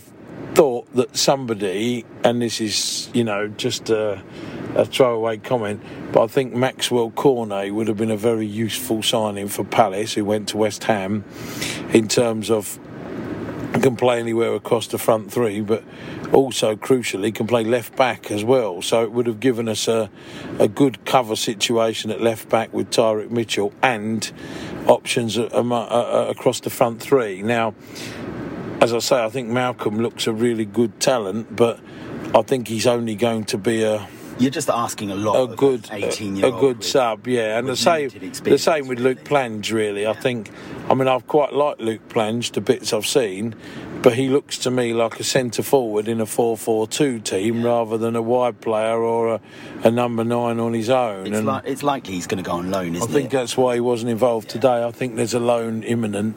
thought 0.56 0.90
that 0.94 1.14
somebody, 1.14 2.02
and 2.24 2.40
this 2.40 2.62
is, 2.62 3.10
you 3.12 3.22
know, 3.22 3.46
just 3.46 3.90
a, 3.90 4.22
a 4.74 4.86
throwaway 4.86 5.36
comment, 5.36 5.82
but 6.12 6.22
I 6.24 6.26
think 6.28 6.54
Maxwell 6.54 7.10
Cornet 7.10 7.74
would 7.74 7.88
have 7.88 7.98
been 7.98 8.10
a 8.10 8.16
very 8.16 8.46
useful 8.46 9.02
signing 9.02 9.48
for 9.48 9.64
Palace, 9.64 10.14
who 10.14 10.24
went 10.24 10.48
to 10.48 10.56
West 10.56 10.84
Ham, 10.84 11.26
in 11.92 12.08
terms 12.08 12.50
of 12.50 12.78
can 13.82 13.96
play 13.96 14.18
anywhere 14.18 14.54
across 14.54 14.86
the 14.86 14.96
front 14.96 15.30
three, 15.30 15.60
but 15.60 15.84
also 16.32 16.74
crucially 16.74 17.34
can 17.34 17.46
play 17.46 17.62
left 17.62 17.94
back 17.94 18.30
as 18.30 18.42
well. 18.42 18.80
So 18.80 19.02
it 19.02 19.12
would 19.12 19.26
have 19.26 19.40
given 19.40 19.68
us 19.68 19.86
a, 19.88 20.08
a 20.58 20.68
good 20.68 21.04
cover 21.04 21.36
situation 21.36 22.10
at 22.10 22.22
left 22.22 22.48
back 22.48 22.72
with 22.72 22.90
Tyrick 22.90 23.30
Mitchell 23.30 23.74
and 23.82 24.32
options 24.86 25.36
across 25.36 26.60
the 26.60 26.70
front 26.70 27.02
three. 27.02 27.42
Now, 27.42 27.74
as 28.80 28.92
I 28.92 28.98
say, 28.98 29.24
I 29.24 29.28
think 29.28 29.48
Malcolm 29.48 29.98
looks 30.00 30.26
a 30.26 30.32
really 30.32 30.64
good 30.64 31.00
talent, 31.00 31.54
but 31.54 31.80
I 32.34 32.42
think 32.42 32.68
he's 32.68 32.86
only 32.86 33.14
going 33.14 33.44
to 33.46 33.58
be 33.58 33.82
a 33.82 34.06
You're 34.38 34.50
just 34.50 34.68
asking 34.68 35.10
a 35.10 35.14
lot. 35.14 35.36
a 35.36 35.52
of 35.52 35.56
good 35.56 35.88
a, 35.90 36.06
18 36.06 36.36
year 36.36 36.46
a 36.46 36.50
good 36.50 36.84
sub, 36.84 37.26
yeah. 37.26 37.58
And 37.58 37.68
the 37.68 37.76
same 37.76 38.10
the 38.42 38.58
same 38.58 38.86
with 38.88 38.98
Luke. 38.98 39.24
Plange, 39.24 39.72
really. 39.72 40.06
I 40.06 40.12
think. 40.12 40.50
I 40.88 40.94
mean, 40.94 41.08
I've 41.08 41.26
quite 41.26 41.52
liked 41.52 41.80
Luke 41.80 42.08
Plange, 42.08 42.52
the 42.52 42.60
bits 42.60 42.92
I've 42.92 43.06
seen, 43.06 43.56
but 44.02 44.12
he 44.14 44.28
looks 44.28 44.58
to 44.58 44.70
me 44.70 44.92
like 44.92 45.18
a 45.18 45.24
centre 45.24 45.64
forward 45.64 46.06
in 46.06 46.20
a 46.20 46.26
4-4-2 46.26 47.24
team 47.24 47.64
rather 47.64 47.98
than 47.98 48.14
a 48.14 48.22
wide 48.22 48.60
player 48.60 48.96
or 48.96 49.34
a, 49.34 49.40
a 49.82 49.90
number 49.90 50.22
nine 50.22 50.60
on 50.60 50.74
his 50.74 50.88
own. 50.88 51.26
It's, 51.26 51.38
and 51.38 51.46
li- 51.48 51.60
it's 51.64 51.82
likely 51.82 52.14
he's 52.14 52.28
going 52.28 52.42
to 52.42 52.48
go 52.48 52.56
on 52.56 52.70
loan, 52.70 52.94
I 52.94 53.00
think 53.00 53.32
it? 53.34 53.36
that's 53.36 53.56
why 53.56 53.74
he 53.74 53.80
wasn't 53.80 54.10
involved 54.12 54.48
today. 54.48 54.84
I 54.84 54.92
think 54.92 55.16
there's 55.16 55.34
a 55.34 55.40
loan 55.40 55.82
imminent. 55.82 56.36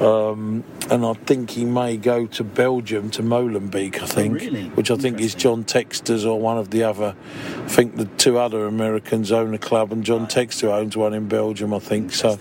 Um, 0.00 0.64
and 0.90 1.04
I 1.04 1.12
think 1.12 1.50
he 1.50 1.66
may 1.66 1.98
go 1.98 2.26
to 2.26 2.42
Belgium 2.42 3.10
to 3.10 3.22
Molenbeek. 3.22 4.00
I 4.02 4.06
think, 4.06 4.32
Oh, 4.32 4.44
really? 4.46 4.64
which 4.70 4.90
I 4.90 4.96
think 4.96 5.20
is 5.20 5.34
John 5.34 5.64
Textor's 5.64 6.24
or 6.24 6.40
one 6.40 6.56
of 6.56 6.70
the 6.70 6.84
other. 6.84 7.14
I 7.58 7.68
think 7.68 7.96
the 7.96 8.06
two 8.06 8.38
other 8.38 8.66
Americans 8.66 9.30
own 9.30 9.52
a 9.52 9.58
club, 9.58 9.92
and 9.92 10.02
John 10.02 10.26
Textor 10.26 10.68
owns 10.70 10.96
one 10.96 11.12
in 11.12 11.28
Belgium. 11.28 11.74
I 11.74 11.80
think 11.80 12.12
so. 12.12 12.38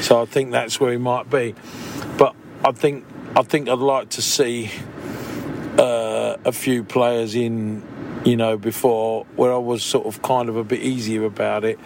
So 0.00 0.22
I 0.22 0.24
think 0.24 0.52
that's 0.52 0.80
where 0.80 0.90
he 0.90 0.96
might 0.98 1.28
be. 1.28 1.54
But 2.16 2.34
I 2.64 2.72
think 2.72 3.04
I 3.36 3.42
think 3.42 3.68
I'd 3.68 3.78
like 3.78 4.08
to 4.10 4.22
see 4.22 4.70
uh, 5.78 6.36
a 6.44 6.52
few 6.52 6.82
players 6.82 7.34
in, 7.34 7.82
you 8.24 8.36
know, 8.36 8.56
before 8.56 9.26
where 9.36 9.52
I 9.52 9.58
was 9.58 9.82
sort 9.82 10.06
of 10.06 10.22
kind 10.22 10.48
of 10.48 10.56
a 10.56 10.64
bit 10.64 10.80
easier 10.80 11.24
about 11.24 11.64
it. 11.64 11.78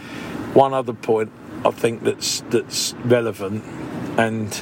One 0.54 0.72
other 0.72 0.92
point 0.92 1.30
I 1.64 1.70
think 1.72 2.04
that's 2.04 2.42
that's 2.50 2.94
relevant, 3.04 3.64
and 4.18 4.52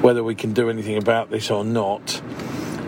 whether 0.00 0.22
we 0.22 0.34
can 0.34 0.52
do 0.52 0.70
anything 0.70 0.96
about 0.96 1.30
this 1.30 1.50
or 1.50 1.64
not. 1.64 2.22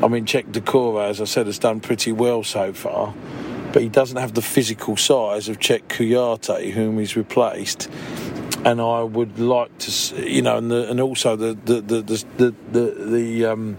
I 0.03 0.09
mean, 0.09 0.25
Cheick 0.25 0.51
Doucouré, 0.51 1.11
as 1.11 1.21
I 1.21 1.25
said, 1.25 1.47
has 1.47 1.59
done 1.59 1.81
pretty 1.81 2.13
well 2.13 2.43
so 2.43 2.73
far, 2.73 3.15
but 3.73 3.83
he 3.83 3.89
doesn't 3.89 4.17
have 4.17 4.35
the 4.35 4.43
physical 4.43 4.97
size 4.97 5.49
of 5.49 5.59
Czech 5.59 5.89
Kouyaté, 5.89 6.73
whom 6.73 6.99
he's 6.99 7.17
replaced. 7.17 7.91
And 8.65 8.81
I 8.81 9.03
would 9.03 9.39
like 9.39 9.77
to, 9.79 10.31
you 10.31 10.43
know, 10.43 10.59
and, 10.59 10.71
the, 10.71 10.91
and 10.91 11.01
also 11.01 11.35
the 11.35 11.55
the 11.65 11.81
the 11.81 12.03
the 12.03 12.25
the, 12.37 12.55
the, 12.73 13.05
the 13.07 13.47
um, 13.47 13.77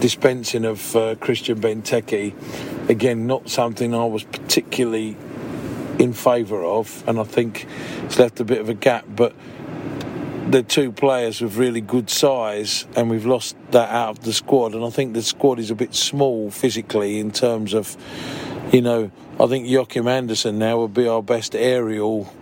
dispensing 0.00 0.64
of 0.64 0.96
uh, 0.96 1.14
Christian 1.16 1.60
Benteke, 1.60 2.34
again, 2.88 3.26
not 3.26 3.48
something 3.48 3.94
I 3.94 4.06
was 4.06 4.24
particularly 4.24 5.16
in 5.98 6.12
favour 6.12 6.64
of, 6.64 7.04
and 7.06 7.18
I 7.18 7.24
think 7.24 7.66
it's 8.04 8.18
left 8.18 8.40
a 8.40 8.44
bit 8.44 8.60
of 8.60 8.68
a 8.68 8.74
gap. 8.74 9.04
But 9.08 9.34
they're 10.46 10.62
two 10.62 10.92
players 10.92 11.40
with 11.40 11.56
really 11.56 11.80
good 11.80 12.08
size, 12.08 12.86
and 12.94 13.10
we've 13.10 13.26
lost 13.26 13.56
that 13.72 13.90
out 13.90 14.10
of 14.10 14.24
the 14.24 14.32
squad. 14.32 14.74
And 14.74 14.84
I 14.84 14.90
think 14.90 15.14
the 15.14 15.22
squad 15.22 15.58
is 15.58 15.70
a 15.70 15.74
bit 15.74 15.94
small 15.94 16.50
physically 16.50 17.18
in 17.18 17.32
terms 17.32 17.74
of, 17.74 17.96
you 18.72 18.80
know, 18.80 19.10
I 19.40 19.46
think 19.46 19.68
Joachim 19.68 20.06
Andersen 20.06 20.58
now 20.58 20.80
would 20.80 20.94
be 20.94 21.08
our 21.08 21.22
best 21.22 21.54
aerial 21.54 22.32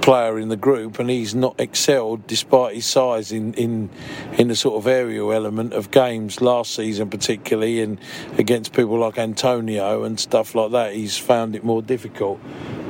player 0.00 0.38
in 0.38 0.48
the 0.48 0.56
group, 0.56 0.98
and 0.98 1.10
he's 1.10 1.34
not 1.34 1.60
excelled 1.60 2.26
despite 2.26 2.76
his 2.76 2.86
size 2.86 3.32
in 3.32 3.52
in 3.54 3.90
in 4.38 4.48
the 4.48 4.56
sort 4.56 4.76
of 4.76 4.86
aerial 4.86 5.32
element 5.32 5.72
of 5.74 5.90
games 5.90 6.40
last 6.40 6.74
season, 6.74 7.10
particularly 7.10 7.82
and 7.82 7.98
against 8.38 8.72
people 8.72 8.98
like 8.98 9.18
Antonio 9.18 10.04
and 10.04 10.18
stuff 10.18 10.54
like 10.54 10.70
that. 10.70 10.94
He's 10.94 11.18
found 11.18 11.56
it 11.56 11.62
more 11.62 11.82
difficult, 11.82 12.40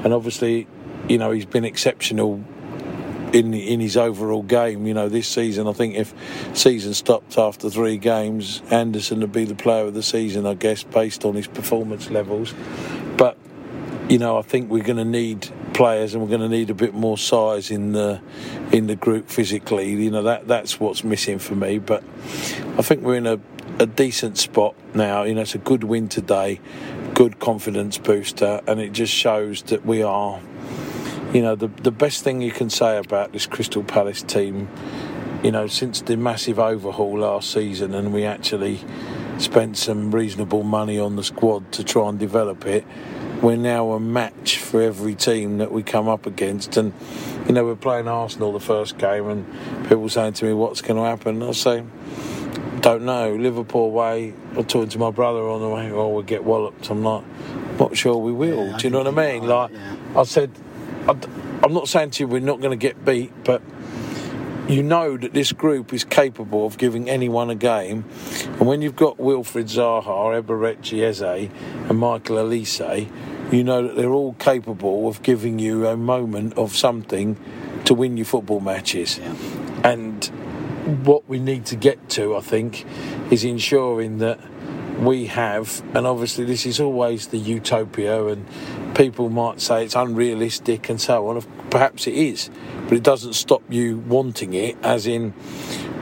and 0.04 0.12
obviously, 0.12 0.66
you 1.08 1.18
know, 1.18 1.32
he's 1.32 1.46
been 1.46 1.64
exceptional 1.64 2.44
in 3.32 3.52
in 3.54 3.80
his 3.80 3.96
overall 3.96 4.42
game. 4.42 4.86
You 4.86 4.94
know, 4.94 5.08
this 5.08 5.28
season, 5.28 5.66
I 5.66 5.72
think 5.72 5.96
if 5.96 6.14
season 6.54 6.94
stopped 6.94 7.38
after 7.38 7.70
three 7.70 7.96
games, 7.96 8.62
Andersen 8.70 9.20
would 9.20 9.32
be 9.32 9.44
the 9.44 9.54
player 9.54 9.84
of 9.84 9.94
the 9.94 10.02
season, 10.02 10.46
I 10.46 10.54
guess, 10.54 10.82
based 10.82 11.24
on 11.24 11.34
his 11.34 11.46
performance 11.46 12.10
levels. 12.10 12.54
But 13.16 13.36
you 14.08 14.18
know, 14.18 14.38
I 14.38 14.42
think 14.42 14.70
we're 14.70 14.84
going 14.84 14.98
to 14.98 15.04
need 15.04 15.48
players, 15.74 16.14
and 16.14 16.22
we're 16.22 16.28
going 16.28 16.40
to 16.40 16.48
need 16.48 16.70
a 16.70 16.74
bit 16.74 16.94
more 16.94 17.18
size 17.18 17.70
in 17.70 17.92
the 17.92 18.20
in 18.72 18.86
the 18.86 18.96
group 18.96 19.28
physically. 19.28 19.90
You 19.90 20.10
know, 20.10 20.22
that 20.22 20.46
that's 20.46 20.78
what's 20.78 21.02
missing 21.02 21.38
for 21.38 21.54
me. 21.54 21.78
But 21.78 22.04
I 22.78 22.82
think 22.82 23.02
we're 23.02 23.16
in 23.16 23.26
a 23.26 23.40
a 23.78 23.86
decent 23.86 24.38
spot 24.38 24.74
now. 24.94 25.24
You 25.24 25.34
know, 25.34 25.42
it's 25.42 25.54
a 25.54 25.58
good 25.58 25.84
win 25.84 26.08
today, 26.08 26.60
good 27.14 27.38
confidence 27.38 27.98
booster, 27.98 28.60
and 28.66 28.80
it 28.80 28.92
just 28.92 29.12
shows 29.12 29.62
that 29.62 29.84
we 29.84 30.02
are 30.02 30.40
you 31.32 31.42
know, 31.42 31.54
the 31.54 31.68
the 31.68 31.90
best 31.90 32.22
thing 32.22 32.40
you 32.40 32.52
can 32.52 32.70
say 32.70 32.98
about 32.98 33.32
this 33.32 33.46
Crystal 33.46 33.82
Palace 33.82 34.22
team, 34.22 34.68
you 35.42 35.50
know, 35.50 35.66
since 35.66 36.00
the 36.00 36.16
massive 36.16 36.58
overhaul 36.58 37.18
last 37.18 37.52
season, 37.52 37.94
and 37.94 38.12
we 38.12 38.24
actually 38.24 38.80
spent 39.38 39.76
some 39.76 40.14
reasonable 40.14 40.62
money 40.62 40.98
on 40.98 41.16
the 41.16 41.24
squad 41.24 41.70
to 41.72 41.84
try 41.84 42.08
and 42.08 42.18
develop 42.18 42.64
it. 42.66 42.84
We're 43.42 43.56
now 43.56 43.92
a 43.92 44.00
match 44.00 44.56
for 44.58 44.80
every 44.80 45.14
team 45.14 45.58
that 45.58 45.70
we 45.70 45.82
come 45.82 46.08
up 46.08 46.26
against, 46.26 46.76
and 46.76 46.94
you 47.46 47.52
know, 47.52 47.64
we're 47.64 47.76
playing 47.76 48.08
Arsenal 48.08 48.52
the 48.52 48.60
first 48.60 48.96
game, 48.96 49.28
and 49.28 49.88
people 49.88 50.08
saying 50.08 50.34
to 50.34 50.46
me, 50.46 50.52
"What's 50.54 50.80
going 50.80 50.96
to 50.96 51.04
happen?" 51.04 51.42
I 51.42 51.52
say, 51.52 51.84
"Don't 52.80 53.04
know." 53.04 53.34
Liverpool 53.34 53.90
way. 53.90 54.32
I'm 54.56 54.64
talking 54.64 54.88
to 54.88 54.98
my 54.98 55.10
brother 55.10 55.46
on 55.48 55.60
the 55.60 55.68
way. 55.68 55.90
Oh, 55.90 56.08
we'll 56.08 56.22
get 56.22 56.44
walloped. 56.44 56.88
I'm 56.88 57.04
like, 57.04 57.24
not 57.78 57.96
sure 57.96 58.16
we 58.16 58.32
will. 58.32 58.68
Yeah, 58.68 58.78
Do 58.78 58.86
you 58.86 58.90
know 58.90 58.98
what 59.02 59.08
I 59.08 59.32
mean? 59.32 59.42
you're 59.42 59.54
Like, 59.54 59.72
yeah. 59.72 59.96
I 60.16 60.22
said, 60.22 60.50
I'm 61.08 61.72
not 61.72 61.88
saying 61.88 62.10
to 62.10 62.24
you 62.24 62.28
we're 62.28 62.40
not 62.40 62.60
going 62.60 62.76
to 62.76 62.76
get 62.76 63.04
beat, 63.04 63.32
but 63.44 63.62
you 64.68 64.82
know 64.82 65.16
that 65.16 65.32
this 65.32 65.52
group 65.52 65.92
is 65.92 66.02
capable 66.02 66.66
of 66.66 66.78
giving 66.78 67.08
anyone 67.08 67.50
a 67.50 67.54
game. 67.54 68.04
And 68.44 68.66
when 68.66 68.82
you've 68.82 68.96
got 68.96 69.18
Wilfred 69.18 69.66
Zaha, 69.66 70.42
Eberechi 70.42 71.02
Eze, 71.02 71.48
and 71.88 71.98
Michael 71.98 72.36
Olise, 72.36 73.08
you 73.52 73.62
know 73.62 73.86
that 73.86 73.94
they're 73.94 74.10
all 74.10 74.34
capable 74.34 75.06
of 75.06 75.22
giving 75.22 75.60
you 75.60 75.86
a 75.86 75.96
moment 75.96 76.58
of 76.58 76.74
something 76.74 77.38
to 77.84 77.94
win 77.94 78.16
your 78.16 78.26
football 78.26 78.58
matches. 78.58 79.20
And 79.84 80.24
what 81.04 81.28
we 81.28 81.38
need 81.38 81.66
to 81.66 81.76
get 81.76 82.08
to, 82.10 82.34
I 82.34 82.40
think, 82.40 82.84
is 83.30 83.44
ensuring 83.44 84.18
that 84.18 84.40
we 84.98 85.26
have, 85.26 85.82
and 85.94 86.06
obviously 86.06 86.44
this 86.44 86.66
is 86.66 86.80
always 86.80 87.28
the 87.28 87.38
utopia, 87.38 88.26
and 88.26 88.46
people 88.94 89.28
might 89.28 89.60
say 89.60 89.84
it's 89.84 89.94
unrealistic 89.96 90.88
and 90.88 91.00
so 91.00 91.28
on. 91.28 91.42
Perhaps 91.70 92.06
it 92.06 92.14
is, 92.14 92.50
but 92.84 92.94
it 92.94 93.02
doesn't 93.02 93.34
stop 93.34 93.62
you 93.68 93.98
wanting 93.98 94.54
it. 94.54 94.76
As 94.82 95.06
in, 95.06 95.34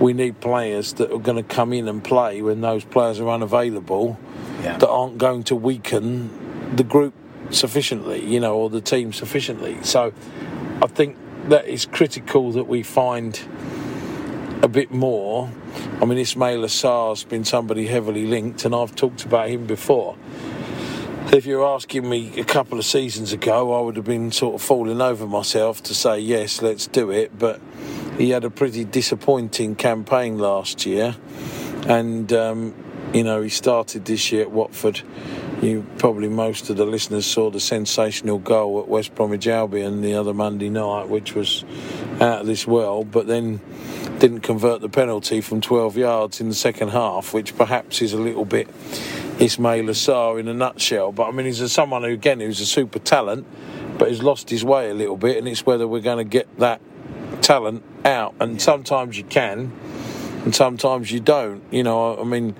we 0.01 0.13
need 0.13 0.41
players 0.41 0.93
that 0.95 1.11
are 1.13 1.19
going 1.19 1.37
to 1.37 1.43
come 1.43 1.73
in 1.73 1.89
and 1.89 2.03
play 2.03 2.43
when 2.43 2.61
those 2.61 2.85
players 2.85 3.21
are 3.21 3.29
unavailable, 3.29 4.19
Yeah. 4.63 4.79
that 4.79 4.89
aren't 4.89 5.19
going 5.19 5.43
to 5.45 5.57
weaken 5.57 6.31
the 6.77 6.85
group 6.85 7.15
sufficiently, 7.51 8.25
you 8.25 8.41
know, 8.41 8.57
or 8.57 8.71
the 8.71 8.81
team 8.81 9.13
sufficiently. 9.13 9.79
So, 9.83 10.13
I 10.83 10.87
think 10.87 11.17
that 11.49 11.67
is 11.69 11.87
critical 11.87 12.53
that 12.53 12.65
we 12.65 12.83
find 12.83 13.39
a 14.63 14.69
bit 14.69 14.91
more. 14.91 15.51
I 16.01 16.05
mean, 16.05 16.19
Ismaila 16.19 16.71
Sarr's 16.71 17.25
been 17.25 17.45
somebody 17.45 17.87
heavily 17.87 18.27
linked, 18.27 18.65
and 18.65 18.75
I've 18.75 18.95
talked 18.95 19.25
about 19.25 19.49
him 19.49 19.67
before. 19.67 20.17
If 21.33 21.47
you're 21.47 21.67
asking 21.67 22.09
me 22.09 22.39
a 22.39 22.45
couple 22.45 22.79
of 22.79 22.85
seasons 22.85 23.33
ago, 23.33 23.73
I 23.73 23.81
would 23.81 23.97
have 23.97 24.05
been 24.05 24.31
sort 24.31 24.55
of 24.55 24.63
falling 24.63 25.01
over 25.01 25.27
myself 25.27 25.83
to 25.85 25.95
say, 25.95 26.21
yes, 26.21 26.63
let's 26.63 26.87
do 26.87 27.11
it. 27.11 27.37
But 27.39 27.61
he 28.19 28.31
had 28.31 28.45
a 28.45 28.51
pretty 28.51 28.85
disappointing 28.85 29.75
campaign 29.75 30.39
last 30.39 30.87
year. 30.87 31.17
And, 31.87 32.33
um, 32.33 32.75
you 33.13 33.25
know, 33.25 33.43
he 33.43 33.49
started 33.49 34.05
this 34.05 34.31
year 34.33 34.43
at 34.43 34.51
Watford. 34.51 35.03
You 35.61 35.87
probably, 35.99 36.29
most 36.29 36.69
of 36.71 36.77
the 36.77 36.85
listeners 36.85 37.27
saw 37.27 37.51
the 37.51 37.61
sensational 37.61 38.39
goal 38.39 38.81
at 38.81 38.89
West 38.89 39.15
Bromwich 39.15 39.49
Albion 39.49 40.03
the 40.03 40.15
other 40.15 40.35
Monday 40.35 40.69
night, 40.69 41.09
which 41.09 41.35
was 41.35 41.65
out 42.21 42.43
of 42.43 42.47
this 42.47 42.67
world, 42.67 43.11
but 43.11 43.27
then 43.27 43.61
didn't 44.19 44.41
convert 44.41 44.81
the 44.81 44.89
penalty 44.89 45.41
from 45.41 45.61
12 45.61 45.97
yards 45.97 46.41
in 46.41 46.49
the 46.49 46.55
second 46.55 46.89
half, 46.91 47.35
which 47.35 47.57
perhaps 47.57 48.01
is 48.01 48.13
a 48.13 48.19
little 48.19 48.45
bit 48.45 48.69
Ismaila 49.39 49.91
Sarr 49.91 50.39
in 50.39 50.49
a 50.49 50.55
nutshell. 50.55 51.13
But 51.13 51.29
I 51.29 51.31
mean, 51.33 51.47
he's 51.47 51.61
a, 51.61 51.69
someone 51.69 52.03
who, 52.03 52.11
again, 52.11 52.41
who's 52.41 52.61
a 52.61 52.67
super 52.67 52.99
talent, 52.99 53.47
but 53.99 54.09
has 54.09 54.23
lost 54.23 54.51
his 54.51 54.65
way 54.65 54.91
a 54.91 54.95
little 54.95 55.17
bit, 55.17 55.37
and 55.37 55.49
it's 55.49 55.67
whether 55.67 55.89
we're 55.89 56.01
going 56.01 56.19
to 56.19 56.29
get 56.29 56.59
that 56.59 56.81
talent 57.43 57.83
out. 58.05 58.35
And 58.41 58.61
sometimes 58.63 59.19
you 59.19 59.25
can, 59.25 59.73
and 60.45 60.55
sometimes 60.55 61.11
you 61.11 61.21
don't. 61.21 61.63
You 61.73 61.83
know, 61.83 62.19
I 62.19 62.25
mean, 62.25 62.55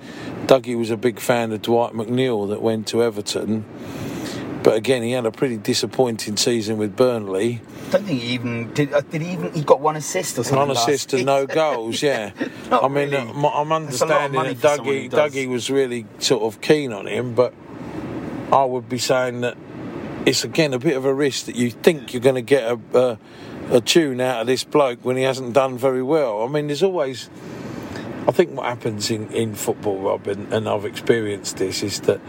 Dougie 0.47 0.77
was 0.77 0.91
a 0.91 0.97
big 0.97 1.19
fan 1.19 1.51
of 1.51 1.61
Dwight 1.61 1.93
McNeil 1.93 2.49
that 2.49 2.61
went 2.61 2.87
to 2.87 3.01
Everton. 3.01 3.65
But 4.65 4.77
again, 4.77 5.03
he 5.03 5.11
had 5.11 5.27
a 5.27 5.31
pretty 5.31 5.57
disappointing 5.57 6.37
season 6.37 6.79
with 6.79 6.95
Burnley. 6.95 7.61
I 7.61 7.91
don't 7.91 8.03
think 8.05 8.19
he 8.19 8.33
even 8.33 8.73
did. 8.73 8.91
Uh, 8.91 9.01
did 9.01 9.21
he 9.21 9.33
even? 9.33 9.53
He 9.53 9.61
got 9.61 9.79
one 9.79 9.95
assist 9.95 10.39
or 10.39 10.43
something. 10.43 10.57
One 10.57 10.71
assist 10.71 11.13
and 11.13 11.23
no 11.23 11.45
goals, 11.61 12.01
yeah. 12.01 12.31
I 12.71 12.87
mean, 12.87 13.11
really. 13.11 13.17
I'm 13.17 13.25
That's 13.27 13.37
a 13.37 13.43
lot 13.43 13.61
of 13.61 13.71
understanding 13.71 14.43
that 14.43 14.57
Dougie, 14.57 15.11
Dougie 15.11 15.47
was 15.47 15.69
really 15.69 16.07
sort 16.17 16.41
of 16.41 16.61
keen 16.61 16.93
on 16.93 17.05
him, 17.05 17.35
but 17.35 17.53
I 18.51 18.65
would 18.65 18.89
be 18.89 18.97
saying 18.97 19.41
that 19.41 19.55
it's 20.25 20.43
again 20.43 20.73
a 20.73 20.79
bit 20.79 20.97
of 20.97 21.05
a 21.05 21.13
risk 21.13 21.45
that 21.45 21.55
you 21.55 21.69
think 21.69 22.11
you're 22.11 22.23
going 22.23 22.33
to 22.33 22.41
get 22.41 22.63
a, 22.63 22.79
a, 22.97 23.19
a 23.69 23.81
tune 23.81 24.19
out 24.19 24.41
of 24.41 24.47
this 24.47 24.63
bloke 24.63 25.05
when 25.05 25.15
he 25.15 25.21
hasn't 25.21 25.53
done 25.53 25.77
very 25.77 26.01
well. 26.01 26.41
I 26.41 26.47
mean, 26.47 26.65
there's 26.65 26.81
always. 26.81 27.29
I 28.27 28.31
think 28.31 28.57
what 28.57 28.65
happens 28.65 29.11
in, 29.11 29.31
in 29.31 29.53
football, 29.53 29.99
Rob, 29.99 30.25
and, 30.25 30.51
and 30.51 30.67
I've 30.67 30.85
experienced 30.85 31.57
this, 31.57 31.83
is 31.83 31.99
that 32.01 32.19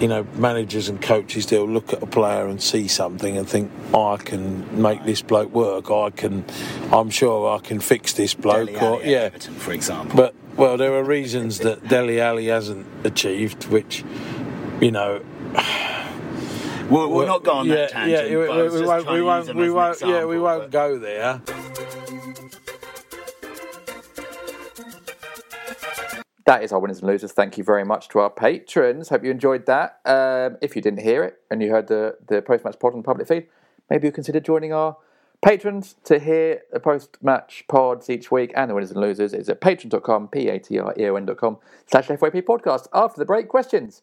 you 0.00 0.08
know 0.08 0.26
managers 0.34 0.88
and 0.88 1.00
coaches 1.00 1.46
they'll 1.46 1.68
look 1.68 1.92
at 1.92 2.02
a 2.02 2.06
player 2.06 2.46
and 2.46 2.62
see 2.62 2.88
something 2.88 3.36
and 3.36 3.48
think, 3.48 3.70
oh, 3.92 4.12
I 4.12 4.16
can 4.16 4.80
make 4.80 5.04
this 5.04 5.22
bloke 5.22 5.52
work. 5.52 5.90
I 5.90 6.10
can, 6.10 6.44
I'm 6.92 7.10
sure 7.10 7.54
I 7.54 7.58
can 7.60 7.80
fix 7.80 8.12
this 8.12 8.34
bloke. 8.34 8.68
Dele 8.68 8.80
or 8.80 9.02
yeah, 9.02 9.18
Everton, 9.18 9.54
for 9.54 9.72
example. 9.72 10.16
but 10.16 10.34
well, 10.56 10.76
there 10.76 10.92
are 10.94 11.02
reasons 11.02 11.58
that 11.60 11.88
Dele 11.88 12.20
Alli 12.20 12.46
hasn't 12.46 12.86
achieved, 13.04 13.66
which 13.66 14.04
you 14.80 14.90
know. 14.90 15.24
we'll, 16.90 17.10
we'll 17.10 17.26
not 17.26 17.44
go 17.44 17.52
on 17.52 17.66
yeah, 17.66 17.74
that 17.74 17.90
tangent. 17.90 18.30
Yeah, 18.30 18.36
we, 18.36 18.48
we 18.70 18.86
won't. 18.86 19.10
We 19.10 19.22
won't. 19.22 19.54
We 19.54 19.70
won't. 19.70 20.00
Yeah, 20.00 20.24
we 20.24 20.38
won't 20.38 20.70
go 20.70 20.98
there. 20.98 21.40
That 26.46 26.62
is 26.62 26.72
our 26.72 26.78
winners 26.78 27.00
and 27.00 27.08
losers. 27.08 27.32
Thank 27.32 27.56
you 27.56 27.64
very 27.64 27.84
much 27.84 28.08
to 28.10 28.18
our 28.18 28.30
patrons. 28.30 29.08
Hope 29.08 29.24
you 29.24 29.30
enjoyed 29.30 29.64
that. 29.66 30.00
Um, 30.04 30.58
if 30.60 30.76
you 30.76 30.82
didn't 30.82 31.00
hear 31.00 31.24
it 31.24 31.38
and 31.50 31.62
you 31.62 31.70
heard 31.70 31.88
the, 31.88 32.18
the 32.26 32.42
post 32.42 32.64
match 32.64 32.78
pod 32.78 32.92
on 32.92 32.98
the 32.98 33.04
public 33.04 33.26
feed, 33.26 33.46
maybe 33.88 34.06
you 34.06 34.12
consider 34.12 34.40
joining 34.40 34.72
our 34.72 34.96
patrons 35.42 35.94
to 36.04 36.18
hear 36.18 36.62
the 36.72 36.80
post 36.80 37.16
match 37.22 37.64
pods 37.68 38.10
each 38.10 38.30
week 38.30 38.52
and 38.54 38.70
the 38.70 38.74
winners 38.74 38.90
and 38.90 39.00
losers. 39.00 39.32
It's 39.32 39.48
at 39.48 39.60
patreon.com, 39.60 40.28
P 40.28 40.48
A 40.48 40.58
T 40.58 40.78
R 40.78 40.94
E 40.98 41.06
O 41.06 41.16
N.com 41.16 41.58
slash 41.86 42.08
FYP 42.08 42.42
podcast. 42.42 42.88
After 42.92 43.18
the 43.18 43.26
break, 43.26 43.48
questions. 43.48 44.02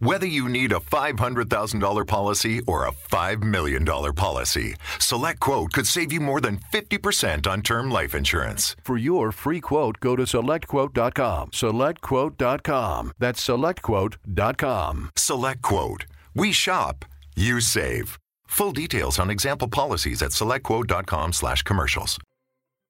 Whether 0.00 0.26
you 0.26 0.50
need 0.50 0.72
a 0.72 0.78
$500,000 0.80 2.06
policy 2.06 2.60
or 2.66 2.86
a 2.86 2.92
$5 2.92 3.42
million 3.42 3.82
policy, 3.86 4.74
Select 4.98 5.40
Quote 5.40 5.72
could 5.72 5.86
save 5.86 6.12
you 6.12 6.20
more 6.20 6.38
than 6.38 6.58
50% 6.70 7.46
on 7.46 7.62
term 7.62 7.90
life 7.90 8.14
insurance. 8.14 8.76
For 8.82 8.98
your 8.98 9.32
free 9.32 9.58
quote, 9.58 9.98
go 10.00 10.14
to 10.14 10.24
selectquote.com. 10.24 11.50
Selectquote.com. 11.52 13.12
That's 13.18 13.46
selectquote.com. 13.48 15.10
Select 15.16 15.62
Quote. 15.62 16.06
We 16.34 16.52
shop, 16.52 17.06
you 17.34 17.60
save. 17.62 18.18
Full 18.48 18.72
details 18.72 19.18
on 19.18 19.30
example 19.30 19.68
policies 19.68 20.20
at 20.20 20.32
selectquote.com 20.32 21.32
slash 21.32 21.62
commercials. 21.62 22.18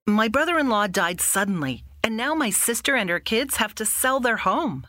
My 0.09 0.27
brother 0.27 0.59
in 0.59 0.69
law 0.69 0.89
died 0.89 1.21
suddenly, 1.21 1.85
and 2.03 2.17
now 2.17 2.35
my 2.35 2.51
sister 2.51 2.97
and 2.97 3.09
her 3.09 3.21
kids 3.21 3.59
have 3.59 3.77
to 3.77 3.85
sell 3.85 4.19
their 4.19 4.39
home. 4.39 4.89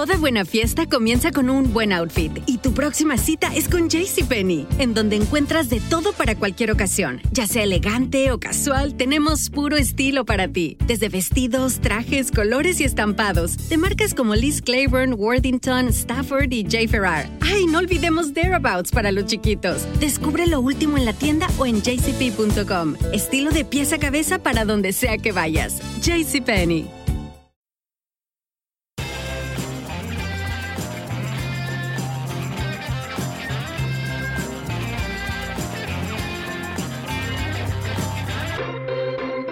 Toda 0.00 0.16
buena 0.16 0.46
fiesta 0.46 0.86
comienza 0.86 1.30
con 1.30 1.50
un 1.50 1.74
buen 1.74 1.92
outfit 1.92 2.32
y 2.46 2.56
tu 2.56 2.72
próxima 2.72 3.18
cita 3.18 3.54
es 3.54 3.68
con 3.68 3.90
JCPenney, 3.90 4.66
en 4.78 4.94
donde 4.94 5.16
encuentras 5.16 5.68
de 5.68 5.78
todo 5.78 6.14
para 6.14 6.36
cualquier 6.36 6.70
ocasión. 6.70 7.20
Ya 7.32 7.46
sea 7.46 7.64
elegante 7.64 8.32
o 8.32 8.40
casual, 8.40 8.94
tenemos 8.94 9.50
puro 9.50 9.76
estilo 9.76 10.24
para 10.24 10.48
ti. 10.48 10.78
Desde 10.86 11.10
vestidos, 11.10 11.80
trajes, 11.80 12.32
colores 12.32 12.80
y 12.80 12.84
estampados, 12.84 13.68
de 13.68 13.76
marcas 13.76 14.14
como 14.14 14.34
Liz 14.34 14.62
Claiborne, 14.62 15.12
Worthington, 15.12 15.88
Stafford 15.88 16.50
y 16.50 16.62
J. 16.62 16.88
Ferrar. 16.88 17.28
¡Ay, 17.42 17.66
no 17.66 17.76
olvidemos 17.76 18.32
Thereabouts 18.32 18.92
para 18.92 19.12
los 19.12 19.26
chiquitos! 19.26 19.86
Descubre 20.00 20.46
lo 20.46 20.62
último 20.62 20.96
en 20.96 21.04
la 21.04 21.12
tienda 21.12 21.46
o 21.58 21.66
en 21.66 21.82
jcp.com. 21.82 22.94
Estilo 23.12 23.50
de 23.50 23.66
pieza 23.66 23.96
a 23.96 23.98
cabeza 23.98 24.38
para 24.38 24.64
donde 24.64 24.94
sea 24.94 25.18
que 25.18 25.32
vayas. 25.32 25.82
JCPenney. 26.00 26.99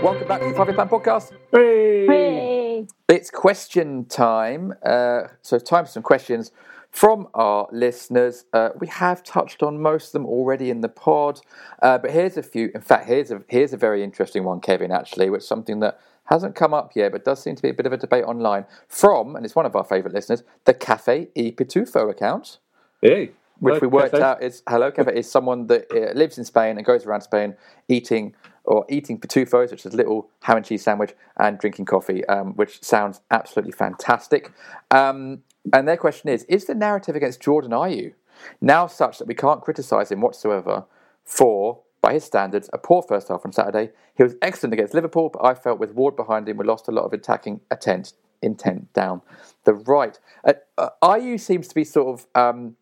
Welcome 0.03 0.29
back 0.29 0.41
to 0.41 0.49
the 0.49 0.55
Five 0.55 0.77
Pound 0.77 0.91
Podcast. 0.91 1.33
Hey. 1.51 2.87
It's 3.09 3.31
question 3.31 4.05
time. 4.05 4.73
Uh, 4.85 5.23
so, 5.43 5.59
time 5.59 5.87
for 5.87 5.91
some 5.91 6.05
questions 6.05 6.53
from 6.91 7.27
our 7.35 7.67
listeners. 7.73 8.45
Uh, 8.53 8.71
we 8.79 8.87
have 8.87 9.25
touched 9.25 9.61
on 9.61 9.83
most 9.83 10.07
of 10.07 10.13
them 10.13 10.27
already 10.27 10.71
in 10.71 10.83
the 10.83 10.89
pod, 10.89 11.41
uh, 11.83 11.99
but 11.99 12.13
here's 12.13 12.37
a 12.37 12.45
few. 12.45 12.71
In 12.77 12.81
fact, 12.81 13.09
here's 13.09 13.33
a 13.33 13.43
here's 13.49 13.73
a 13.73 13.77
very 13.77 14.05
interesting 14.05 14.45
one, 14.45 14.61
Kevin. 14.61 14.93
Actually, 14.93 15.31
which 15.31 15.43
is 15.43 15.49
something 15.49 15.81
that 15.81 15.99
hasn't 16.27 16.55
come 16.55 16.73
up 16.73 16.93
yet, 16.95 17.11
but 17.11 17.25
does 17.25 17.43
seem 17.43 17.57
to 17.57 17.63
be 17.63 17.71
a 17.71 17.75
bit 17.75 17.87
of 17.87 17.93
a 17.93 17.97
debate 17.97 18.25
online. 18.25 18.67
From 18.87 19.35
and 19.35 19.45
it's 19.45 19.57
one 19.57 19.67
of 19.67 19.75
our 19.75 19.85
favourite 19.85 20.15
listeners, 20.15 20.45
the 20.65 20.75
Cafe 20.75 21.29
e 21.35 21.51
Pitufo 21.51 22.09
account. 22.09 22.59
Hey. 23.03 23.33
Which 23.61 23.75
Hello, 23.75 23.81
we 23.81 23.87
worked 23.89 24.13
Cafe. 24.13 24.23
out 24.23 24.43
is 24.43 24.63
Hello 24.69 24.93
Cafe 24.93 25.13
is 25.13 25.29
someone 25.29 25.67
that 25.67 25.87
uh, 25.91 26.17
lives 26.17 26.39
in 26.39 26.45
Spain 26.45 26.77
and 26.77 26.87
goes 26.87 27.05
around 27.05 27.23
Spain 27.23 27.57
eating 27.89 28.37
or 28.69 28.85
eating 28.89 29.19
pitufos, 29.19 29.71
which 29.71 29.87
is 29.87 29.95
a 29.95 29.97
little 29.97 30.29
ham 30.43 30.59
and 30.59 30.67
cheese 30.67 30.83
sandwich, 30.83 31.15
and 31.39 31.59
drinking 31.59 31.87
coffee, 31.87 32.25
um, 32.27 32.55
which 32.55 32.83
sounds 32.83 33.21
absolutely 33.31 33.73
fantastic. 33.73 34.53
Um, 34.91 35.43
and 35.73 35.89
their 35.89 35.97
question 35.97 36.29
is: 36.29 36.45
Is 36.45 36.67
the 36.67 36.75
narrative 36.75 37.17
against 37.17 37.41
Jordan 37.41 37.73
Ayew 37.73 38.13
now 38.61 38.87
such 38.87 39.19
that 39.19 39.27
we 39.27 39.35
can't 39.35 39.63
criticise 39.63 40.13
him 40.13 40.21
whatsoever 40.21 40.85
for, 41.25 41.81
by 42.01 42.13
his 42.13 42.25
standards, 42.25 42.69
a 42.73 42.79
poor 42.79 43.03
first 43.03 43.29
half 43.29 43.45
on 43.45 43.53
Saturday? 43.53 43.91
He 44.15 44.23
was 44.23 44.37
excellent 44.43 44.75
against 44.75 44.95
Liverpool, 44.95 45.31
but 45.31 45.45
I 45.45 45.55
felt 45.55 45.81
with 45.81 45.95
Ward 45.95 46.15
behind 46.15 46.49
him, 46.49 46.59
we 46.59 46.65
lost 46.67 46.89
a 46.89 46.93
lot 46.93 47.05
of 47.05 47.13
attacking 47.15 47.61
intent, 47.71 48.13
intent 48.43 48.93
down 48.93 49.23
the 49.65 49.73
right. 49.73 50.19
Uh, 50.45 50.55
uh, 50.77 50.91
Ayew 51.03 51.41
seems 51.41 51.69
to 51.69 51.75
be 51.75 51.85
sort 51.85 52.21
of 52.21 52.27
um, 52.35 52.77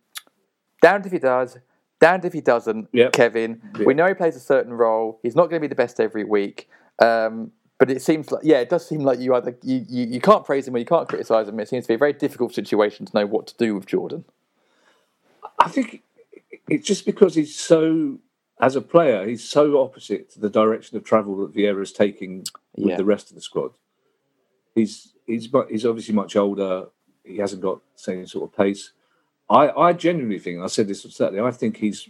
damned 0.82 1.06
if 1.06 1.12
he 1.12 1.18
does, 1.20 1.58
damned 2.00 2.24
if 2.24 2.32
he 2.32 2.40
doesn't. 2.40 2.88
Yep. 2.92 3.12
Kevin, 3.12 3.60
we 3.84 3.94
know 3.94 4.06
he 4.06 4.14
plays 4.14 4.36
a 4.36 4.40
certain 4.40 4.72
role. 4.72 5.18
He's 5.22 5.36
not 5.36 5.50
going 5.50 5.60
to 5.60 5.68
be 5.68 5.68
the 5.68 5.74
best 5.74 6.00
every 6.00 6.24
week. 6.24 6.68
Um, 6.98 7.52
but 7.78 7.90
it 7.90 8.00
seems 8.00 8.30
like, 8.32 8.42
yeah, 8.44 8.58
it 8.58 8.70
does 8.70 8.86
seem 8.88 9.00
like 9.00 9.18
you 9.18 9.34
either 9.34 9.56
you, 9.62 9.84
you, 9.88 10.06
you 10.06 10.20
can't 10.20 10.44
praise 10.44 10.66
him 10.66 10.74
or 10.74 10.78
you 10.78 10.84
can't 10.86 11.08
criticise 11.08 11.46
him. 11.48 11.60
It 11.60 11.68
seems 11.68 11.84
to 11.84 11.88
be 11.88 11.94
a 11.94 11.98
very 11.98 12.14
difficult 12.14 12.54
situation 12.54 13.04
to 13.06 13.16
know 13.18 13.26
what 13.26 13.46
to 13.48 13.54
do 13.58 13.74
with 13.74 13.86
Jordan. 13.86 14.24
I 15.58 15.68
think 15.68 16.02
it's 16.68 16.86
just 16.86 17.04
because 17.04 17.34
he's 17.34 17.54
so, 17.54 18.18
as 18.60 18.76
a 18.76 18.80
player, 18.80 19.26
he's 19.26 19.46
so 19.46 19.80
opposite 19.82 20.30
to 20.32 20.40
the 20.40 20.48
direction 20.50 20.96
of 20.96 21.04
travel 21.04 21.36
that 21.38 21.54
Vieira 21.54 21.82
is 21.82 21.92
taking 21.92 22.44
with 22.76 22.88
Yeah. 22.90 22.96
the 22.96 23.04
rest 23.04 23.30
of 23.30 23.34
the 23.34 23.42
squad. 23.42 23.72
He's 24.74 25.12
he's 25.26 25.48
he's 25.70 25.86
obviously 25.86 26.14
much 26.14 26.36
older. 26.36 26.86
He 27.24 27.38
hasn't 27.38 27.62
got 27.62 27.80
the 27.94 27.98
same 27.98 28.26
sort 28.26 28.50
of 28.50 28.56
pace. 28.56 28.92
I, 29.48 29.70
I 29.70 29.92
genuinely 29.92 30.38
think, 30.38 30.56
and 30.56 30.64
I 30.64 30.68
said 30.68 30.88
this 30.88 31.04
on 31.04 31.10
Saturday, 31.10 31.40
I 31.40 31.50
think 31.50 31.76
he's 31.76 32.08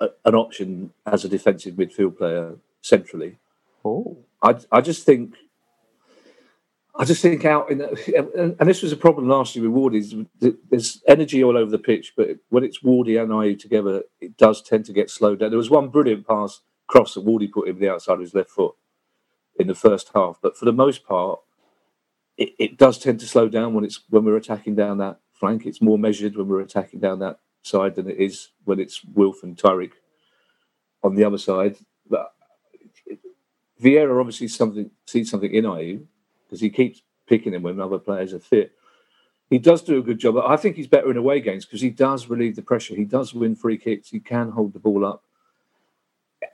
a, 0.00 0.08
an 0.24 0.34
option 0.34 0.92
as 1.06 1.24
a 1.24 1.28
defensive 1.28 1.74
midfield 1.74 2.18
player 2.18 2.56
centrally. 2.82 3.38
Oh, 3.84 4.18
I, 4.42 4.56
I 4.70 4.80
just 4.80 5.04
think, 5.04 5.34
I 6.94 7.04
just 7.04 7.22
think 7.22 7.44
out 7.44 7.70
in, 7.70 7.78
the, 7.78 8.56
and, 8.58 8.68
this 8.68 8.82
was 8.82 8.92
a 8.92 8.96
problem 8.96 9.28
last 9.28 9.56
year 9.56 9.68
with 9.68 9.92
Wardy. 9.92 9.98
Is 10.40 10.60
there's 10.70 11.02
energy 11.06 11.42
all 11.42 11.56
over 11.56 11.70
the 11.70 11.78
pitch, 11.78 12.12
but 12.16 12.28
when 12.50 12.64
it's 12.64 12.82
Wardy 12.82 13.20
and 13.20 13.30
Ayew 13.30 13.58
together, 13.58 14.02
it 14.20 14.36
does 14.36 14.60
tend 14.60 14.84
to 14.86 14.92
get 14.92 15.10
slowed 15.10 15.38
down. 15.38 15.50
There 15.50 15.58
was 15.58 15.70
one 15.70 15.88
brilliant 15.88 16.26
pass 16.26 16.60
cross 16.86 17.14
that 17.14 17.24
Wardy 17.24 17.50
put 17.50 17.68
in 17.68 17.78
the 17.78 17.90
outside 17.90 18.14
of 18.14 18.20
his 18.20 18.34
left 18.34 18.50
foot 18.50 18.74
in 19.58 19.68
the 19.68 19.74
first 19.74 20.10
half, 20.14 20.38
but 20.42 20.56
for 20.56 20.64
the 20.64 20.72
most 20.72 21.06
part, 21.06 21.40
it, 22.36 22.50
it 22.58 22.78
does 22.78 22.98
tend 22.98 23.20
to 23.20 23.26
slow 23.26 23.48
down 23.48 23.74
when 23.74 23.84
it's 23.84 24.00
when 24.10 24.24
we're 24.24 24.36
attacking 24.36 24.74
down 24.74 24.98
that 24.98 25.18
flank. 25.38 25.66
It's 25.66 25.82
more 25.82 25.98
measured 25.98 26.36
when 26.36 26.48
we're 26.48 26.60
attacking 26.60 27.00
down 27.00 27.18
that 27.20 27.38
side 27.62 27.94
than 27.94 28.08
it 28.08 28.18
is 28.18 28.48
when 28.64 28.80
it's 28.80 29.04
Wilf 29.04 29.42
and 29.42 29.56
Tyrick 29.56 29.92
on 31.02 31.14
the 31.14 31.24
other 31.24 31.38
side. 31.38 31.76
But 32.08 32.32
Vieira 33.80 34.18
obviously 34.18 34.48
something 34.48 34.90
sees 35.06 35.30
something 35.30 35.52
in 35.52 35.64
Ayew 35.64 36.04
because 36.44 36.60
he 36.60 36.70
keeps 36.70 37.02
picking 37.26 37.54
him 37.54 37.62
when 37.62 37.80
other 37.80 37.98
players 37.98 38.32
are 38.32 38.40
fit. 38.40 38.72
He 39.50 39.58
does 39.58 39.82
do 39.82 39.98
a 39.98 40.02
good 40.02 40.18
job. 40.18 40.36
I 40.36 40.56
think 40.56 40.76
he's 40.76 40.86
better 40.86 41.10
in 41.10 41.16
away 41.16 41.40
games 41.40 41.64
because 41.64 41.80
he 41.80 41.90
does 41.90 42.28
relieve 42.28 42.56
the 42.56 42.62
pressure. 42.62 42.94
He 42.94 43.04
does 43.04 43.32
win 43.32 43.54
free 43.54 43.78
kicks. 43.78 44.10
He 44.10 44.20
can 44.20 44.50
hold 44.50 44.74
the 44.74 44.78
ball 44.78 45.06
up. 45.06 45.22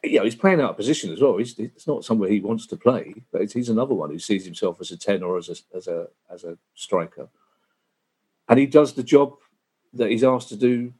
You 0.02 0.18
know, 0.18 0.24
he's 0.24 0.36
playing 0.36 0.60
out 0.60 0.70
of 0.70 0.76
position 0.76 1.12
as 1.12 1.20
well. 1.20 1.36
He's, 1.36 1.58
it's 1.58 1.86
not 1.86 2.04
somewhere 2.04 2.30
he 2.30 2.40
wants 2.40 2.66
to 2.68 2.76
play, 2.76 3.14
but 3.32 3.50
he's 3.52 3.68
another 3.68 3.94
one 3.94 4.10
who 4.10 4.18
sees 4.18 4.44
himself 4.44 4.80
as 4.80 4.90
a 4.90 4.96
ten 4.96 5.22
or 5.22 5.36
as 5.38 5.48
a 5.48 5.76
as 5.76 5.88
a 5.88 6.08
as 6.30 6.44
a 6.44 6.56
striker, 6.74 7.28
and 8.48 8.58
he 8.58 8.66
does 8.66 8.92
the 8.94 9.02
job 9.02 9.34
that 9.92 10.10
he's 10.10 10.24
asked 10.24 10.48
to 10.48 10.56
do 10.56 10.92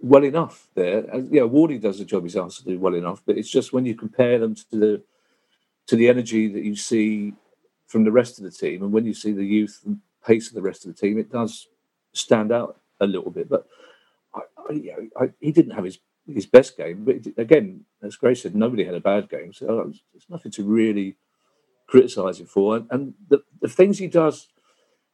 well 0.00 0.24
enough. 0.24 0.68
There, 0.74 1.04
and, 1.12 1.30
know, 1.30 1.48
Wardy 1.48 1.80
does 1.80 1.98
the 1.98 2.04
job 2.04 2.22
he's 2.22 2.36
asked 2.36 2.58
to 2.58 2.64
do 2.64 2.78
well 2.78 2.94
enough, 2.94 3.22
but 3.24 3.36
it's 3.38 3.50
just 3.50 3.72
when 3.72 3.86
you 3.86 3.94
compare 3.94 4.38
them 4.38 4.54
to 4.54 4.64
the 4.70 5.02
to 5.88 5.96
the 5.96 6.08
energy 6.08 6.46
that 6.46 6.62
you 6.62 6.76
see 6.76 7.34
from 7.86 8.04
the 8.04 8.12
rest 8.12 8.38
of 8.38 8.44
the 8.44 8.50
team, 8.50 8.82
and 8.82 8.92
when 8.92 9.04
you 9.04 9.14
see 9.14 9.32
the 9.32 9.44
youth 9.44 9.82
and 9.84 9.98
pace 10.24 10.48
of 10.48 10.54
the 10.54 10.62
rest 10.62 10.86
of 10.86 10.94
the 10.94 11.00
team, 11.00 11.18
it 11.18 11.30
does 11.30 11.68
stand 12.12 12.52
out 12.52 12.78
a 13.00 13.06
little 13.06 13.30
bit. 13.30 13.48
But 13.48 13.66
I, 14.34 14.40
I, 14.68 15.24
I, 15.24 15.30
he 15.40 15.50
didn't 15.52 15.72
have 15.72 15.84
his 15.84 15.98
his 16.26 16.46
best 16.46 16.76
game, 16.76 17.04
but 17.04 17.16
again, 17.36 17.84
as 18.00 18.14
Grace 18.14 18.42
said, 18.42 18.54
nobody 18.54 18.84
had 18.84 18.94
a 18.94 19.00
bad 19.00 19.28
game, 19.28 19.52
so 19.52 19.80
uh, 19.80 19.84
there's 20.12 20.30
nothing 20.30 20.52
to 20.52 20.62
really 20.62 21.16
criticise 21.88 22.38
him 22.40 22.46
for. 22.46 22.76
And, 22.76 22.86
and 22.90 23.14
the, 23.28 23.42
the 23.60 23.68
things 23.68 23.98
he 23.98 24.06
does, 24.06 24.48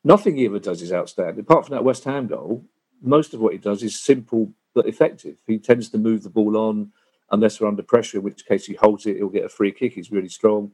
nothing 0.08 0.36
he 0.36 0.46
ever 0.46 0.58
does 0.58 0.82
is 0.82 0.92
outstanding. 0.92 1.40
Apart 1.40 1.66
from 1.66 1.74
that 1.74 1.84
West 1.84 2.04
Ham 2.04 2.26
goal, 2.26 2.64
most 3.02 3.34
of 3.34 3.40
what 3.40 3.52
he 3.52 3.58
does 3.58 3.82
is 3.82 4.00
simple 4.00 4.52
but 4.74 4.86
effective. 4.86 5.36
He 5.46 5.58
tends 5.58 5.90
to 5.90 5.98
move 5.98 6.22
the 6.22 6.30
ball 6.30 6.56
on 6.56 6.92
unless 7.30 7.60
we're 7.60 7.68
under 7.68 7.82
pressure, 7.82 8.18
in 8.18 8.24
which 8.24 8.46
case 8.46 8.64
he 8.66 8.74
holds 8.74 9.04
it, 9.06 9.18
he'll 9.18 9.28
get 9.28 9.44
a 9.44 9.50
free 9.50 9.70
kick. 9.70 9.92
He's 9.92 10.10
really 10.10 10.30
strong. 10.30 10.72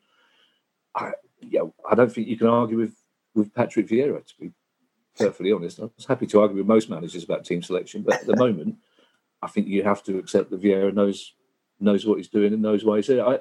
I, 0.94 1.12
yeah, 1.40 1.62
I 1.90 1.96
don't 1.96 2.12
think 2.12 2.28
you 2.28 2.38
can 2.38 2.46
argue 2.46 2.78
with, 2.78 2.94
with 3.34 3.52
Patrick 3.52 3.88
Vieira, 3.88 4.24
to 4.24 4.34
be 4.38 4.52
perfectly 5.18 5.52
honest. 5.52 5.80
I 5.80 5.88
was 5.96 6.06
happy 6.06 6.26
to 6.28 6.40
argue 6.40 6.58
with 6.58 6.66
most 6.66 6.88
managers 6.88 7.24
about 7.24 7.44
team 7.44 7.62
selection, 7.62 8.02
but 8.02 8.14
at 8.14 8.26
the 8.26 8.36
moment, 8.36 8.76
I 9.42 9.48
think 9.48 9.66
you 9.66 9.82
have 9.82 10.04
to 10.04 10.16
accept 10.18 10.50
that 10.50 10.62
Vieira 10.62 10.94
knows 10.94 11.34
knows 11.80 12.06
what 12.06 12.18
he's 12.18 12.28
doing 12.28 12.52
and 12.52 12.62
knows 12.62 12.84
why 12.84 12.96
he's 12.96 13.08
here. 13.08 13.24
I, 13.24 13.40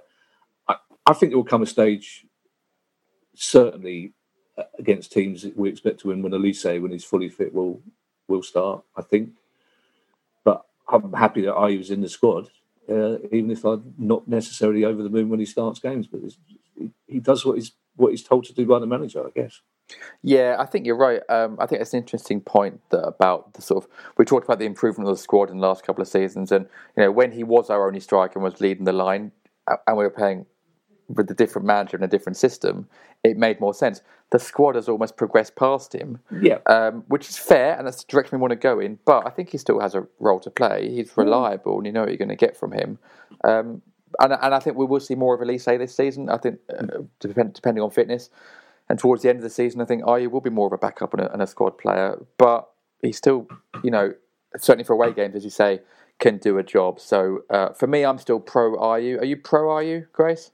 I, 0.68 0.76
I 1.06 1.14
think 1.14 1.32
there 1.32 1.38
will 1.38 1.46
come 1.46 1.62
a 1.62 1.68
stage, 1.68 2.26
certainly 3.36 4.14
against 4.78 5.12
teams 5.12 5.46
we 5.56 5.70
expect 5.70 6.02
to 6.02 6.08
win 6.08 6.22
when 6.22 6.34
Olise, 6.34 6.82
when 6.82 6.92
he's 6.92 7.06
fully 7.06 7.30
fit, 7.30 7.54
will 7.54 7.82
will 8.28 8.44
start. 8.44 8.84
I 8.96 9.02
think, 9.02 9.32
but 10.44 10.66
I'm 10.88 11.14
happy 11.14 11.42
that 11.42 11.54
I 11.54 11.78
was 11.78 11.92
in 11.92 12.02
the 12.02 12.10
squad 12.10 12.50
uh, 12.90 13.18
even 13.32 13.52
if 13.52 13.64
I'm 13.64 13.94
not 13.98 14.28
necessarily 14.28 14.84
over 14.84 15.04
the 15.04 15.10
moon 15.10 15.30
when 15.30 15.40
he 15.40 15.46
starts 15.46 15.80
games. 15.80 16.08
But 16.08 16.22
he, 17.08 17.20
does 17.20 17.46
what 17.46 17.56
he's 17.56 17.74
what 17.96 18.12
he's 18.12 18.24
told 18.24 18.46
to 18.46 18.54
do 18.54 18.66
by 18.66 18.80
the 18.80 18.88
manager, 18.88 19.26
I 19.26 19.30
guess. 19.34 19.62
Yeah, 20.22 20.56
I 20.60 20.66
think 20.66 20.86
you're 20.86 20.98
right. 20.98 21.22
Um, 21.30 21.58
I 21.60 21.66
think 21.66 21.82
it's 21.82 21.94
an 21.94 22.00
interesting 22.00 22.42
point 22.42 22.82
that 22.90 23.06
about 23.06 23.54
the 23.54 23.62
sort 23.62 23.84
of 23.84 23.90
we 24.18 24.26
talked 24.26 24.46
about 24.46 24.60
the 24.60 24.66
improvement 24.66 25.10
of 25.10 25.16
the 25.16 25.22
squad 25.22 25.50
in 25.50 25.58
the 25.58 25.68
last 25.68 25.86
couple 25.86 26.02
of 26.02 26.08
seasons, 26.08 26.52
and 26.52 26.68
you 26.98 27.04
know 27.04 27.12
when 27.12 27.32
he 27.32 27.44
was 27.44 27.70
our 27.70 27.88
only 27.88 28.00
striker 28.00 28.40
and 28.40 28.44
was 28.44 28.62
leading 28.62 28.86
the 28.86 28.94
line, 28.94 29.32
and 29.68 29.98
we 29.98 30.04
were 30.04 30.10
playing 30.10 30.46
with 31.16 31.30
a 31.32 31.34
different 31.34 31.66
manager 31.66 31.98
and 31.98 32.04
a 32.04 32.08
different 32.08 32.38
system, 32.38 32.88
it 33.24 33.38
made 33.38 33.60
more 33.60 33.74
sense. 33.74 34.02
The 34.32 34.40
squad 34.40 34.76
has 34.76 34.90
almost 34.90 35.18
progressed 35.18 35.56
past 35.56 35.94
him, 35.94 36.20
yeah, 36.42 36.58
um, 36.66 37.04
which 37.08 37.30
is 37.30 37.38
fair, 37.38 37.78
and 37.78 37.88
that's 37.88 38.04
the 38.04 38.12
direction 38.12 38.38
we 38.38 38.42
want 38.42 38.52
to 38.52 38.56
go 38.56 38.80
in. 38.80 39.00
But 39.06 39.26
I 39.28 39.30
think 39.30 39.50
he 39.50 39.58
still 39.58 39.80
has 39.80 39.96
a 39.96 40.08
role 40.20 40.40
to 40.42 40.50
play. 40.50 40.90
He's 40.90 41.16
reliable, 41.16 41.78
and 41.78 41.86
you 41.86 41.92
know 41.92 42.02
what 42.02 42.10
you're 42.10 42.18
going 42.18 42.30
to 42.30 42.36
get 42.36 42.58
from 42.58 42.72
him. 42.72 43.00
Um, 43.44 43.82
and, 44.20 44.34
and 44.34 44.54
I 44.54 44.60
think 44.60 44.78
we 44.78 44.86
will 44.86 45.00
see 45.00 45.16
more 45.16 45.34
of 45.34 45.42
Olise 45.42 45.78
this 45.78 45.96
season. 45.96 46.30
I 46.30 46.38
think, 46.38 46.60
uh, 46.70 47.04
depend, 47.20 47.54
depending 47.54 47.84
on 47.84 47.92
fitness, 47.92 48.30
and 48.90 49.00
towards 49.00 49.24
the 49.24 49.30
end 49.30 49.38
of 49.38 49.44
the 49.44 49.50
season, 49.50 49.82
I 49.82 49.86
think 49.86 50.04
Ayew 50.04 50.30
will 50.30 50.42
be 50.42 50.50
more 50.50 50.68
of 50.68 50.74
a 50.74 50.78
backup 50.78 51.14
and 51.14 51.24
a, 51.24 51.34
and 51.34 51.42
a 51.42 51.48
squad 51.48 51.78
player. 51.78 52.24
But 52.38 52.70
he's 53.02 53.18
still, 53.18 53.48
you 53.84 53.92
know, 53.92 54.14
certainly 54.58 54.84
for 54.84 54.94
away 54.94 55.14
games, 55.14 55.36
as 55.36 55.44
you 55.44 55.50
say, 55.50 55.82
can 56.20 56.38
do 56.38 56.58
a 56.58 56.64
job. 56.64 57.00
So 57.00 57.44
uh, 57.50 57.70
for 57.70 57.88
me, 57.88 58.06
I'm 58.06 58.18
still 58.18 58.40
pro 58.40 58.76
Ayew. 58.78 59.22
Are 59.22 59.26
you 59.26 59.38
pro 59.38 59.68
Ayew, 59.70 60.08
Grace? 60.12 60.52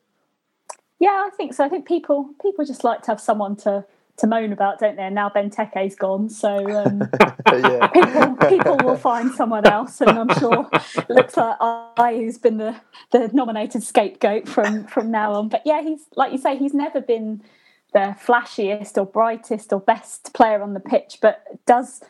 Yeah, 1.00 1.26
I 1.26 1.30
think 1.36 1.54
so. 1.54 1.64
I 1.64 1.70
think 1.70 1.88
people 1.88 2.30
people 2.41 2.66
just 2.66 2.84
like 2.84 3.02
to 3.04 3.12
have 3.12 3.22
someone 3.22 3.56
to 3.58 3.86
to 4.18 4.28
moan 4.28 4.52
about, 4.52 4.80
don't 4.80 4.97
they? 4.97 5.04
And 5.04 5.16
now 5.16 5.30
Benteke's 5.30 5.95
gone, 5.95 6.30
so 6.30 6.58
um, 6.78 7.10
yeah. 7.47 7.88
people 7.88 8.36
people 8.50 8.78
will 8.84 8.97
find 8.97 9.32
someone 9.32 9.66
else, 9.66 10.02
and 10.02 10.12
I'm 10.12 10.38
sure 10.38 10.70
it 10.74 11.10
looks 11.10 11.38
like 11.38 11.56
Ayew's 11.97 12.38
been 12.38 12.58
the 12.58 12.76
the 13.12 13.30
nominated 13.34 13.84
scapegoat 13.84 14.47
from 14.47 14.86
from 14.88 15.10
now 15.10 15.34
on. 15.34 15.50
But 15.50 15.62
yeah, 15.66 15.82
he's 15.82 16.02
like 16.16 16.32
you 16.32 16.38
say, 16.38 16.58
he's 16.58 16.74
never 16.74 17.02
been 17.02 17.41
the 17.93 18.16
flashiest 18.24 18.97
or 18.97 19.06
brightest 19.06 19.74
or 19.74 19.80
best 19.80 20.34
player 20.34 20.62
on 20.62 20.74
the 20.74 20.80
pitch, 20.80 21.20
but 21.22 21.43
does 21.66 22.02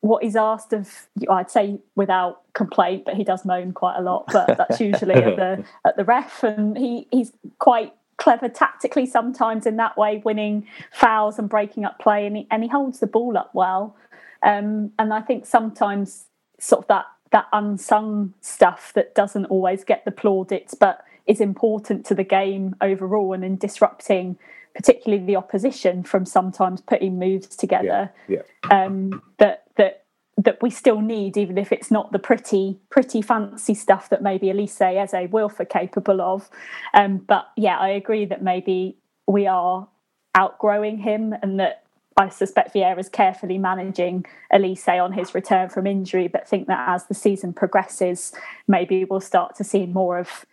what 0.00 0.22
he's 0.22 0.36
asked 0.36 0.72
of 0.72 1.08
I'd 1.28 1.50
say 1.50 1.80
without 1.94 2.42
complaint, 2.52 3.04
but 3.06 3.14
he 3.14 3.24
does 3.24 3.44
moan 3.44 3.72
quite 3.72 3.96
a 3.96 4.02
lot. 4.02 4.26
But 4.30 4.56
that's 4.58 4.78
usually 4.78 5.14
at 5.14 5.36
the 5.36 5.64
at 5.86 5.96
the 5.96 6.04
ref, 6.04 6.42
and 6.42 6.76
he 6.76 7.08
he's 7.10 7.32
quite 7.58 7.94
clever 8.26 8.48
tactically 8.48 9.06
sometimes 9.06 9.66
in 9.66 9.76
that 9.76 9.96
way, 9.96 10.20
winning 10.24 10.66
fouls 10.90 11.38
and 11.38 11.48
breaking 11.48 11.84
up 11.84 11.96
play, 12.00 12.26
and 12.26 12.38
he, 12.38 12.46
and 12.50 12.64
he 12.64 12.68
holds 12.68 12.98
the 12.98 13.06
ball 13.06 13.38
up 13.38 13.50
well. 13.54 13.96
Um, 14.42 14.90
and 14.98 15.14
I 15.14 15.20
think 15.20 15.46
sometimes 15.46 16.24
sort 16.58 16.82
of 16.82 16.88
that 16.88 17.04
that 17.30 17.46
unsung 17.52 18.34
stuff 18.40 18.92
that 18.96 19.14
doesn't 19.14 19.44
always 19.44 19.84
get 19.84 20.04
the 20.04 20.10
plaudits, 20.10 20.74
but 20.74 21.04
is 21.28 21.40
important 21.40 22.04
to 22.06 22.16
the 22.16 22.24
game 22.24 22.74
overall 22.80 23.32
and 23.32 23.44
in 23.44 23.56
disrupting 23.58 24.36
particularly 24.74 25.24
the 25.24 25.36
opposition 25.36 26.02
from 26.02 26.26
sometimes 26.26 26.80
putting 26.80 27.18
moves 27.18 27.54
together 27.56 28.12
yeah, 28.28 28.42
yeah. 28.68 28.84
Um, 28.84 29.22
that 29.38 29.64
that 29.76 30.02
that 30.36 30.60
we 30.60 30.70
still 30.70 31.00
need, 31.00 31.36
even 31.36 31.56
if 31.56 31.72
it's 31.72 31.90
not 31.90 32.12
the 32.12 32.18
pretty, 32.18 32.78
pretty 32.90 33.22
fancy 33.22 33.74
stuff 33.74 34.10
that 34.10 34.22
maybe 34.22 34.48
Olise 34.48 34.80
Eze 34.80 35.30
Wilf 35.30 35.58
are 35.58 35.64
capable 35.64 36.20
of. 36.20 36.50
Um, 36.92 37.18
but 37.18 37.46
yeah, 37.56 37.78
I 37.78 37.88
agree 37.88 38.26
that 38.26 38.42
maybe 38.42 38.96
we 39.26 39.46
are 39.46 39.88
outgrowing 40.34 40.98
him 40.98 41.34
and 41.42 41.58
that 41.58 41.84
I 42.18 42.28
suspect 42.30 42.74
Vieira 42.74 42.98
is 42.98 43.08
carefully 43.08 43.58
managing 43.58 44.24
Olise 44.52 45.02
on 45.02 45.12
his 45.12 45.34
return 45.34 45.68
from 45.68 45.86
injury, 45.86 46.28
but 46.28 46.48
think 46.48 46.66
that 46.66 46.88
as 46.88 47.06
the 47.06 47.14
season 47.14 47.52
progresses, 47.52 48.32
maybe 48.66 49.04
we'll 49.04 49.20
start 49.20 49.54
to 49.56 49.64
see 49.64 49.86
more 49.86 50.18
of 50.18 50.46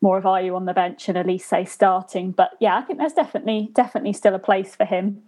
more 0.00 0.18
of 0.18 0.22
Ayew 0.22 0.54
on 0.54 0.64
the 0.64 0.72
bench 0.72 1.08
and 1.08 1.18
Olise 1.18 1.68
starting. 1.68 2.30
But 2.30 2.52
yeah, 2.60 2.76
I 2.76 2.82
think 2.82 3.00
there's 3.00 3.12
definitely 3.12 3.70
definitely 3.72 4.12
still 4.12 4.34
a 4.34 4.38
place 4.38 4.76
for 4.76 4.84
him. 4.84 5.22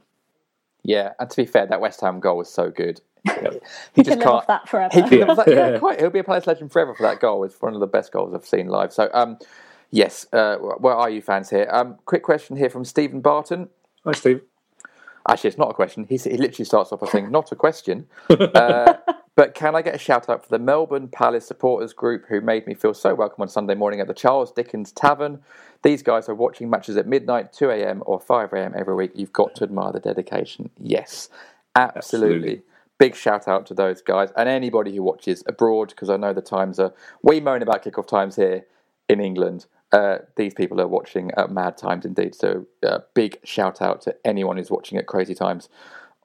Yeah, 0.83 1.13
and 1.19 1.29
to 1.31 1.37
be 1.37 1.47
fair, 1.47 1.67
that 1.67 1.81
West 1.81 2.01
Ham 2.01 2.21
goal 2.21 2.39
was 2.39 2.51
so 2.51 2.71
good. 2.71 3.01
he, 3.95 4.03
just 4.03 4.21
can't. 4.21 4.47
that 4.47 4.69
forever. 4.69 4.95
He 4.95 5.03
can 5.03 5.37
that, 5.37 5.47
yeah, 5.47 5.79
quite. 5.79 6.01
He'll 6.01 6.11
be 6.11 6.21
a 6.21 6.25
player's 6.25 6.47
legend 6.47 6.73
forever 6.73 6.95
for 6.95 7.03
that 7.03 7.21
goal. 7.21 7.45
It's 7.45 7.61
one 7.61 7.75
of 7.75 7.81
the 7.81 7.87
best 7.87 8.13
goals 8.13 8.35
I've 8.35 8.47
seen 8.47 8.69
live. 8.69 8.93
So, 8.93 9.11
um, 9.13 9.39
yes, 9.91 10.27
uh, 10.33 10.57
where 10.57 10.95
are 10.95 11.11
you 11.11 11.21
fans 11.21 11.51
here? 11.51 11.69
Um, 11.71 11.99
quick 12.07 12.23
question 12.23 12.57
here 12.57 12.71
from 12.71 12.85
Stephen 12.85 13.21
Barton. 13.21 13.69
Hi, 14.05 14.13
Steve. 14.13 14.41
Actually, 15.29 15.49
it's 15.49 15.59
not 15.59 15.71
a 15.71 15.75
question. 15.75 16.07
He, 16.09 16.17
he 16.17 16.39
literally 16.39 16.65
starts 16.65 16.93
off 16.93 17.01
by 17.01 17.09
saying, 17.09 17.31
"Not 17.31 17.53
a 17.53 17.57
question." 17.57 18.07
Uh, 18.31 18.95
but 19.41 19.55
can 19.55 19.75
I 19.75 19.81
get 19.81 19.95
a 19.95 19.99
shout 19.99 20.29
out 20.29 20.43
for 20.43 20.51
the 20.51 20.59
Melbourne 20.59 21.09
Palace 21.09 21.47
supporters 21.47 21.95
group 21.95 22.27
who 22.29 22.43
made 22.43 22.67
me 22.67 22.75
feel 22.75 22.93
so 22.93 23.15
welcome 23.15 23.41
on 23.41 23.49
Sunday 23.49 23.75
morning 23.75 23.99
at 23.99 24.07
the 24.07 24.13
Charles 24.13 24.53
Dickens 24.53 24.93
Tavern? 24.93 25.41
These 25.83 26.03
guys 26.03 26.29
are 26.29 26.35
watching 26.35 26.69
matches 26.69 26.99
at 26.99 27.07
midnight, 27.07 27.51
2 27.55 27.71
a.m. 27.71 28.03
or 28.05 28.21
5 28.21 28.53
a.m. 28.53 28.75
every 28.77 28.95
week. 28.95 29.13
You've 29.15 29.33
got 29.33 29.55
to 29.55 29.65
admire 29.65 29.93
the 29.93 30.01
dedication. 30.01 30.69
Yes, 30.79 31.31
absolutely. 31.75 32.35
absolutely 32.37 32.63
big 32.99 33.17
shout 33.17 33.49
out 33.49 33.65
to 33.69 33.73
those 33.73 34.03
guys 34.03 34.29
and 34.37 34.47
anybody 34.47 34.95
who 34.95 35.03
watches 35.03 35.43
abroad 35.47 35.89
because 35.89 36.11
I 36.11 36.19
know 36.19 36.35
the 36.35 36.43
times 36.43 36.79
are. 36.79 36.93
We 37.23 37.41
moan 37.41 37.63
about 37.63 37.83
kickoff 37.83 38.09
times 38.09 38.37
here 38.37 38.67
in 39.09 39.23
England. 39.23 39.65
Uh, 39.91 40.19
these 40.37 40.53
people 40.53 40.83
are 40.83 40.87
watching 40.87 41.31
at 41.39 41.51
mad 41.51 41.79
times 41.79 42.05
indeed. 42.05 42.35
So, 42.35 42.67
uh, 42.87 42.99
big 43.15 43.39
shout 43.43 43.81
out 43.81 44.03
to 44.03 44.15
anyone 44.23 44.59
who's 44.59 44.71
watching 44.71 44.99
at 44.99 45.07
crazy 45.07 45.35
times 45.35 45.71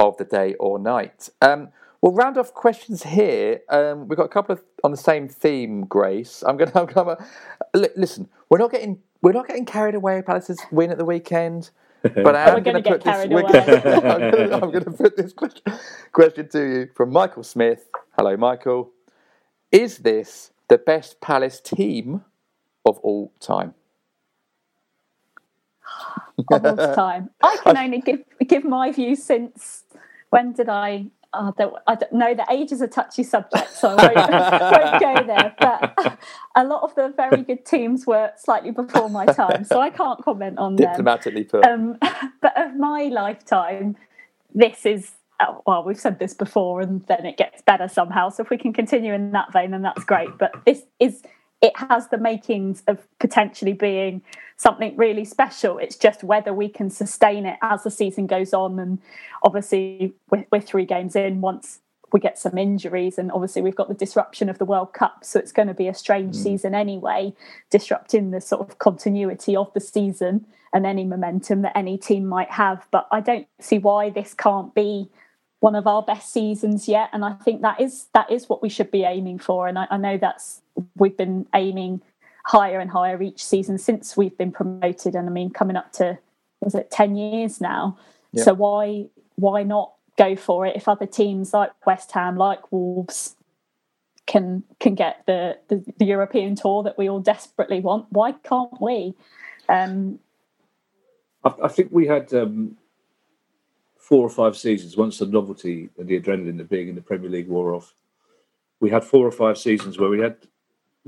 of 0.02 0.18
the 0.18 0.26
day 0.26 0.56
or 0.56 0.78
night. 0.78 1.30
Um, 1.42 1.70
we'll 2.06 2.14
round 2.14 2.38
off 2.38 2.54
questions 2.54 3.02
here. 3.02 3.62
Um, 3.70 4.08
we've 4.08 4.18
got 4.18 4.26
a 4.26 4.30
couple 4.30 4.54
of 4.54 4.64
on 4.84 4.92
the 4.92 4.98
same 4.98 5.28
theme, 5.28 5.86
Grace. 5.86 6.44
I'm 6.48 6.56
going 6.56 6.72
to 6.72 7.18
listen. 7.96 8.30
We're 8.50 8.60
not 8.60 8.72
getting 8.72 9.00
we're 9.24 9.34
not 9.34 9.48
getting 9.48 9.66
carried 9.66 9.96
away. 9.96 10.22
Palace's 10.22 10.60
win 10.72 10.92
at 10.92 10.98
the 10.98 11.06
weekend. 11.06 11.72
But 12.14 12.36
I 12.36 12.56
am 12.56 12.62
going 12.62 12.84
to 12.84 12.88
put 12.88 13.04
this. 13.04 13.16
I'm 14.54 14.72
going 14.72 14.84
to 14.84 14.92
put 14.92 15.18
this 15.18 15.34
question 16.14 16.48
to 16.50 16.60
you 16.62 16.90
from 16.96 17.12
Michael 17.12 17.42
Smith. 17.42 17.90
Hello, 18.16 18.38
Michael. 18.38 18.92
Is 19.72 19.98
this 19.98 20.52
the 20.68 20.78
best 20.78 21.20
Palace 21.20 21.60
team 21.60 22.24
of 22.86 23.00
all 23.00 23.34
time? 23.40 23.74
of 26.52 26.64
all 26.64 26.94
time. 26.94 27.32
I 27.42 27.58
can 27.64 27.76
only 27.76 28.02
give 28.02 28.20
give 28.48 28.64
my 28.66 28.92
view 28.92 29.16
since 29.16 29.86
when 30.30 30.54
did 30.54 30.70
I 30.70 31.08
I, 31.36 31.52
don't, 31.58 31.76
I 31.88 31.96
don't 31.96 32.14
know 32.14 32.34
that 32.34 32.52
age 32.52 32.72
is 32.72 32.82
a 32.82 32.88
touchy 32.88 33.24
subject, 33.24 33.76
so 33.76 33.90
I 33.90 33.96
won't, 33.96 34.16
won't, 35.02 35.02
go 35.02 35.28
there. 35.28 35.56
But 35.60 36.20
a 36.56 36.64
lot 36.64 36.84
of 36.84 36.96
the 36.96 37.14
very 37.16 37.42
good 37.44 37.66
teams 37.66 38.06
were 38.06 38.32
slightly 38.38 38.72
before 38.72 39.10
my 39.10 39.26
time, 39.26 39.64
so 39.64 39.80
I 39.80 39.90
can't 39.90 40.24
comment 40.24 40.58
on 40.58 40.76
Diplomatically 40.76 41.44
them. 41.44 41.62
put. 41.62 41.66
Um, 41.66 42.32
but 42.42 42.58
of 42.58 42.76
my 42.76 43.04
lifetime, 43.04 43.96
this 44.54 44.86
is 44.86 45.12
oh, 45.42 45.62
well, 45.66 45.84
we've 45.84 46.00
said 46.00 46.20
this 46.20 46.34
before, 46.34 46.82
and 46.82 47.06
then 47.08 47.26
it 47.26 47.38
gets 47.38 47.62
better 47.62 47.88
somehow. 47.88 48.30
So 48.30 48.44
if 48.44 48.50
we 48.50 48.58
can 48.58 48.74
continue 48.74 49.14
in 49.14 49.32
that 49.32 49.52
vein, 49.52 49.72
then 49.72 49.82
that's 49.82 50.04
great. 50.04 50.38
But 50.38 50.54
this 50.66 50.84
is 51.00 51.24
it 51.66 51.74
has 51.90 52.10
the 52.10 52.20
makings 52.20 52.84
of 52.86 53.08
potentially 53.20 53.74
being 53.74 54.22
something 54.56 54.96
really 54.96 55.26
special. 55.26 55.80
It's 55.80 55.96
just 55.96 56.24
whether 56.24 56.54
we 56.54 56.70
can 56.70 56.92
sustain 56.92 57.48
it 57.48 57.58
as 57.64 57.84
the 57.84 57.90
season 57.90 58.28
goes 58.28 58.54
on. 58.54 58.78
And 58.78 59.00
obviously, 59.42 60.14
we're, 60.30 60.46
we're, 60.52 60.62
three 60.62 60.86
games 60.86 61.16
in. 61.16 61.42
Once 61.42 61.80
we 62.14 62.20
get 62.20 62.38
some 62.38 62.56
injuries, 62.56 63.18
and 63.18 63.32
obviously, 63.32 63.64
we've 63.64 63.76
got 63.76 63.88
the 63.88 63.96
disruption 63.96 64.48
of 64.48 64.60
the 64.60 64.66
World 64.66 64.94
Cup. 64.94 65.26
So 65.26 65.40
it's 65.40 65.52
going 65.52 65.68
to 65.68 65.74
be 65.74 65.88
a 65.88 65.94
strange 65.96 66.36
mm. 66.36 66.44
season 66.44 66.76
anyway, 66.76 67.34
disrupting 67.72 68.30
the 68.30 68.42
sort 68.42 68.70
of 68.70 68.78
continuity 68.78 69.56
of 69.56 69.74
the 69.74 69.82
season 69.82 70.46
and 70.72 70.86
any 70.86 71.04
momentum 71.04 71.64
that 71.64 71.76
any 71.76 71.98
team 71.98 72.28
might 72.28 72.52
have. 72.52 72.86
But 72.92 73.08
I 73.12 73.22
don't 73.22 73.48
see 73.60 73.80
why 73.80 74.12
this 74.12 74.36
can't 74.36 74.76
be 74.76 75.10
one 75.66 75.76
of 75.76 75.88
our 75.88 76.04
best 76.04 76.32
seasons 76.32 76.88
yet 76.88 77.10
and 77.12 77.26
i 77.26 77.34
think 77.34 77.62
that 77.62 77.80
is 77.82 78.08
that 78.14 78.30
is 78.32 78.48
what 78.48 78.62
we 78.62 78.70
should 78.70 78.92
be 78.92 79.04
aiming 79.04 79.40
for 79.40 79.68
and 79.68 79.80
I, 79.80 79.88
I, 79.90 79.98
know 79.98 80.18
that's 80.18 80.62
we've 80.96 81.18
been 81.18 81.48
aiming 81.56 82.02
higher 82.46 82.80
and 82.80 82.92
higher 82.92 83.22
each 83.22 83.44
season 83.44 83.78
since 83.78 84.16
we've 84.16 84.38
been 84.38 84.52
promoted 84.52 85.16
and 85.16 85.28
i 85.28 85.32
mean 85.32 85.50
coming 85.50 85.76
up 85.76 85.92
to 85.94 86.20
was 86.62 86.76
it 86.76 86.92
10 86.92 87.16
years 87.16 87.60
now 87.60 87.98
so 88.36 88.54
why 88.54 89.08
why 89.36 89.64
not 89.64 89.96
go 90.18 90.36
for 90.36 90.66
it. 90.66 90.76
If 90.76 90.88
other 90.88 91.06
teams 91.06 91.54
like 91.54 91.72
West 91.86 92.12
Ham, 92.14 92.38
like 92.38 92.72
Wolves, 92.72 93.36
can 94.28 94.64
can 94.80 94.96
get 94.96 95.24
the, 95.28 95.58
the, 95.68 95.84
the 95.98 96.06
European 96.06 96.56
tour 96.56 96.84
that 96.84 96.98
we 96.98 97.10
all 97.10 97.20
desperately 97.20 97.80
want, 97.80 98.08
why 98.10 98.32
can't 98.32 98.82
we? 98.82 99.14
Um, 99.70 100.20
I, 101.44 101.54
I, 101.64 101.68
think 101.68 101.90
we 101.92 102.08
had 102.08 102.34
um, 102.34 102.78
four 104.06 104.24
or 104.24 104.30
five 104.30 104.56
seasons 104.56 104.96
once 104.96 105.18
the 105.18 105.26
novelty 105.26 105.90
and 105.98 106.08
the 106.08 106.20
adrenaline 106.20 106.62
of 106.62 106.70
being 106.70 106.88
in 106.88 106.94
the 106.94 107.02
Premier 107.02 107.28
League 107.28 107.48
wore 107.48 107.74
off. 107.74 107.96
We 108.80 108.92
had 108.92 109.04
four 109.04 109.26
or 109.26 109.32
five 109.32 109.58
seasons 109.58 109.98
where 109.98 110.12
we 110.12 110.20
had 110.20 110.38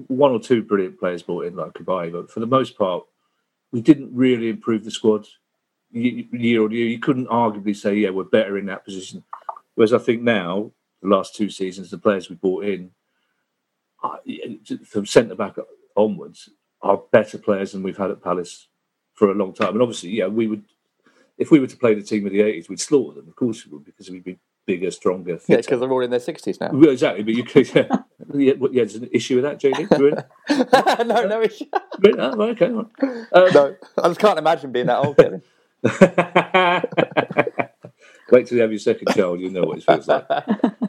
one 0.08 0.32
or 0.32 0.40
two 0.40 0.64
brilliant 0.64 1.00
players 1.00 1.22
brought 1.22 1.46
in, 1.46 1.56
like 1.56 1.74
Cabaye, 1.74 2.12
but 2.12 2.32
for 2.32 2.40
the 2.40 2.48
most 2.48 2.76
part, 2.76 3.04
we 3.72 3.82
didn't 3.82 4.16
really 4.16 4.50
improve 4.50 4.84
the 4.84 4.90
squad 4.90 5.28
year 5.92 6.64
on 6.64 6.72
year. 6.72 6.88
You 6.88 6.98
couldn't 6.98 7.28
arguably 7.28 7.76
say, 7.76 7.94
yeah, 7.94 8.10
we're 8.10 8.24
better 8.24 8.58
in 8.58 8.66
that 8.66 8.84
position. 8.84 9.24
Whereas 9.76 9.94
I 9.94 10.00
think 10.00 10.24
now, 10.24 10.72
the 11.04 11.10
last 11.10 11.36
two 11.36 11.52
seasons, 11.52 11.92
the 11.92 12.00
players 12.00 12.30
we 12.30 12.36
brought 12.36 12.66
in, 12.66 12.90
uh, 14.04 14.18
from 14.84 15.06
centre 15.06 15.36
back 15.36 15.58
onwards, 15.96 16.50
are 16.82 17.04
better 17.12 17.38
players 17.38 17.74
than 17.74 17.84
we've 17.84 17.98
had 17.98 18.10
at 18.10 18.24
Palace 18.24 18.70
for 19.14 19.30
a 19.30 19.36
long 19.36 19.54
time. 19.54 19.74
And 19.74 19.84
obviously, 19.84 20.10
yeah, 20.10 20.28
we 20.28 20.48
would, 20.48 20.64
if 21.38 21.52
we 21.52 21.60
were 21.60 21.68
to 21.68 21.78
play 21.78 21.94
the 21.94 22.02
team 22.02 22.26
of 22.26 22.32
the 22.32 22.40
80s, 22.40 22.70
we'd 22.70 22.80
slaughter 22.80 23.20
them. 23.20 23.30
Of 23.30 23.36
course 23.36 23.66
we 23.66 23.72
would, 23.72 23.86
because 23.86 24.10
we'd 24.10 24.24
be 24.24 24.40
bigger, 24.66 24.92
stronger. 24.92 25.38
Fitter. 25.38 25.54
Yeah, 25.54 25.58
because 25.58 25.80
they're 25.80 25.92
all 25.92 26.04
in 26.04 26.10
their 26.10 26.20
60s 26.20 26.60
now. 26.60 26.72
Well, 26.72 26.90
exactly, 26.90 27.24
but 27.24 27.34
you 27.34 27.44
could, 27.44 27.74
yeah, 27.74 27.88
yeah, 28.34 28.54
yeah, 28.60 28.84
there's 28.84 28.96
an 28.96 29.10
issue 29.12 29.42
with 29.42 29.44
that, 29.44 29.60
JD? 29.60 31.08
no, 31.08 31.28
no 31.28 31.42
issue. 31.42 31.66
oh, 32.18 32.42
okay. 32.42 32.66
Um, 32.66 32.90
no, 33.34 33.76
I 33.98 34.08
just 34.08 34.20
can't 34.20 34.40
imagine 34.40 34.72
being 34.72 34.88
that 34.88 34.98
old, 34.98 35.18
Kevin. 35.18 35.42
Wait 38.30 38.48
till 38.48 38.58
you 38.58 38.62
have 38.62 38.72
your 38.72 38.80
second 38.80 39.14
child, 39.14 39.40
you'll 39.40 39.52
know 39.52 39.64
what 39.64 39.78
it 39.78 39.84
feels 39.84 40.08
like. 40.08 40.26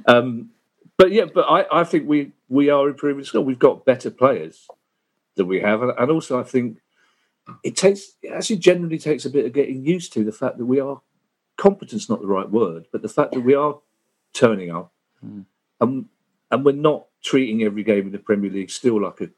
Um, 0.07 0.51
but 0.97 1.13
yeah, 1.13 1.27
but 1.33 1.43
I, 1.43 1.81
I 1.81 1.85
think 1.85 2.09
we 2.09 2.33
we 2.49 2.71
are 2.71 2.89
improving 2.89 3.25
still. 3.25 3.45
We've 3.45 3.59
got 3.59 3.85
better 3.85 4.11
players 4.11 4.67
than 5.37 5.47
we 5.47 5.61
have, 5.61 5.83
and, 5.83 5.93
and 5.97 6.11
also 6.11 6.41
I 6.41 6.43
think 6.43 6.79
it 7.65 7.77
takes 7.77 8.13
it 8.23 8.33
actually 8.33 8.59
generally 8.59 8.99
takes 8.99 9.25
a 9.25 9.31
bit 9.31 9.47
of 9.47 9.53
getting 9.53 9.85
used 9.85 10.13
to 10.13 10.25
the 10.25 10.33
fact 10.33 10.59
that 10.59 10.67
we 10.67 10.81
are 10.81 11.01
competence 11.57 12.09
not 12.09 12.21
the 12.21 12.27
right 12.27 12.51
word, 12.51 12.87
but 12.93 13.03
the 13.03 13.09
fact 13.09 13.33
that 13.33 13.41
we 13.41 13.55
are 13.55 13.79
turning 14.33 14.71
up 14.71 14.93
mm. 15.25 15.45
and 15.81 16.07
and 16.51 16.65
we're 16.65 16.73
not 16.73 17.07
treating 17.23 17.63
every 17.63 17.83
game 17.83 18.07
in 18.07 18.13
the 18.13 18.19
Premier 18.19 18.51
League 18.51 18.71
still 18.71 19.03
like 19.03 19.21
a 19.21 19.31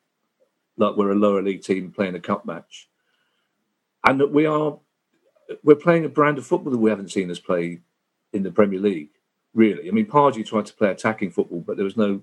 like 0.77 0.97
we're 0.97 1.13
a 1.13 1.15
lower 1.17 1.43
league 1.43 1.63
team 1.63 1.93
playing 1.93 2.15
a 2.15 2.21
cup 2.21 2.45
match, 2.45 2.89
and 4.07 4.21
that 4.21 4.33
we 4.33 4.47
are 4.47 4.79
we're 5.63 5.75
playing 5.75 6.05
a 6.05 6.09
brand 6.09 6.39
of 6.39 6.47
football 6.47 6.73
that 6.73 6.79
we 6.79 6.91
haven't 6.91 7.11
seen 7.11 7.31
us 7.31 7.41
play 7.41 7.81
in 8.33 8.43
the 8.43 8.51
Premier 8.51 8.79
League 8.81 9.11
really. 9.55 9.89
I 9.89 9.93
mean, 9.93 10.07
Pardew 10.07 10.47
tried 10.47 10.67
to 10.67 10.75
play 10.75 10.91
attacking 10.91 11.31
football, 11.31 11.61
but 11.61 11.77
there 11.77 11.85
was 11.85 11.97
no 11.97 12.23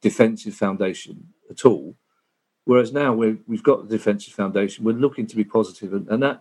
defensive 0.00 0.54
foundation 0.54 1.28
at 1.50 1.64
all. 1.64 1.96
Whereas 2.70 2.92
now 2.92 3.12
we 3.12 3.36
have 3.50 3.64
got 3.64 3.88
the 3.88 3.96
defensive 3.96 4.32
foundation, 4.32 4.84
we're 4.84 4.92
looking 4.92 5.26
to 5.26 5.34
be 5.34 5.42
positive, 5.42 5.92
and, 5.92 6.06
and 6.06 6.22
that 6.22 6.40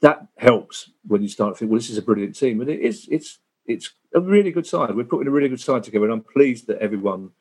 that 0.00 0.28
helps 0.38 0.90
when 1.08 1.22
you 1.22 1.28
start 1.28 1.54
to 1.54 1.58
think, 1.58 1.72
well, 1.72 1.80
this 1.80 1.90
is 1.90 1.98
a 1.98 2.02
brilliant 2.02 2.36
team, 2.36 2.60
and 2.60 2.70
it 2.70 2.78
is. 2.78 3.08
It's 3.10 3.40
it's 3.66 3.94
a 4.14 4.20
really 4.20 4.52
good 4.52 4.64
side. 4.64 4.94
We're 4.94 5.02
putting 5.02 5.26
a 5.26 5.32
really 5.32 5.48
good 5.48 5.60
side 5.60 5.82
together, 5.82 6.04
and 6.04 6.14
I'm 6.14 6.22
pleased 6.22 6.68
that 6.68 6.78
everyone 6.78 7.32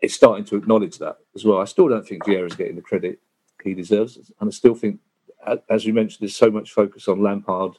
is 0.00 0.14
starting 0.14 0.44
to 0.44 0.54
acknowledge 0.54 0.98
that 0.98 1.16
as 1.34 1.44
well. 1.44 1.58
I 1.58 1.64
still 1.64 1.88
don't 1.88 2.06
think 2.06 2.24
Vieira's 2.24 2.54
getting 2.54 2.76
the 2.76 2.82
credit 2.82 3.18
he 3.64 3.74
deserves, 3.74 4.30
and 4.38 4.48
I 4.48 4.52
still 4.52 4.76
think, 4.76 5.00
as 5.68 5.84
you 5.84 5.92
mentioned, 5.92 6.20
there's 6.20 6.36
so 6.36 6.52
much 6.52 6.70
focus 6.70 7.08
on 7.08 7.20
Lampard 7.20 7.78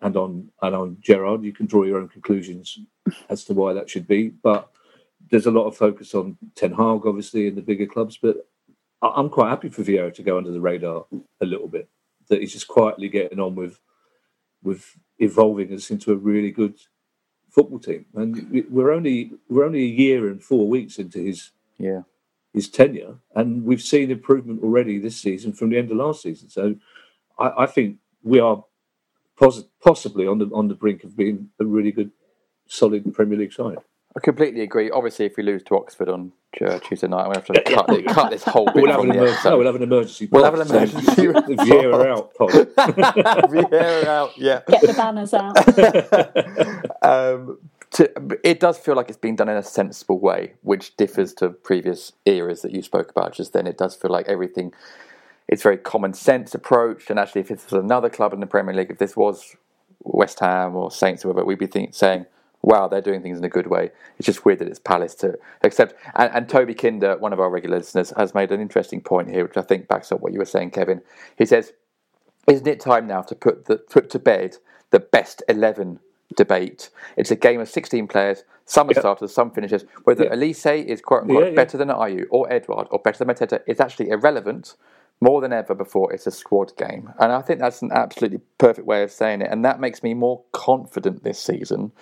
and 0.00 0.16
on 0.16 0.50
and 0.60 0.74
on 0.74 0.96
Gerrard. 1.00 1.44
You 1.44 1.52
can 1.52 1.66
draw 1.66 1.84
your 1.84 2.00
own 2.00 2.08
conclusions 2.08 2.80
as 3.28 3.44
to 3.44 3.54
why 3.54 3.72
that 3.74 3.88
should 3.88 4.08
be, 4.08 4.30
but 4.30 4.72
there's 5.32 5.46
a 5.46 5.50
lot 5.50 5.66
of 5.66 5.74
focus 5.76 6.14
on 6.14 6.36
Ten 6.54 6.72
Hag, 6.72 7.06
obviously, 7.06 7.46
in 7.48 7.54
the 7.54 7.62
bigger 7.62 7.86
clubs. 7.86 8.18
But 8.18 8.46
I'm 9.00 9.30
quite 9.30 9.48
happy 9.48 9.70
for 9.70 9.82
Vieira 9.82 10.12
to 10.14 10.22
go 10.22 10.36
under 10.36 10.52
the 10.52 10.60
radar 10.60 11.06
a 11.40 11.46
little 11.46 11.68
bit. 11.68 11.88
That 12.28 12.40
he's 12.40 12.52
just 12.52 12.68
quietly 12.68 13.08
getting 13.08 13.40
on 13.40 13.54
with 13.54 13.80
with 14.62 14.94
evolving 15.18 15.72
us 15.72 15.90
into 15.90 16.12
a 16.12 16.16
really 16.16 16.50
good 16.50 16.78
football 17.50 17.78
team. 17.78 18.04
And 18.14 18.66
we're 18.70 18.92
only 18.92 19.32
we're 19.48 19.64
only 19.64 19.84
a 19.84 19.96
year 20.04 20.28
and 20.28 20.42
four 20.42 20.68
weeks 20.68 20.98
into 20.98 21.18
his 21.18 21.50
yeah 21.78 22.02
his 22.52 22.68
tenure, 22.68 23.16
and 23.34 23.64
we've 23.64 23.80
seen 23.80 24.10
improvement 24.10 24.62
already 24.62 24.98
this 24.98 25.16
season 25.16 25.54
from 25.54 25.70
the 25.70 25.78
end 25.78 25.90
of 25.90 25.96
last 25.96 26.20
season. 26.20 26.50
So 26.50 26.76
I, 27.38 27.62
I 27.62 27.66
think 27.66 27.96
we 28.22 28.38
are 28.38 28.62
poss- 29.38 29.64
possibly 29.82 30.26
on 30.26 30.38
the 30.40 30.50
on 30.52 30.68
the 30.68 30.74
brink 30.74 31.04
of 31.04 31.16
being 31.16 31.48
a 31.58 31.64
really 31.64 31.90
good, 31.90 32.10
solid 32.66 33.14
Premier 33.14 33.38
League 33.38 33.54
side. 33.54 33.78
I 34.14 34.20
completely 34.20 34.60
agree. 34.60 34.90
Obviously, 34.90 35.24
if 35.26 35.36
we 35.36 35.42
lose 35.42 35.62
to 35.64 35.76
Oxford 35.76 36.08
on 36.08 36.32
uh, 36.60 36.78
Tuesday 36.80 37.08
night, 37.08 37.28
we 37.28 37.34
have 37.34 37.46
to 37.46 37.62
cut, 37.62 37.88
it, 37.90 38.06
cut 38.06 38.30
this 38.30 38.44
whole 38.44 38.66
bit. 38.66 38.76
We'll 38.76 38.90
have, 38.90 39.00
an, 39.00 39.12
emer- 39.12 39.36
no, 39.44 39.56
we'll 39.56 39.66
have 39.66 39.74
an 39.74 39.82
emergency. 39.82 40.28
We'll 40.30 40.44
have 40.44 40.54
an 40.54 40.66
emergency. 40.68 41.06
Vieira 41.06 42.06
out. 42.06 42.34
Vieira 42.38 44.04
out. 44.04 44.36
Yeah. 44.36 44.60
Get 44.68 44.82
the 44.82 44.92
banners 44.92 45.32
out. 45.32 45.56
um, 47.02 47.58
to, 47.92 48.38
it 48.44 48.60
does 48.60 48.76
feel 48.76 48.96
like 48.96 49.08
it's 49.08 49.18
being 49.18 49.36
done 49.36 49.48
in 49.48 49.56
a 49.56 49.62
sensible 49.62 50.18
way, 50.18 50.52
which 50.62 50.94
differs 50.96 51.32
to 51.34 51.48
previous 51.48 52.12
eras 52.26 52.60
that 52.62 52.72
you 52.72 52.82
spoke 52.82 53.10
about 53.10 53.32
just 53.32 53.54
then. 53.54 53.66
It 53.66 53.78
does 53.78 53.94
feel 53.94 54.10
like 54.10 54.28
everything 54.28 54.72
it's 55.48 55.62
very 55.62 55.76
common 55.76 56.14
sense 56.14 56.54
approach. 56.54 57.10
And 57.10 57.18
actually, 57.18 57.42
if 57.42 57.48
this 57.48 57.70
was 57.70 57.82
another 57.84 58.08
club 58.08 58.32
in 58.32 58.40
the 58.40 58.46
Premier 58.46 58.74
League, 58.74 58.90
if 58.90 58.98
this 58.98 59.16
was 59.16 59.56
West 60.00 60.40
Ham 60.40 60.74
or 60.76 60.90
Saints 60.90 61.24
or 61.24 61.28
whatever, 61.28 61.44
we'd 61.44 61.58
be 61.58 61.66
think, 61.66 61.94
saying, 61.94 62.26
wow, 62.62 62.86
they're 62.86 63.00
doing 63.00 63.22
things 63.22 63.38
in 63.38 63.44
a 63.44 63.48
good 63.48 63.66
way. 63.66 63.90
It's 64.18 64.26
just 64.26 64.44
weird 64.44 64.60
that 64.60 64.68
it's 64.68 64.78
Palace 64.78 65.14
to 65.16 65.38
accept. 65.62 65.94
And, 66.14 66.32
and, 66.32 66.48
Toby 66.48 66.74
Kinder, 66.74 67.16
one 67.18 67.32
of 67.32 67.40
our 67.40 67.50
regular 67.50 67.78
listeners, 67.78 68.12
has 68.16 68.34
made 68.34 68.52
an 68.52 68.60
interesting 68.60 69.00
point 69.00 69.28
here, 69.28 69.44
which 69.44 69.56
I 69.56 69.62
think 69.62 69.88
backs 69.88 70.12
up 70.12 70.20
what 70.20 70.32
you 70.32 70.38
were 70.38 70.44
saying, 70.44 70.70
Kevin. 70.70 71.02
He 71.36 71.44
says, 71.44 71.72
isn't 72.48 72.66
it 72.66 72.80
time 72.80 73.06
now 73.06 73.22
to 73.22 73.34
put, 73.34 73.66
the, 73.66 73.76
put 73.76 74.10
to 74.10 74.18
bed 74.18 74.56
the 74.90 75.00
best 75.00 75.42
11 75.48 75.98
debate? 76.36 76.90
It's 77.16 77.30
a 77.30 77.36
game 77.36 77.60
of 77.60 77.68
16 77.68 78.06
players. 78.06 78.44
Some 78.64 78.88
are 78.90 78.94
starters, 78.94 79.34
some 79.34 79.50
finishers. 79.50 79.84
Whether 80.04 80.24
yeah. 80.24 80.34
Olise 80.34 80.84
is 80.86 81.00
quote 81.00 81.22
unquote 81.22 81.42
yeah, 81.42 81.50
yeah. 81.50 81.56
better 81.56 81.76
than 81.76 81.88
Ayew 81.88 82.26
or 82.30 82.50
Edouard 82.52 82.86
or 82.90 83.00
better 83.00 83.24
than 83.24 83.34
Mateta 83.34 83.60
is 83.66 83.80
actually 83.80 84.10
irrelevant 84.10 84.76
more 85.22 85.40
than 85.40 85.52
ever 85.52 85.72
before, 85.72 86.12
it's 86.12 86.26
a 86.26 86.32
squad 86.32 86.76
game. 86.76 87.12
And 87.20 87.30
I 87.30 87.42
think 87.42 87.60
that's 87.60 87.80
an 87.80 87.92
absolutely 87.92 88.40
perfect 88.58 88.88
way 88.88 89.04
of 89.04 89.12
saying 89.12 89.40
it. 89.40 89.48
And 89.52 89.64
that 89.64 89.78
makes 89.78 90.02
me 90.02 90.14
more 90.14 90.42
confident 90.50 91.22
this 91.22 91.38
season 91.38 91.92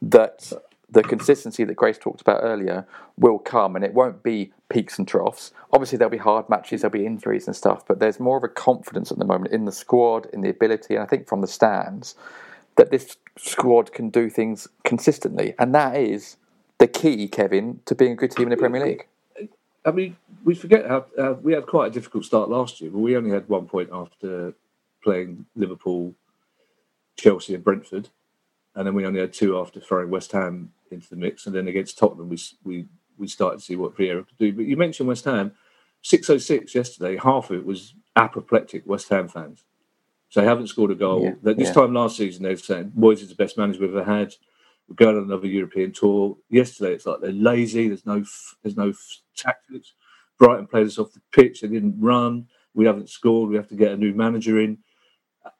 that 0.00 0.50
the 0.88 1.02
consistency 1.02 1.64
that 1.64 1.74
Grace 1.74 1.98
talked 1.98 2.22
about 2.22 2.40
earlier 2.42 2.86
will 3.18 3.38
come 3.38 3.76
and 3.76 3.84
it 3.84 3.92
won't 3.92 4.22
be 4.22 4.54
peaks 4.70 4.98
and 4.98 5.06
troughs. 5.06 5.52
Obviously, 5.70 5.98
there'll 5.98 6.10
be 6.10 6.16
hard 6.16 6.48
matches, 6.48 6.80
there'll 6.80 6.92
be 6.92 7.04
injuries 7.04 7.46
and 7.46 7.54
stuff, 7.54 7.86
but 7.86 7.98
there's 7.98 8.18
more 8.18 8.38
of 8.38 8.42
a 8.44 8.48
confidence 8.48 9.12
at 9.12 9.18
the 9.18 9.26
moment 9.26 9.52
in 9.52 9.66
the 9.66 9.72
squad, 9.72 10.26
in 10.32 10.40
the 10.40 10.48
ability, 10.48 10.94
and 10.94 11.02
I 11.02 11.06
think 11.06 11.28
from 11.28 11.42
the 11.42 11.46
stands 11.46 12.14
that 12.76 12.90
this 12.90 13.18
squad 13.36 13.92
can 13.92 14.08
do 14.08 14.30
things 14.30 14.66
consistently. 14.82 15.54
And 15.58 15.74
that 15.74 15.94
is 15.94 16.38
the 16.78 16.86
key, 16.86 17.28
Kevin, 17.28 17.80
to 17.84 17.94
being 17.94 18.12
a 18.12 18.16
good 18.16 18.30
team 18.30 18.44
in 18.44 18.50
the 18.50 18.56
Premier 18.56 18.82
League. 18.82 19.08
I 19.84 19.90
mean, 19.90 20.16
we 20.44 20.54
forget 20.54 20.86
how 20.86 21.06
uh, 21.18 21.34
we 21.42 21.52
had 21.52 21.66
quite 21.66 21.88
a 21.88 21.94
difficult 21.94 22.24
start 22.24 22.48
last 22.48 22.80
year, 22.80 22.90
but 22.90 22.98
we 22.98 23.16
only 23.16 23.30
had 23.30 23.48
one 23.48 23.66
point 23.66 23.90
after 23.92 24.54
playing 25.02 25.46
Liverpool, 25.56 26.14
Chelsea, 27.16 27.54
and 27.54 27.64
Brentford, 27.64 28.08
and 28.74 28.86
then 28.86 28.94
we 28.94 29.04
only 29.04 29.20
had 29.20 29.32
two 29.32 29.58
after 29.58 29.80
throwing 29.80 30.10
West 30.10 30.32
Ham 30.32 30.72
into 30.90 31.08
the 31.08 31.16
mix, 31.16 31.46
and 31.46 31.54
then 31.54 31.68
against 31.68 31.98
Tottenham, 31.98 32.28
we 32.28 32.38
we 32.62 32.86
we 33.18 33.26
started 33.26 33.58
to 33.58 33.64
see 33.64 33.76
what 33.76 33.96
Vieira 33.96 34.26
could 34.26 34.38
do. 34.38 34.52
But 34.52 34.66
you 34.66 34.76
mentioned 34.76 35.08
West 35.08 35.24
Ham, 35.24 35.52
six 36.00 36.30
oh 36.30 36.38
six 36.38 36.74
yesterday. 36.74 37.16
Half 37.16 37.50
of 37.50 37.56
it 37.56 37.66
was 37.66 37.94
apoplectic 38.14 38.86
West 38.86 39.08
Ham 39.08 39.26
fans, 39.26 39.64
so 40.28 40.40
they 40.40 40.46
haven't 40.46 40.68
scored 40.68 40.92
a 40.92 40.94
goal. 40.94 41.24
Yeah, 41.24 41.54
this 41.54 41.68
yeah. 41.68 41.72
time 41.74 41.94
last 41.94 42.16
season, 42.16 42.44
they've 42.44 42.60
said 42.60 42.92
Moyes 42.92 43.20
is 43.20 43.28
the 43.30 43.34
best 43.34 43.58
manager 43.58 43.80
we've 43.80 43.96
ever 43.96 44.04
had. 44.04 44.34
We're 44.88 44.96
going 44.96 45.16
on 45.16 45.24
another 45.24 45.46
European 45.46 45.92
tour. 45.92 46.36
Yesterday, 46.50 46.94
it's 46.94 47.06
like 47.06 47.20
they're 47.20 47.32
lazy. 47.32 47.88
There's 47.88 48.06
no 48.06 48.24
there's 48.62 48.76
no 48.76 48.92
tactics. 49.36 49.94
Brighton 50.38 50.66
played 50.66 50.86
us 50.86 50.98
off 50.98 51.12
the 51.12 51.20
pitch. 51.32 51.60
They 51.60 51.68
didn't 51.68 52.00
run. 52.00 52.46
We 52.74 52.86
haven't 52.86 53.10
scored. 53.10 53.50
We 53.50 53.56
have 53.56 53.68
to 53.68 53.76
get 53.76 53.92
a 53.92 53.96
new 53.96 54.12
manager 54.14 54.60
in, 54.60 54.78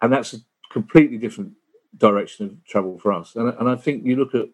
and 0.00 0.12
that's 0.12 0.34
a 0.34 0.38
completely 0.70 1.18
different 1.18 1.52
direction 1.96 2.46
of 2.46 2.64
travel 2.64 2.98
for 2.98 3.12
us. 3.12 3.36
And, 3.36 3.48
and 3.58 3.68
I 3.68 3.76
think 3.76 4.04
you 4.04 4.16
look 4.16 4.34
at 4.34 4.48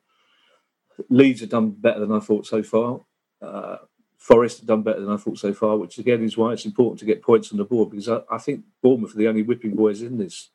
Leeds 1.08 1.40
have 1.40 1.50
done 1.50 1.70
better 1.70 2.00
than 2.00 2.12
I 2.12 2.20
thought 2.20 2.46
so 2.46 2.62
far. 2.62 3.00
Uh, 3.40 3.76
Forest 4.16 4.58
have 4.58 4.66
done 4.66 4.82
better 4.82 5.00
than 5.00 5.12
I 5.12 5.16
thought 5.16 5.38
so 5.38 5.54
far, 5.54 5.76
which 5.76 5.98
again 5.98 6.24
is 6.24 6.36
why 6.36 6.52
it's 6.52 6.66
important 6.66 6.98
to 7.00 7.06
get 7.06 7.22
points 7.22 7.52
on 7.52 7.58
the 7.58 7.64
board 7.64 7.90
because 7.90 8.08
I, 8.08 8.20
I 8.30 8.38
think 8.38 8.64
Bournemouth 8.82 9.14
are 9.14 9.18
the 9.18 9.28
only 9.28 9.42
whipping 9.42 9.76
boys 9.76 10.02
in 10.02 10.18
this 10.18 10.50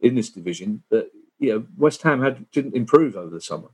in 0.00 0.14
this 0.14 0.30
division. 0.30 0.82
But 0.90 1.10
you 1.38 1.50
know, 1.50 1.66
West 1.76 2.02
Ham 2.02 2.22
had 2.22 2.50
didn't 2.50 2.74
improve 2.74 3.16
over 3.16 3.30
the 3.30 3.40
summer. 3.40 3.68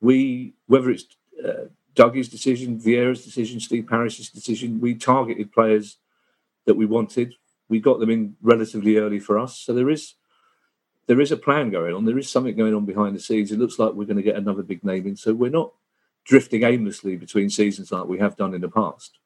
We 0.00 0.54
whether 0.66 0.90
it's 0.90 1.06
uh, 1.44 1.66
Dougie's 1.94 2.28
decision, 2.28 2.78
Vieira's 2.78 3.24
decision, 3.24 3.60
Steve 3.60 3.86
Parish's 3.86 4.30
decision. 4.30 4.80
We 4.80 4.94
targeted 4.94 5.52
players 5.52 5.98
that 6.64 6.74
we 6.74 6.86
wanted. 6.86 7.34
We 7.68 7.80
got 7.80 8.00
them 8.00 8.10
in 8.10 8.36
relatively 8.42 8.96
early 8.96 9.20
for 9.20 9.38
us. 9.38 9.58
So 9.58 9.72
there 9.72 9.90
is 9.90 10.14
there 11.06 11.20
is 11.20 11.32
a 11.32 11.36
plan 11.36 11.70
going 11.70 11.94
on. 11.94 12.04
There 12.04 12.18
is 12.18 12.30
something 12.30 12.56
going 12.56 12.74
on 12.74 12.86
behind 12.86 13.16
the 13.16 13.20
scenes. 13.20 13.50
It 13.50 13.58
looks 13.58 13.78
like 13.78 13.92
we're 13.92 14.06
going 14.06 14.16
to 14.16 14.22
get 14.22 14.36
another 14.36 14.62
big 14.62 14.84
name 14.84 15.06
in. 15.06 15.16
So 15.16 15.34
we're 15.34 15.50
not 15.50 15.72
drifting 16.24 16.62
aimlessly 16.62 17.16
between 17.16 17.50
seasons 17.50 17.90
like 17.90 18.06
we 18.06 18.18
have 18.18 18.36
done 18.36 18.54
in 18.54 18.60
the 18.60 18.68
past. 18.68 19.18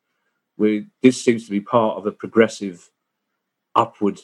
We 0.57 0.87
this 1.03 1.23
seems 1.23 1.45
to 1.45 1.51
be 1.51 1.61
part 1.61 1.99
of 1.99 2.07
a 2.07 2.13
progressive 2.13 2.91
upward 3.75 4.21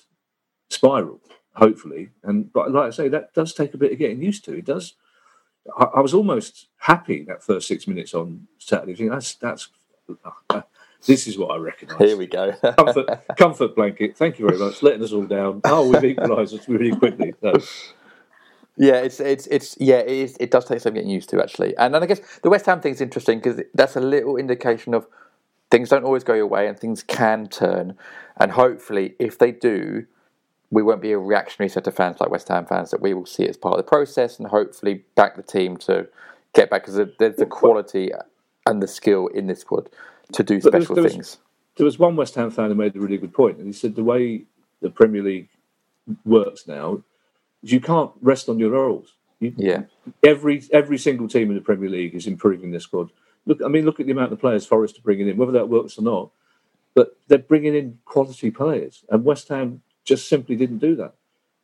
spiral, 0.70 1.20
hopefully. 1.54 2.10
And 2.22 2.52
but 2.52 2.72
like 2.72 2.88
I 2.88 2.90
say, 2.90 3.08
that 3.08 3.34
does 3.34 3.52
take 3.52 3.74
a 3.74 3.78
bit 3.78 3.92
of 3.92 3.98
getting 3.98 4.22
used 4.22 4.44
to. 4.46 4.54
It 4.56 4.64
does. 4.64 4.94
I, 5.78 5.84
I 5.84 6.00
was 6.00 6.14
almost 6.14 6.68
happy 6.78 7.22
that 7.24 7.42
first 7.42 7.68
six 7.68 7.86
minutes 7.86 8.14
on 8.14 8.48
Saturday. 8.58 8.94
Thinking 8.94 9.10
that's 9.10 9.34
that's. 9.34 9.68
Uh, 10.50 10.62
this 11.06 11.26
is 11.26 11.38
what 11.38 11.50
I 11.50 11.56
recognise. 11.56 11.98
Here 11.98 12.16
we 12.16 12.26
go. 12.26 12.52
comfort, 12.76 13.36
comfort 13.36 13.74
blanket. 13.74 14.16
Thank 14.16 14.38
you 14.38 14.46
very 14.46 14.58
much. 14.58 14.82
Letting 14.82 15.02
us 15.02 15.12
all 15.12 15.24
down. 15.24 15.60
Oh, 15.64 15.88
we've 15.88 16.04
equalised 16.04 16.54
us 16.54 16.68
really 16.68 16.94
quickly. 16.96 17.34
So. 17.40 17.54
Yeah, 18.76 18.96
it's 18.96 19.20
it's 19.20 19.46
it's 19.48 19.76
yeah, 19.78 19.98
it, 19.98 20.08
is, 20.08 20.36
it 20.40 20.50
does 20.50 20.64
take 20.64 20.80
some 20.80 20.94
getting 20.94 21.10
used 21.10 21.28
to 21.30 21.42
actually, 21.42 21.76
and 21.76 21.94
then 21.94 22.02
I 22.02 22.06
guess 22.06 22.20
the 22.42 22.48
West 22.48 22.64
Ham 22.66 22.80
thing 22.80 22.92
is 22.92 23.02
interesting 23.02 23.38
because 23.38 23.60
that's 23.74 23.96
a 23.96 24.00
little 24.00 24.38
indication 24.38 24.94
of 24.94 25.06
things 25.70 25.90
don't 25.90 26.04
always 26.04 26.24
go 26.24 26.32
your 26.32 26.46
way 26.46 26.66
and 26.66 26.78
things 26.78 27.02
can 27.02 27.48
turn, 27.48 27.98
and 28.38 28.52
hopefully, 28.52 29.14
if 29.18 29.38
they 29.38 29.52
do, 29.52 30.06
we 30.72 30.82
won't 30.82 31.02
be 31.02 31.12
a 31.12 31.18
reactionary 31.18 31.68
set 31.68 31.86
of 31.86 31.94
fans 31.94 32.18
like 32.18 32.30
West 32.30 32.48
Ham 32.48 32.64
fans 32.64 32.90
that 32.90 33.02
we 33.02 33.12
will 33.12 33.26
see 33.26 33.44
it 33.44 33.50
as 33.50 33.56
part 33.58 33.74
of 33.74 33.76
the 33.76 33.88
process 33.88 34.38
and 34.38 34.48
hopefully 34.48 35.04
back 35.14 35.36
the 35.36 35.42
team 35.42 35.76
to 35.76 36.08
get 36.54 36.70
back 36.70 36.82
because 36.82 37.08
there's 37.18 37.36
the 37.36 37.46
quality 37.46 38.10
and 38.66 38.82
the 38.82 38.88
skill 38.88 39.26
in 39.28 39.46
this 39.46 39.60
squad 39.60 39.90
to 40.32 40.42
do 40.42 40.60
special 40.60 40.94
there 40.94 41.04
was, 41.04 41.12
things. 41.12 41.38
There 41.76 41.84
was 41.84 41.98
one 41.98 42.16
West 42.16 42.34
Ham 42.36 42.50
fan 42.50 42.68
who 42.68 42.74
made 42.74 42.96
a 42.96 43.00
really 43.00 43.18
good 43.18 43.34
point, 43.34 43.58
and 43.58 43.66
he 43.66 43.72
said 43.72 43.94
the 43.94 44.02
way 44.02 44.44
the 44.80 44.88
Premier 44.88 45.22
League 45.22 45.50
works 46.24 46.66
now 46.66 47.02
is 47.62 47.70
you 47.70 47.80
can't 47.80 48.10
rest 48.22 48.48
on 48.48 48.58
your 48.58 48.70
laurels. 48.70 49.12
You, 49.40 49.52
yeah. 49.56 49.82
Every 50.24 50.62
every 50.72 50.96
single 50.96 51.28
team 51.28 51.50
in 51.50 51.54
the 51.54 51.60
Premier 51.60 51.90
League 51.90 52.14
is 52.14 52.26
improving 52.26 52.70
their 52.70 52.80
squad. 52.80 53.10
Look, 53.44 53.60
I 53.62 53.68
mean, 53.68 53.84
look 53.84 54.00
at 54.00 54.06
the 54.06 54.12
amount 54.12 54.32
of 54.32 54.40
players 54.40 54.64
Forest 54.64 54.98
are 54.98 55.02
bringing 55.02 55.28
in, 55.28 55.36
whether 55.36 55.52
that 55.52 55.68
works 55.68 55.98
or 55.98 56.02
not. 56.02 56.30
But 56.94 57.16
they're 57.28 57.38
bringing 57.38 57.74
in 57.74 57.98
quality 58.04 58.50
players, 58.50 59.04
and 59.10 59.24
West 59.24 59.48
Ham 59.48 59.82
just 60.04 60.28
simply 60.28 60.56
didn't 60.56 60.78
do 60.78 60.96
that 60.96 61.14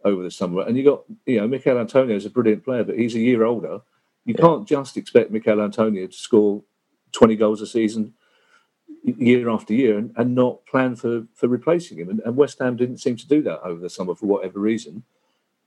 over 0.04 0.22
the 0.22 0.30
summer. 0.30 0.62
And 0.62 0.76
you 0.76 0.84
got, 0.84 1.04
you 1.26 1.40
know, 1.40 1.48
Michail 1.48 1.78
Antonio 1.78 2.16
is 2.16 2.26
a 2.26 2.30
brilliant 2.30 2.64
player, 2.64 2.84
but 2.84 2.98
he's 2.98 3.14
a 3.14 3.20
year 3.20 3.44
older. 3.44 3.80
You 4.24 4.34
yeah. 4.36 4.44
can't 4.44 4.68
just 4.68 4.96
expect 4.96 5.30
Michail 5.30 5.60
Antonio 5.60 6.06
to 6.06 6.16
score 6.16 6.62
20 7.12 7.36
goals 7.36 7.60
a 7.60 7.66
season 7.66 8.14
year 9.04 9.48
after 9.48 9.72
year 9.72 9.96
and, 9.96 10.12
and 10.16 10.34
not 10.34 10.64
plan 10.66 10.96
for, 10.96 11.26
for 11.34 11.48
replacing 11.48 11.98
him. 11.98 12.10
And, 12.10 12.20
and, 12.20 12.36
West 12.36 12.58
Ham 12.58 12.76
didn't 12.76 12.98
seem 12.98 13.16
to 13.16 13.28
do 13.28 13.42
that 13.42 13.60
over 13.62 13.80
the 13.80 13.90
summer 13.90 14.14
for 14.14 14.26
whatever 14.26 14.58
reason. 14.58 15.04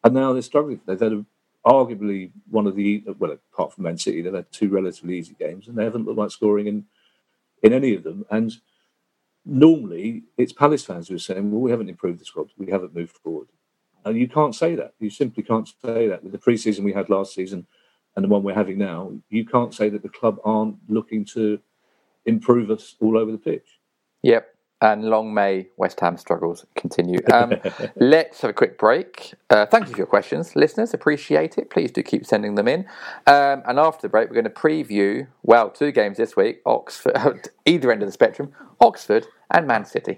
And 0.03 0.13
now 0.13 0.33
they're 0.33 0.41
struggling. 0.41 0.81
They've 0.85 0.99
had 0.99 1.13
a, 1.13 1.25
arguably 1.65 2.31
one 2.49 2.67
of 2.67 2.75
the, 2.75 3.03
well, 3.19 3.31
apart 3.31 3.73
from 3.73 3.83
Man 3.83 3.97
City, 3.97 4.21
they've 4.21 4.33
had 4.33 4.51
two 4.51 4.69
relatively 4.69 5.17
easy 5.17 5.35
games 5.39 5.67
and 5.67 5.77
they 5.77 5.83
haven't 5.83 6.05
looked 6.05 6.17
like 6.17 6.31
scoring 6.31 6.67
in, 6.67 6.85
in 7.63 7.73
any 7.73 7.95
of 7.95 8.03
them. 8.03 8.25
And 8.29 8.53
normally 9.45 10.23
it's 10.37 10.53
Palace 10.53 10.85
fans 10.85 11.07
who 11.07 11.15
are 11.15 11.19
saying, 11.19 11.51
well, 11.51 11.61
we 11.61 11.71
haven't 11.71 11.89
improved 11.89 12.19
the 12.19 12.25
squad, 12.25 12.49
we 12.57 12.71
haven't 12.71 12.95
moved 12.95 13.17
forward. 13.17 13.47
And 14.03 14.17
you 14.17 14.27
can't 14.27 14.55
say 14.55 14.75
that. 14.75 14.93
You 14.99 15.09
simply 15.09 15.43
can't 15.43 15.67
say 15.67 16.07
that. 16.07 16.23
With 16.23 16.31
the 16.31 16.39
pre-season 16.39 16.83
we 16.83 16.93
had 16.93 17.09
last 17.09 17.35
season 17.35 17.67
and 18.15 18.25
the 18.25 18.29
one 18.29 18.43
we're 18.43 18.55
having 18.55 18.77
now, 18.77 19.11
you 19.29 19.45
can't 19.45 19.73
say 19.73 19.89
that 19.89 20.01
the 20.01 20.09
club 20.09 20.39
aren't 20.43 20.77
looking 20.89 21.23
to 21.25 21.59
improve 22.25 22.71
us 22.71 22.95
all 22.99 23.17
over 23.17 23.31
the 23.31 23.37
pitch. 23.37 23.79
Yep. 24.23 24.47
And 24.81 25.05
long 25.05 25.33
may 25.33 25.67
West 25.77 25.99
Ham 25.99 26.17
struggles 26.17 26.65
continue. 26.75 27.19
Um, 27.31 27.53
let's 27.95 28.41
have 28.41 28.49
a 28.49 28.53
quick 28.53 28.79
break. 28.79 29.33
Uh, 29.49 29.65
thank 29.67 29.87
you 29.87 29.93
for 29.93 29.97
your 29.99 30.07
questions, 30.07 30.55
listeners. 30.55 30.93
Appreciate 30.93 31.57
it. 31.57 31.69
Please 31.69 31.91
do 31.91 32.01
keep 32.01 32.25
sending 32.25 32.55
them 32.55 32.67
in. 32.67 32.81
Um, 33.27 33.61
and 33.67 33.79
after 33.79 34.03
the 34.03 34.09
break, 34.09 34.29
we're 34.29 34.41
going 34.41 34.45
to 34.45 34.49
preview, 34.49 35.27
well, 35.43 35.69
two 35.69 35.91
games 35.91 36.17
this 36.17 36.35
week 36.35 36.61
Oxford, 36.65 37.49
either 37.65 37.91
end 37.91 38.01
of 38.01 38.07
the 38.07 38.13
spectrum, 38.13 38.53
Oxford 38.79 39.27
and 39.51 39.67
Man 39.67 39.85
City. 39.85 40.17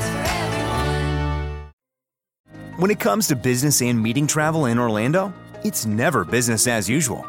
When 2.81 2.89
it 2.89 2.99
comes 2.99 3.27
to 3.27 3.35
business 3.35 3.79
and 3.83 4.01
meeting 4.01 4.25
travel 4.25 4.65
in 4.65 4.79
Orlando, 4.79 5.31
it's 5.63 5.85
never 5.85 6.25
business 6.25 6.65
as 6.65 6.89
usual. 6.89 7.23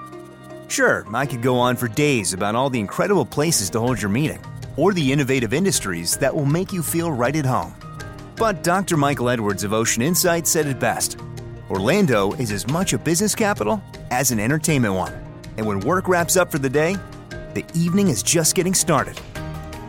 Sure, 0.68 1.05
I 1.12 1.26
could 1.26 1.42
go 1.42 1.59
on 1.59 1.76
for 1.76 1.88
days 1.88 2.32
about 2.32 2.55
all 2.55 2.70
the 2.70 2.80
incredible 2.80 3.26
places 3.26 3.68
to 3.70 3.78
hold 3.78 4.00
your 4.00 4.09
meeting 4.09 4.42
or 4.78 4.94
the 4.94 5.12
innovative 5.12 5.53
industries 5.53 6.16
that 6.16 6.34
will 6.34 6.46
make 6.46 6.72
you 6.72 6.82
feel 6.82 7.12
right 7.12 7.36
at 7.36 7.44
home. 7.44 7.74
But 8.36 8.62
Dr. 8.62 8.96
Michael 8.96 9.28
Edwards 9.28 9.62
of 9.62 9.74
Ocean 9.74 10.00
Insight 10.00 10.46
said 10.46 10.66
it 10.68 10.80
best 10.80 11.18
Orlando 11.68 12.32
is 12.38 12.50
as 12.50 12.66
much 12.68 12.94
a 12.94 12.98
business 12.98 13.34
capital 13.34 13.82
as 14.11 14.30
an 14.30 14.40
entertainment 14.40 14.94
one. 14.94 15.12
And 15.59 15.66
when 15.66 15.80
work 15.80 16.09
wraps 16.09 16.38
up 16.38 16.50
for 16.50 16.61
the 16.61 16.70
day, 16.70 16.96
the 17.53 17.66
evening 17.74 18.09
is 18.09 18.22
just 18.22 18.55
getting 18.55 18.72
started. 18.72 19.20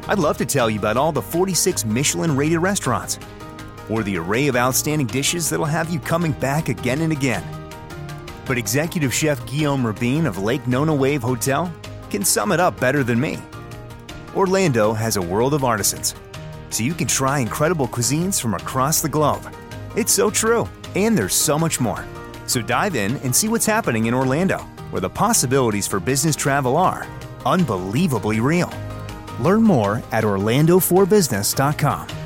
I'd 0.10 0.20
love 0.20 0.38
to 0.40 0.46
tell 0.46 0.70
you 0.70 0.78
about 0.78 0.98
all 0.98 1.14
the 1.14 1.22
46 1.22 1.86
Michelin 1.86 2.36
rated 2.36 2.60
restaurants 2.60 3.18
or 3.90 4.04
the 4.04 4.18
array 4.18 4.48
of 4.48 4.56
outstanding 4.56 5.08
dishes 5.08 5.50
that'll 5.50 5.66
have 5.66 5.90
you 5.90 6.00
coming 6.00 6.32
back 6.34 6.70
again 6.70 7.02
and 7.02 7.12
again. 7.12 7.44
But 8.46 8.58
executive 8.58 9.14
chef 9.14 9.46
Guillaume 9.46 9.86
Rabin 9.86 10.26
of 10.26 10.38
Lake 10.38 10.68
Nona 10.68 10.94
Wave 10.94 11.22
Hotel 11.22 11.72
can 12.10 12.24
sum 12.24 12.52
it 12.52 12.60
up 12.60 12.80
better 12.80 13.04
than 13.04 13.20
me. 13.20 13.40
Orlando 14.36 14.94
has 14.94 15.16
a 15.16 15.22
world 15.22 15.54
of 15.54 15.64
artisans, 15.64 16.16
so 16.70 16.84
you 16.84 16.94
can 16.94 17.08
try 17.08 17.40
incredible 17.40 17.88
cuisines 17.88 18.42
from 18.42 18.54
across 18.54 19.02
the 19.02 19.10
globe. 19.10 19.48
It's 19.96 20.12
so 20.12 20.30
true, 20.30 20.68
and 20.96 21.18
there's 21.18 21.36
so 21.36 21.58
much 21.58 21.80
more. 21.80 22.04
So 22.48 22.62
dive 22.62 22.96
in 22.96 23.18
and 23.18 23.36
see 23.36 23.48
what's 23.48 23.66
happening 23.66 24.08
in 24.08 24.14
Orlando, 24.14 24.60
where 24.92 25.02
the 25.02 25.10
possibilities 25.10 25.88
for 25.88 26.00
business 26.00 26.36
travel 26.36 26.78
are 26.78 27.08
unbelievably 27.46 28.40
real. 28.40 28.72
Learn 29.40 29.64
more 29.64 30.02
at 30.12 30.24
orlando4business.com. 30.24 32.23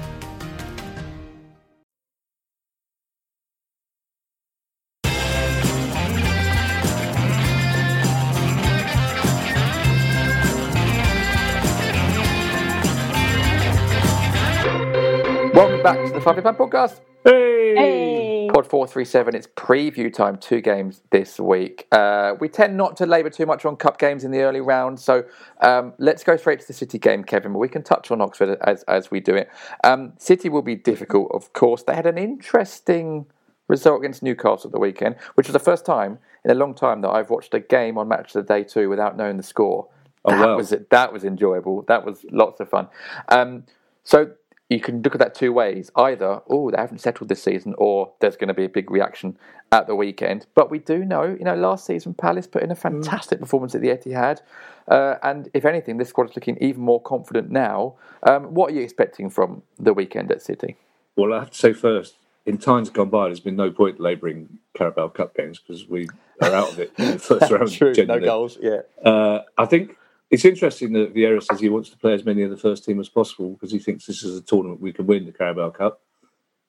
Slightly 16.28 16.44
Fan 16.44 16.56
podcast. 16.56 17.00
Hey. 17.24 17.74
hey. 17.78 18.50
Pod 18.54 18.68
437, 18.68 19.34
it's 19.34 19.48
preview 19.48 20.14
time, 20.14 20.36
two 20.36 20.60
games 20.60 21.02
this 21.10 21.40
week. 21.40 21.88
Uh, 21.90 22.34
we 22.42 22.50
tend 22.50 22.76
not 22.76 22.98
to 22.98 23.06
labour 23.06 23.30
too 23.30 23.46
much 23.46 23.64
on 23.64 23.78
cup 23.78 23.98
games 23.98 24.26
in 24.26 24.32
the 24.32 24.42
early 24.42 24.60
round, 24.60 25.00
so 25.00 25.24
um, 25.62 25.94
let's 26.00 26.26
go 26.26 26.36
straight 26.36 26.60
to 26.60 26.68
the 26.68 26.74
City 26.74 27.00
game, 27.00 27.24
Kevin, 27.24 27.54
but 27.54 27.60
we 27.60 27.70
can 27.70 27.82
touch 27.82 28.12
on 28.12 28.20
Oxford 28.20 28.58
as, 28.66 28.84
as 28.90 29.10
we 29.10 29.22
do 29.22 29.36
it. 29.36 29.50
Um, 29.86 30.12
City 30.18 30.50
will 30.50 30.62
be 30.62 30.76
difficult, 30.76 31.32
of 31.34 31.54
course. 31.54 31.84
They 31.84 31.96
had 31.96 32.06
an 32.06 32.18
interesting 32.18 33.26
result 33.70 34.02
against 34.02 34.22
Newcastle 34.22 34.68
at 34.68 34.74
the 34.74 34.80
weekend, 34.80 35.16
which 35.36 35.48
was 35.48 35.54
the 35.54 35.60
first 35.60 35.86
time 35.86 36.20
in 36.44 36.52
a 36.52 36.56
long 36.56 36.76
time 36.76 37.00
that 37.04 37.10
I've 37.10 37.30
watched 37.30 37.54
a 37.54 37.62
game 37.62 37.98
on 37.98 38.10
Match 38.10 38.36
of 38.36 38.46
the 38.46 38.54
Day 38.54 38.66
2 38.66 38.90
without 38.90 39.16
knowing 39.16 39.38
the 39.38 39.44
score. 39.44 39.88
Oh, 40.26 40.32
that 40.32 40.46
wow. 40.46 40.58
was 40.58 40.74
that 40.90 41.14
was 41.14 41.24
enjoyable. 41.24 41.84
That 41.84 42.06
was 42.06 42.26
lots 42.32 42.60
of 42.60 42.70
fun. 42.70 42.90
Um, 43.30 43.64
so 44.04 44.32
you 44.70 44.80
can 44.80 45.02
look 45.02 45.16
at 45.16 45.20
that 45.20 45.34
two 45.34 45.54
ways. 45.54 45.92
Either, 45.96 46.42
oh, 46.50 46.72
they 46.72 46.78
haven't 46.78 47.00
settled 47.00 47.30
this 47.30 47.42
season, 47.42 47.74
or 47.78 48.12
there's 48.20 48.36
going 48.36 48.50
to 48.50 48.54
be 48.54 48.66
a 48.66 48.70
big 48.70 48.92
reaction 48.92 49.38
at 49.72 49.88
the 49.88 49.96
weekend. 49.96 50.46
But 50.56 50.70
we 50.70 50.80
do 50.80 51.06
know, 51.06 51.24
you 51.24 51.46
know, 51.46 51.56
last 51.56 51.86
season 51.86 52.14
Palace 52.14 52.48
put 52.48 52.64
in 52.64 52.72
a 52.72 52.76
fantastic 52.76 53.40
performance 53.40 53.76
at 53.76 53.82
the 53.82 53.90
Etihad, 53.90 54.42
uh, 54.88 55.16
and 55.24 55.50
if 55.54 55.66
anything, 55.66 55.98
this 55.98 56.10
squad 56.10 56.30
is 56.30 56.36
looking 56.36 56.58
even 56.60 56.82
more 56.82 57.02
confident 57.02 57.50
now. 57.50 57.96
Um, 58.24 58.54
what 58.54 58.72
are 58.72 58.76
you 58.76 58.82
expecting 58.82 59.30
from 59.30 59.64
the 59.80 59.94
weekend 59.94 60.32
at 60.32 60.42
City? 60.42 60.76
Well, 61.16 61.34
I 61.34 61.40
have 61.40 61.52
to 61.52 61.58
say 61.58 61.74
first, 61.74 62.16
in 62.46 62.58
times 62.58 62.90
gone 62.90 63.10
by, 63.10 63.26
there's 63.26 63.40
been 63.40 63.56
no 63.56 63.72
point 63.72 64.00
labouring 64.00 64.60
Carabao 64.74 65.10
Cup 65.10 65.36
games 65.36 65.60
because 65.60 65.88
we 65.88 66.08
are 66.42 66.54
out 66.54 66.72
of 66.72 66.80
it 66.80 66.92
in 66.98 67.12
the 67.12 67.20
first 67.20 67.52
round. 67.52 67.72
True, 67.72 67.94
no 68.06 68.20
goals. 68.20 68.58
Yeah. 68.62 68.82
Uh, 69.04 69.42
I 69.58 69.66
think 69.66 69.98
it's 70.30 70.46
interesting 70.46 70.94
that 70.94 71.14
Vieira 71.14 71.42
says 71.42 71.60
he 71.60 71.70
wants 71.70 71.90
to 71.90 71.98
play 71.98 72.14
as 72.14 72.26
many 72.26 72.44
of 72.44 72.50
the 72.50 72.58
first 72.58 72.84
team 72.84 73.00
as 73.00 73.10
possible 73.10 73.52
because 73.52 73.72
he 73.72 73.80
thinks 73.80 74.06
this 74.06 74.24
is 74.24 74.38
a 74.38 74.42
tournament 74.42 74.82
we 74.82 74.94
can 74.94 75.08
win, 75.08 75.26
the 75.26 75.32
Carabao 75.32 75.70
Cup, 75.70 76.02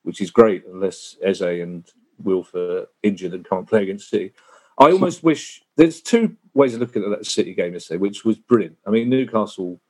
which 0.03 0.21
is 0.21 0.31
great 0.31 0.65
unless 0.67 1.17
Eze 1.23 1.41
and 1.41 1.85
Wilf 2.23 2.55
are 2.55 2.87
injured 3.03 3.35
and 3.35 3.49
can't 3.49 3.69
play 3.69 3.83
against 3.83 4.11
City. 4.11 4.33
I 4.79 4.93
almost 4.93 5.25
wish 5.25 5.63
there's 5.77 6.01
two 6.01 6.37
ways 6.55 6.75
of 6.75 6.81
looking 6.81 7.03
at 7.03 7.11
that 7.11 7.27
City 7.27 7.53
game 7.53 7.73
yesterday, 7.73 7.99
which 7.99 8.25
was 8.25 8.39
brilliant. 8.39 8.77
I 8.87 8.91
mean, 8.91 9.09
Newcastle 9.09 9.81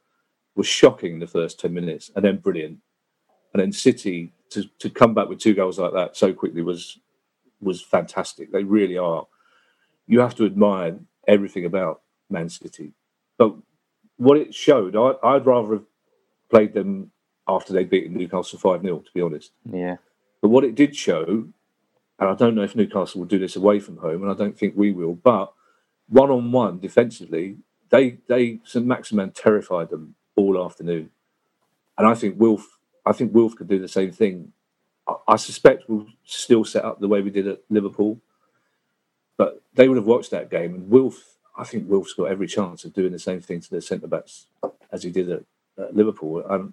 was 0.55 0.67
shocking 0.67 1.15
in 1.15 1.19
the 1.19 1.27
first 1.27 1.61
10 1.61 1.73
minutes 1.73 2.11
and 2.17 2.25
then 2.25 2.39
brilliant. 2.39 2.79
And 3.53 3.63
then 3.63 3.73
City 3.73 4.33
to, 4.51 4.65
to 4.79 4.89
come 4.89 5.13
back 5.13 5.29
with 5.29 5.41
two 5.41 5.55
goals 5.55 5.79
like 5.79 5.93
that 5.93 6.17
so 6.17 6.33
quickly 6.33 6.63
was 6.63 6.99
was 7.61 7.83
fantastic. 7.83 8.53
They 8.53 8.63
really 8.63 8.97
are. 8.97 9.27
You 10.07 10.21
have 10.21 10.37
to 10.37 10.47
admire 10.47 10.99
everything 11.27 11.65
about 11.65 12.03
Man 12.31 12.49
City. 12.49 12.93
But 13.39 13.55
what 14.19 14.37
it 14.37 14.55
showed, 14.55 14.95
I, 14.97 15.15
I'd 15.27 15.47
rather 15.47 15.75
have 15.75 15.87
played 16.51 16.75
them 16.75 17.13
after 17.49 17.73
they'd 17.73 17.89
beaten 17.89 18.17
Newcastle 18.17 18.59
5 18.59 18.83
0, 18.83 18.99
to 18.99 19.11
be 19.15 19.23
honest. 19.23 19.53
Yeah. 19.65 19.97
But 20.43 20.49
what 20.49 20.65
it 20.65 20.75
did 20.75 20.95
show, 20.95 21.49
and 22.19 22.29
I 22.29 22.35
don't 22.35 22.55
know 22.55 22.63
if 22.63 22.77
Newcastle 22.77 23.21
will 23.21 23.29
do 23.29 23.39
this 23.39 23.57
away 23.57 23.81
from 23.81 23.99
home, 23.99 24.23
and 24.23 24.31
I 24.31 24.35
don't 24.35 24.59
think 24.59 24.75
we 24.77 24.93
will, 24.93 25.15
but 25.15 25.53
one 26.09 26.31
on 26.31 26.53
one 26.53 26.79
defensively, 26.81 27.57
they 27.91 28.19
they 28.29 28.61
St 28.65 28.85
Maximin 28.85 29.31
terrified 29.33 29.91
them 29.91 30.15
all 30.37 30.63
afternoon. 30.63 31.11
And 31.97 32.07
I 32.07 32.15
think 32.15 32.39
Wilf 32.39 32.79
I 33.05 33.13
think 33.13 33.35
Wilf 33.35 33.57
could 33.57 33.69
do 33.69 33.79
the 33.79 33.89
same 33.89 34.13
thing. 34.13 34.53
I, 35.07 35.15
I 35.29 35.37
suspect 35.37 35.89
we'll 35.89 36.07
still 36.25 36.65
set 36.65 36.85
up 36.85 37.01
the 37.01 37.09
way 37.09 37.23
we 37.23 37.31
did 37.31 37.47
at 37.47 37.61
Liverpool. 37.71 38.21
But 39.37 39.63
they 39.75 39.89
would 39.89 39.97
have 39.97 40.07
watched 40.07 40.33
that 40.33 40.51
game 40.51 40.75
and 40.75 40.91
Wilf 40.91 41.38
I 41.59 41.65
think 41.65 41.89
Wilf's 41.89 42.15
got 42.15 42.31
every 42.31 42.47
chance 42.47 42.85
of 42.85 42.95
doing 42.95 43.13
the 43.13 43.19
same 43.19 43.41
thing 43.41 43.61
to 43.61 43.71
their 43.71 43.81
centre 43.81 44.07
backs 44.07 44.47
as 44.93 45.03
he 45.03 45.11
did 45.11 45.31
at, 45.31 45.43
at 45.79 45.97
Liverpool. 45.97 46.45
And 46.49 46.73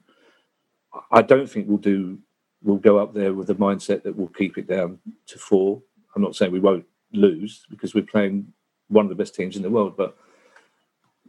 I 1.11 1.21
don't 1.21 1.49
think 1.49 1.67
we'll 1.67 1.77
do 1.77 2.19
we'll 2.63 2.77
go 2.77 2.97
up 2.97 3.13
there 3.13 3.33
with 3.33 3.47
the 3.47 3.55
mindset 3.55 4.03
that 4.03 4.15
we'll 4.15 4.27
keep 4.29 4.57
it 4.57 4.67
down 4.67 4.99
to 5.27 5.37
four. 5.37 5.81
I'm 6.15 6.21
not 6.21 6.35
saying 6.35 6.51
we 6.51 6.59
won't 6.59 6.85
lose 7.13 7.65
because 7.69 7.93
we're 7.93 8.03
playing 8.03 8.53
one 8.87 9.05
of 9.05 9.09
the 9.09 9.15
best 9.15 9.35
teams 9.35 9.55
in 9.55 9.61
the 9.61 9.69
world, 9.69 9.95
but 9.97 10.17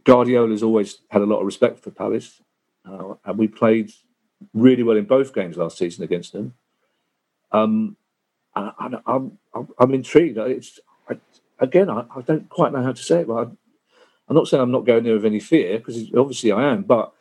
Guardiola's 0.03 0.63
always 0.63 0.99
had 1.09 1.21
a 1.21 1.25
lot 1.25 1.39
of 1.39 1.45
respect 1.45 1.79
for 1.79 1.91
Palace, 1.91 2.41
uh, 2.89 3.15
and 3.25 3.37
we 3.37 3.47
played 3.47 3.91
really 4.53 4.83
well 4.83 4.97
in 4.97 5.05
both 5.05 5.33
games 5.33 5.57
last 5.57 5.77
season 5.77 6.03
against 6.03 6.33
them. 6.33 6.53
Um, 7.51 7.97
and 8.55 8.97
I'm, 9.05 9.37
I'm, 9.53 9.67
I'm 9.79 9.93
intrigued. 9.93 10.37
It's 10.37 10.79
I, 11.09 11.17
again, 11.59 11.89
I, 11.89 12.05
I, 12.15 12.21
don't 12.21 12.49
quite 12.49 12.71
know 12.71 12.83
how 12.83 12.91
to 12.91 13.03
say 13.03 13.21
it, 13.21 13.27
but 13.27 13.35
I, 13.35 13.41
am 14.29 14.35
not 14.35 14.47
saying 14.47 14.61
I'm 14.61 14.71
not 14.71 14.85
going 14.85 15.03
there 15.03 15.13
with 15.13 15.25
any 15.25 15.39
fear 15.39 15.77
because 15.77 16.11
obviously 16.15 16.51
I 16.51 16.71
am, 16.71 16.83
but 16.83 17.13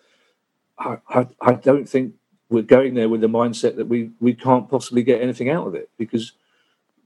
I, 0.78 0.98
I, 1.08 1.26
I 1.40 1.52
don't 1.54 1.88
think 1.88 2.14
we're 2.48 2.62
going 2.62 2.94
there 2.94 3.08
with 3.08 3.20
the 3.20 3.28
mindset 3.28 3.76
that 3.76 3.88
we 3.88 4.10
we 4.20 4.34
can't 4.34 4.70
possibly 4.70 5.02
get 5.02 5.20
anything 5.20 5.50
out 5.50 5.66
of 5.66 5.74
it 5.74 5.90
because 5.98 6.32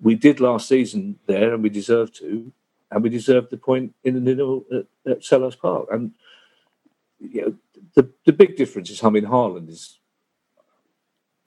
we 0.00 0.14
did 0.14 0.40
last 0.40 0.68
season 0.68 1.18
there 1.26 1.54
and 1.54 1.62
we 1.62 1.68
deserve 1.68 2.12
to, 2.14 2.52
and 2.90 3.02
we 3.02 3.08
deserved 3.10 3.50
the 3.50 3.56
point 3.56 3.94
in 4.04 4.14
the 4.14 4.34
nil 4.34 4.64
at, 4.72 5.10
at 5.10 5.20
Selhurst 5.20 5.58
Park. 5.58 5.88
And 5.90 6.12
you 7.20 7.42
know, 7.42 7.54
the 7.94 8.10
the 8.24 8.32
big 8.32 8.56
difference 8.56 8.90
is, 8.90 9.02
I 9.02 9.10
mean, 9.10 9.24
Haaland 9.24 9.68
is 9.68 9.98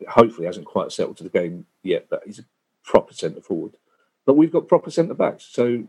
hopefully 0.08 0.48
hasn't 0.48 0.66
quite 0.66 0.92
settled 0.92 1.18
to 1.18 1.24
the 1.24 1.30
game 1.30 1.66
yet, 1.82 2.08
but 2.10 2.24
he's 2.26 2.40
a 2.40 2.46
proper 2.84 3.14
centre 3.14 3.42
forward. 3.42 3.74
But 4.26 4.36
we've 4.36 4.52
got 4.52 4.68
proper 4.68 4.90
centre 4.90 5.14
backs, 5.14 5.48
so 5.52 5.84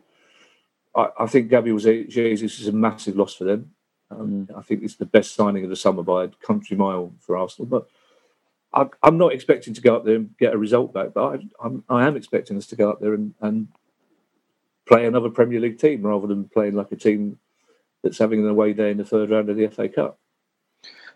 I, 0.94 1.08
I 1.20 1.26
think 1.26 1.50
Gabriel 1.50 1.78
Jesus 1.78 2.60
is 2.60 2.68
a 2.68 2.72
massive 2.72 3.16
loss 3.16 3.34
for 3.34 3.44
them. 3.44 3.72
Um, 4.10 4.46
mm. 4.48 4.58
I 4.58 4.62
think 4.62 4.82
it's 4.82 4.96
the 4.96 5.06
best 5.06 5.34
signing 5.34 5.64
of 5.64 5.70
the 5.70 5.76
summer 5.76 6.02
by 6.02 6.24
a 6.24 6.28
country 6.28 6.76
mile 6.76 7.12
for 7.20 7.36
Arsenal. 7.36 7.66
But 7.66 7.88
I, 8.72 9.06
am 9.06 9.18
not 9.18 9.32
expecting 9.32 9.74
to 9.74 9.80
go 9.80 9.96
up 9.96 10.04
there 10.04 10.16
and 10.16 10.36
get 10.38 10.54
a 10.54 10.58
result 10.58 10.92
back, 10.92 11.14
but 11.14 11.24
I, 11.24 11.66
I'm, 11.66 11.84
I 11.88 12.06
am 12.06 12.16
expecting 12.16 12.56
us 12.56 12.66
to 12.68 12.76
go 12.76 12.90
up 12.90 13.00
there 13.00 13.14
and, 13.14 13.34
and 13.40 13.68
play 14.86 15.06
another 15.06 15.30
Premier 15.30 15.60
League 15.60 15.78
team 15.78 16.02
rather 16.02 16.26
than 16.26 16.48
playing 16.48 16.74
like 16.74 16.92
a 16.92 16.96
team 16.96 17.38
that's 18.02 18.18
having 18.18 18.40
an 18.40 18.48
away 18.48 18.72
day 18.72 18.90
in 18.90 18.98
the 18.98 19.04
third 19.04 19.30
round 19.30 19.48
of 19.48 19.56
the 19.56 19.68
FA 19.68 19.88
Cup. 19.88 20.18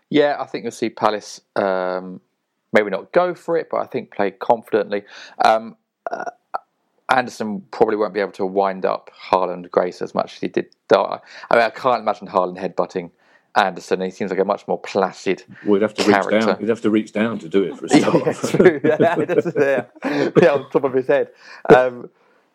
Yeah, 0.09 0.37
I 0.39 0.45
think 0.45 0.63
you'll 0.63 0.71
see 0.71 0.89
Palace 0.89 1.41
um, 1.55 2.19
maybe 2.73 2.89
not 2.89 3.11
go 3.11 3.35
for 3.35 3.57
it, 3.57 3.67
but 3.69 3.77
I 3.77 3.85
think 3.85 4.11
play 4.11 4.31
confidently. 4.31 5.03
Um, 5.43 5.75
uh, 6.09 6.31
Andersen 7.11 7.61
probably 7.71 7.95
won't 7.95 8.13
be 8.13 8.19
able 8.19 8.31
to 8.33 8.45
wind 8.45 8.85
up 8.85 9.09
Haaland 9.31 9.69
Grace 9.71 10.01
as 10.01 10.13
much 10.13 10.35
as 10.35 10.39
he 10.39 10.47
did. 10.47 10.67
I 10.91 11.19
mean, 11.51 11.61
I 11.61 11.69
can't 11.69 12.01
imagine 12.01 12.27
Haaland 12.27 12.57
headbutting 12.57 13.11
Andersen. 13.55 14.01
He 14.01 14.11
seems 14.11 14.31
like 14.31 14.39
a 14.39 14.45
much 14.45 14.67
more 14.67 14.79
placid. 14.79 15.43
We'd 15.65 15.81
have 15.81 15.93
to 15.95 16.03
character. 16.03 16.35
reach 16.35 16.45
down. 16.45 16.57
We'd 16.59 16.69
have 16.69 16.81
to 16.81 16.89
reach 16.89 17.11
down 17.11 17.39
to 17.39 17.49
do 17.49 17.63
it 17.63 17.77
for 17.77 17.85
a 17.85 17.89
start. 17.99 18.25
yeah, 18.25 18.33
true. 18.33 18.81
yeah, 18.83 20.31
yeah, 20.41 20.53
on 20.53 20.69
top 20.69 20.83
of 20.83 20.93
his 20.93 21.07
head. 21.07 21.29
Um, 21.73 22.09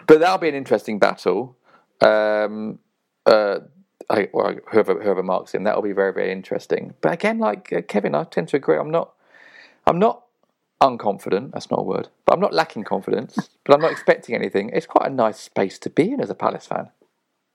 but 0.06 0.20
that'll 0.20 0.38
be 0.38 0.48
an 0.48 0.54
interesting 0.54 0.98
battle. 0.98 1.56
Um, 2.00 2.78
uh, 3.26 3.60
I, 4.10 4.28
well, 4.32 4.54
whoever 4.70 5.02
whoever 5.02 5.22
marks 5.22 5.54
him, 5.54 5.64
that'll 5.64 5.82
be 5.82 5.92
very 5.92 6.12
very 6.12 6.30
interesting. 6.30 6.94
But 7.00 7.12
again, 7.12 7.38
like 7.38 7.72
uh, 7.72 7.82
Kevin, 7.82 8.14
I 8.14 8.24
tend 8.24 8.48
to 8.48 8.56
agree. 8.56 8.76
I'm 8.76 8.90
not, 8.90 9.14
I'm 9.86 9.98
not 9.98 10.23
unconfident. 10.80 11.52
That's 11.52 11.70
not 11.70 11.80
a 11.80 11.82
word, 11.82 12.08
but 12.26 12.34
I'm 12.34 12.40
not 12.40 12.54
lacking 12.54 12.84
confidence. 12.84 13.48
but 13.64 13.74
I'm 13.74 13.80
not 13.80 13.92
expecting 13.92 14.34
anything. 14.34 14.70
It's 14.72 14.86
quite 14.86 15.10
a 15.10 15.14
nice 15.14 15.38
space 15.38 15.78
to 15.80 15.90
be 15.90 16.10
in 16.10 16.20
as 16.20 16.30
a 16.30 16.34
Palace 16.34 16.66
fan. 16.66 16.90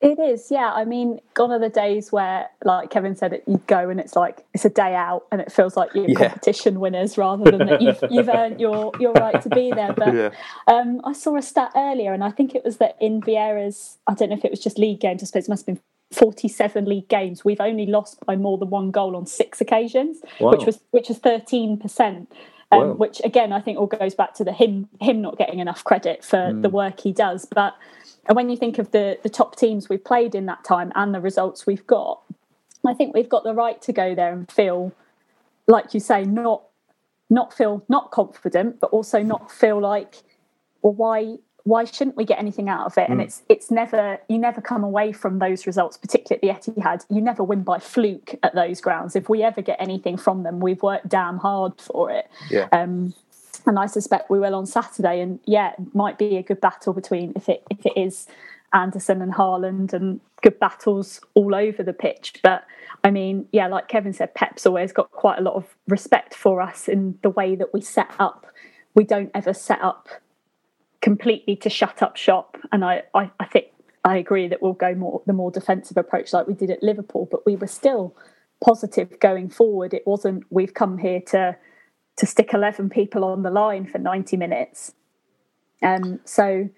It 0.01 0.17
is, 0.17 0.49
yeah. 0.49 0.71
I 0.71 0.85
mean, 0.85 1.19
gone 1.33 1.51
are 1.51 1.59
the 1.59 1.67
days 1.67 2.09
where, 2.09 2.49
like 2.63 2.89
Kevin 2.89 3.17
said, 3.17 3.33
it, 3.33 3.43
you 3.45 3.61
go 3.67 3.89
and 3.89 3.99
it's 3.99 4.15
like 4.15 4.45
it's 4.53 4.63
a 4.63 4.69
day 4.69 4.95
out, 4.95 5.25
and 5.29 5.41
it 5.41 5.51
feels 5.51 5.75
like 5.75 5.93
you're 5.93 6.07
yeah. 6.07 6.29
competition 6.29 6.79
winners 6.79 7.17
rather 7.17 7.51
than 7.51 7.67
that 7.67 7.81
you've, 7.81 8.01
you've 8.09 8.29
earned 8.33 8.61
your 8.61 8.93
your 8.97 9.11
right 9.11 9.41
to 9.41 9.49
be 9.49 9.73
there. 9.75 9.91
But 9.91 10.13
yeah. 10.15 10.29
um, 10.67 11.01
I 11.03 11.11
saw 11.11 11.35
a 11.35 11.41
stat 11.41 11.73
earlier, 11.75 12.13
and 12.13 12.23
I 12.23 12.31
think 12.31 12.55
it 12.55 12.63
was 12.63 12.77
that 12.77 12.95
in 13.01 13.19
Vieira's, 13.19 13.97
I 14.07 14.13
don't 14.13 14.29
know 14.29 14.37
if 14.37 14.45
it 14.45 14.51
was 14.51 14.61
just 14.61 14.79
league 14.79 15.01
games. 15.01 15.21
I 15.21 15.25
suppose 15.25 15.47
it 15.47 15.49
must 15.49 15.67
have 15.67 15.75
been 15.75 15.83
47 16.13 16.85
league 16.85 17.09
games. 17.09 17.43
We've 17.43 17.59
only 17.59 17.85
lost 17.85 18.25
by 18.25 18.37
more 18.37 18.57
than 18.57 18.69
one 18.69 18.91
goal 18.91 19.17
on 19.17 19.25
six 19.25 19.59
occasions, 19.59 20.19
wow. 20.39 20.51
which 20.51 20.65
was 20.65 20.79
which 20.91 21.09
was 21.09 21.17
13 21.17 21.77
percent. 21.77 22.31
Um, 22.71 22.79
wow. 22.79 22.93
Which 22.93 23.21
again, 23.23 23.51
I 23.51 23.61
think 23.61 23.79
all 23.79 23.87
goes 23.87 24.13
back 24.13 24.33
to 24.35 24.43
the 24.43 24.53
him 24.53 24.89
him 24.99 25.21
not 25.21 25.37
getting 25.37 25.59
enough 25.59 25.83
credit 25.83 26.23
for 26.23 26.37
mm. 26.37 26.61
the 26.61 26.69
work 26.69 26.99
he 26.99 27.11
does, 27.11 27.45
but 27.45 27.75
and 28.27 28.35
when 28.35 28.49
you 28.49 28.57
think 28.57 28.77
of 28.77 28.91
the 28.91 29.17
the 29.23 29.29
top 29.29 29.55
teams 29.55 29.89
we've 29.89 30.03
played 30.03 30.35
in 30.35 30.45
that 30.45 30.63
time 30.63 30.91
and 30.95 31.13
the 31.13 31.21
results 31.21 31.65
we've 31.65 31.85
got, 31.87 32.21
I 32.85 32.93
think 32.93 33.15
we've 33.15 33.29
got 33.29 33.43
the 33.43 33.53
right 33.53 33.81
to 33.83 33.93
go 33.93 34.13
there 34.13 34.31
and 34.31 34.49
feel, 34.51 34.93
like 35.67 35.93
you 35.93 35.99
say, 35.99 36.23
not 36.23 36.63
not 37.29 37.53
feel 37.53 37.83
not 37.89 38.11
confident, 38.11 38.79
but 38.79 38.87
also 38.91 39.21
not 39.23 39.51
feel 39.51 39.79
like, 39.79 40.17
well, 40.81 40.93
why 40.93 41.37
why 41.69 41.85
shouldn't 41.85 42.17
we 42.17 42.25
get 42.25 42.39
anything 42.39 42.67
out 42.67 42.87
of 42.87 42.97
it? 42.97 43.07
Mm. 43.07 43.11
And 43.11 43.21
it's 43.21 43.43
it's 43.47 43.69
never 43.69 44.17
you 44.27 44.39
never 44.39 44.59
come 44.59 44.83
away 44.83 45.11
from 45.11 45.37
those 45.37 45.67
results, 45.67 45.97
particularly 45.97 46.49
at 46.49 46.63
the 46.63 46.71
Etihad. 46.71 47.05
You 47.09 47.21
never 47.21 47.43
win 47.43 47.61
by 47.61 47.77
fluke 47.77 48.35
at 48.41 48.55
those 48.55 48.81
grounds. 48.81 49.15
If 49.15 49.29
we 49.29 49.43
ever 49.43 49.61
get 49.61 49.77
anything 49.79 50.17
from 50.17 50.43
them, 50.43 50.59
we've 50.59 50.81
worked 50.81 51.07
damn 51.07 51.37
hard 51.37 51.79
for 51.79 52.09
it. 52.09 52.27
Yeah. 52.49 52.67
Um, 52.71 53.13
and 53.67 53.77
I 53.77 53.85
suspect 53.85 54.31
we 54.31 54.39
will 54.39 54.55
on 54.55 54.65
Saturday. 54.65 55.21
And 55.21 55.39
yeah, 55.45 55.73
it 55.77 55.93
might 55.93 56.17
be 56.17 56.37
a 56.37 56.43
good 56.43 56.59
battle 56.59 56.91
between 56.93 57.33
if 57.35 57.47
it 57.47 57.63
if 57.69 57.85
it 57.85 57.93
is 57.95 58.25
Andersen 58.73 59.21
and 59.21 59.33
Haaland, 59.33 59.93
and 59.93 60.19
good 60.41 60.59
battles 60.59 61.21
all 61.35 61.53
over 61.53 61.83
the 61.83 61.93
pitch. 61.93 62.39
But 62.41 62.65
I 63.03 63.11
mean, 63.11 63.47
yeah, 63.51 63.67
like 63.67 63.87
Kevin 63.87 64.13
said, 64.13 64.33
Pep's 64.33 64.65
always 64.65 64.91
got 64.91 65.11
quite 65.11 65.37
a 65.37 65.43
lot 65.43 65.53
of 65.53 65.65
respect 65.87 66.33
for 66.33 66.61
us 66.61 66.87
in 66.87 67.19
the 67.21 67.29
way 67.29 67.55
that 67.55 67.75
we 67.75 67.81
set 67.81 68.09
up. 68.17 68.47
We 68.95 69.03
don't 69.03 69.29
ever 69.35 69.53
set 69.53 69.81
up 69.81 70.09
completely 71.01 71.55
to 71.57 71.69
shut 71.69 72.01
up 72.01 72.17
shop. 72.17 72.57
And 72.71 72.83
I, 72.83 73.03
I, 73.13 73.31
I 73.39 73.45
think 73.45 73.67
I 74.03 74.17
agree 74.17 74.47
that 74.47 74.61
we'll 74.61 74.73
go 74.73 74.93
more 74.95 75.21
the 75.25 75.33
more 75.33 75.51
defensive 75.51 75.97
approach 75.97 76.33
like 76.33 76.47
we 76.47 76.53
did 76.53 76.71
at 76.71 76.83
Liverpool, 76.83 77.27
but 77.29 77.45
we 77.45 77.55
were 77.55 77.67
still 77.67 78.15
positive 78.63 79.19
going 79.19 79.49
forward. 79.49 79.93
It 79.93 80.05
wasn't 80.05 80.43
we've 80.49 80.73
come 80.73 80.97
here 80.97 81.21
to 81.27 81.57
to 82.17 82.25
stick 82.25 82.53
11 82.53 82.89
people 82.89 83.23
on 83.23 83.43
the 83.43 83.49
line 83.49 83.85
for 83.85 83.97
90 83.97 84.35
minutes. 84.35 84.93
Um, 85.81 86.19
so, 86.25 86.69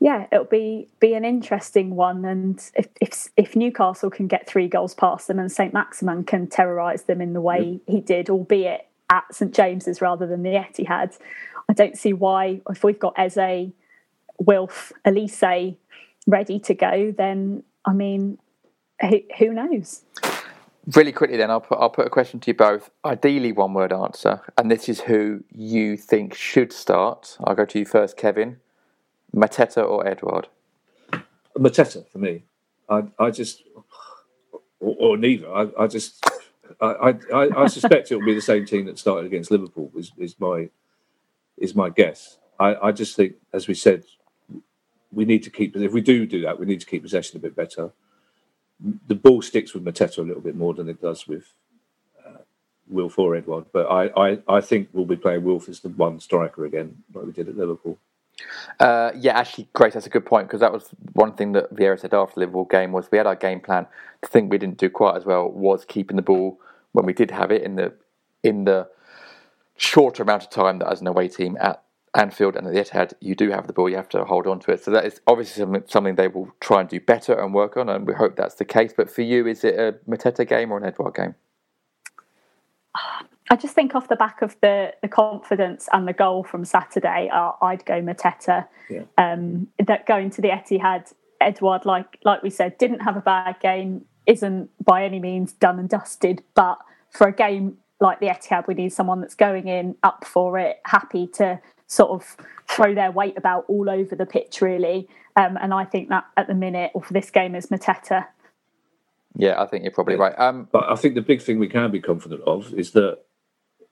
yeah, 0.00 0.26
it'll 0.32 0.46
be 0.46 0.88
be 0.98 1.14
an 1.14 1.24
interesting 1.24 1.94
one. 1.94 2.24
And 2.24 2.60
if, 2.74 2.88
if, 3.00 3.28
if 3.36 3.54
Newcastle 3.54 4.10
can 4.10 4.26
get 4.26 4.48
three 4.48 4.66
goals 4.66 4.94
past 4.94 5.28
them 5.28 5.38
and 5.38 5.50
St 5.50 5.72
Maximin 5.72 6.24
can 6.24 6.48
terrorise 6.48 7.04
them 7.04 7.20
in 7.20 7.34
the 7.34 7.40
way 7.40 7.80
he 7.86 8.00
did, 8.00 8.28
albeit 8.28 8.88
at 9.10 9.24
St 9.32 9.54
James's 9.54 10.00
rather 10.00 10.26
than 10.26 10.42
the 10.42 10.50
Etihad, 10.50 11.16
I 11.68 11.72
don't 11.72 11.96
see 11.96 12.12
why. 12.12 12.60
If 12.68 12.84
we've 12.84 12.98
got 12.98 13.14
Eze, 13.18 13.72
Wilf, 14.38 14.92
Olise 15.06 15.76
ready 16.26 16.58
to 16.60 16.74
go, 16.74 17.14
then 17.16 17.62
I 17.84 17.92
mean, 17.92 18.38
who, 19.00 19.20
who 19.38 19.52
knows? 19.52 20.02
Really 20.94 21.12
quickly, 21.12 21.38
then 21.38 21.50
I'll 21.50 21.62
put 21.62 21.78
I'll 21.78 21.90
put 21.90 22.06
a 22.06 22.10
question 22.10 22.40
to 22.40 22.50
you 22.50 22.54
both. 22.54 22.90
Ideally, 23.04 23.52
one 23.52 23.72
word 23.72 23.92
answer, 23.92 24.42
and 24.58 24.70
this 24.70 24.88
is 24.88 25.00
who 25.02 25.42
you 25.50 25.96
think 25.96 26.34
should 26.34 26.72
start. 26.72 27.38
I'll 27.42 27.54
go 27.54 27.64
to 27.64 27.78
you 27.78 27.86
first, 27.86 28.16
Kevin. 28.16 28.58
Mateta 29.34 29.84
or 29.84 30.06
Edouard? 30.06 30.48
Mateta 31.58 32.06
for 32.08 32.18
me. 32.18 32.44
I, 32.88 33.04
I 33.18 33.30
just, 33.30 33.62
or, 34.80 34.96
or 34.98 35.16
neither. 35.16 35.52
I, 35.52 35.68
I 35.78 35.86
just, 35.86 36.24
I, 36.80 37.16
I, 37.32 37.62
I 37.62 37.66
suspect 37.66 38.12
it 38.12 38.16
will 38.16 38.26
be 38.26 38.34
the 38.34 38.40
same 38.40 38.64
team 38.64 38.86
that 38.86 38.98
started 38.98 39.26
against 39.26 39.50
Liverpool. 39.50 39.90
Is, 39.96 40.12
is 40.18 40.38
my, 40.38 40.68
is 41.56 41.74
my 41.74 41.90
guess. 41.90 42.38
I, 42.58 42.88
I 42.88 42.92
just 42.92 43.16
think, 43.16 43.34
as 43.52 43.68
we 43.68 43.74
said, 43.74 44.04
we 45.12 45.24
need 45.24 45.42
to 45.44 45.50
keep. 45.50 45.76
If 45.76 45.92
we 45.92 46.00
do 46.00 46.26
do 46.26 46.40
that, 46.42 46.58
we 46.58 46.66
need 46.66 46.80
to 46.80 46.86
keep 46.86 47.02
possession 47.02 47.36
a 47.36 47.40
bit 47.40 47.56
better. 47.56 47.90
The 49.06 49.14
ball 49.14 49.42
sticks 49.42 49.72
with 49.72 49.84
Mateta 49.84 50.18
a 50.18 50.22
little 50.22 50.42
bit 50.42 50.56
more 50.56 50.74
than 50.74 50.88
it 50.88 51.00
does 51.00 51.26
with 51.26 51.44
uh, 52.26 52.38
Wilf 52.88 53.18
or 53.18 53.36
Edouard. 53.36 53.66
But 53.72 53.86
I, 53.86 54.06
I, 54.16 54.38
I 54.48 54.60
think 54.60 54.88
we'll 54.92 55.04
be 55.04 55.16
playing 55.16 55.44
Wilf 55.44 55.68
as 55.68 55.80
the 55.80 55.88
one 55.90 56.20
striker 56.20 56.64
again, 56.64 57.02
like 57.14 57.26
we 57.26 57.32
did 57.32 57.48
at 57.48 57.56
Liverpool. 57.56 57.98
Uh, 58.80 59.12
yeah, 59.16 59.38
actually, 59.38 59.68
Grace, 59.72 59.94
that's 59.94 60.06
a 60.06 60.10
good 60.10 60.26
point 60.26 60.48
because 60.48 60.60
that 60.60 60.72
was 60.72 60.88
one 61.12 61.32
thing 61.32 61.52
that 61.52 61.72
Vieira 61.72 61.98
said 61.98 62.14
after 62.14 62.34
the 62.34 62.40
Liverpool 62.40 62.64
game 62.64 62.92
was 62.92 63.08
we 63.10 63.18
had 63.18 63.26
our 63.26 63.36
game 63.36 63.60
plan. 63.60 63.86
The 64.22 64.28
thing 64.28 64.48
we 64.48 64.58
didn't 64.58 64.78
do 64.78 64.90
quite 64.90 65.16
as 65.16 65.24
well 65.24 65.48
was 65.48 65.84
keeping 65.84 66.16
the 66.16 66.22
ball 66.22 66.58
when 66.92 67.06
we 67.06 67.12
did 67.12 67.30
have 67.30 67.50
it 67.50 67.62
in 67.62 67.76
the 67.76 67.92
in 68.42 68.64
the 68.64 68.88
shorter 69.76 70.22
amount 70.22 70.44
of 70.44 70.50
time 70.50 70.78
that 70.78 70.88
as 70.88 71.00
an 71.00 71.06
away 71.06 71.28
team 71.28 71.56
at 71.60 71.82
Anfield 72.14 72.54
and 72.54 72.66
at 72.66 72.72
the 72.72 72.80
Etihad, 72.80 73.12
you 73.20 73.34
do 73.34 73.50
have 73.50 73.66
the 73.66 73.72
ball, 73.72 73.88
you 73.88 73.96
have 73.96 74.08
to 74.10 74.24
hold 74.24 74.46
on 74.46 74.60
to 74.60 74.70
it. 74.70 74.84
So 74.84 74.90
that 74.92 75.04
is 75.04 75.20
obviously 75.26 75.62
something, 75.62 75.82
something 75.86 76.14
they 76.14 76.28
will 76.28 76.52
try 76.60 76.80
and 76.80 76.88
do 76.88 77.00
better 77.00 77.34
and 77.34 77.52
work 77.52 77.76
on, 77.76 77.88
and 77.88 78.06
we 78.06 78.14
hope 78.14 78.36
that's 78.36 78.54
the 78.54 78.64
case. 78.64 78.92
But 78.96 79.10
for 79.10 79.22
you, 79.22 79.46
is 79.46 79.64
it 79.64 79.74
a 79.74 79.96
Mateta 80.08 80.46
game 80.46 80.70
or 80.70 80.78
an 80.78 80.84
Edouard 80.84 81.14
game? 81.14 81.34
I 83.50 83.56
just 83.56 83.74
think 83.74 83.94
off 83.94 84.08
the 84.08 84.16
back 84.16 84.42
of 84.42 84.56
the 84.62 84.94
the 85.02 85.08
confidence 85.08 85.88
and 85.92 86.08
the 86.08 86.12
goal 86.12 86.44
from 86.44 86.64
Saturday, 86.64 87.28
uh, 87.32 87.52
I'd 87.60 87.84
go 87.84 88.00
Mateta. 88.00 88.66
Yeah. 88.88 89.02
Um, 89.18 89.68
that 89.84 90.06
going 90.06 90.30
to 90.30 90.40
the 90.40 90.48
Etihad, 90.48 91.12
Edouard, 91.40 91.84
like 91.84 92.18
like 92.24 92.42
we 92.42 92.50
said, 92.50 92.78
didn't 92.78 93.00
have 93.00 93.16
a 93.16 93.20
bad 93.20 93.56
game. 93.60 94.06
Isn't 94.26 94.70
by 94.82 95.04
any 95.04 95.20
means 95.20 95.52
done 95.52 95.78
and 95.78 95.88
dusted, 95.88 96.42
but 96.54 96.78
for 97.10 97.26
a 97.26 97.32
game 97.32 97.76
like 98.00 98.20
the 98.20 98.26
Etihad, 98.26 98.66
we 98.66 98.74
need 98.74 98.92
someone 98.92 99.20
that's 99.20 99.34
going 99.34 99.68
in 99.68 99.96
up 100.02 100.24
for 100.24 100.58
it, 100.58 100.80
happy 100.84 101.26
to 101.34 101.60
sort 101.86 102.10
of 102.10 102.36
throw 102.68 102.94
their 102.94 103.10
weight 103.10 103.36
about 103.36 103.64
all 103.68 103.88
over 103.88 104.14
the 104.16 104.26
pitch, 104.26 104.60
really. 104.60 105.08
Um, 105.36 105.56
and 105.60 105.72
I 105.74 105.84
think 105.84 106.08
that 106.08 106.24
at 106.36 106.46
the 106.46 106.54
minute, 106.54 106.90
or 106.94 107.02
for 107.02 107.12
this 107.12 107.30
game, 107.30 107.54
is 107.54 107.66
Mateta. 107.66 108.26
Yeah, 109.36 109.60
I 109.60 109.66
think 109.66 109.82
you're 109.82 109.92
probably 109.92 110.16
right. 110.16 110.38
Um, 110.38 110.68
but 110.70 110.84
I 110.90 110.94
think 110.94 111.14
the 111.14 111.22
big 111.22 111.42
thing 111.42 111.58
we 111.58 111.68
can 111.68 111.90
be 111.90 112.00
confident 112.00 112.42
of 112.42 112.72
is 112.74 112.92
that 112.92 113.18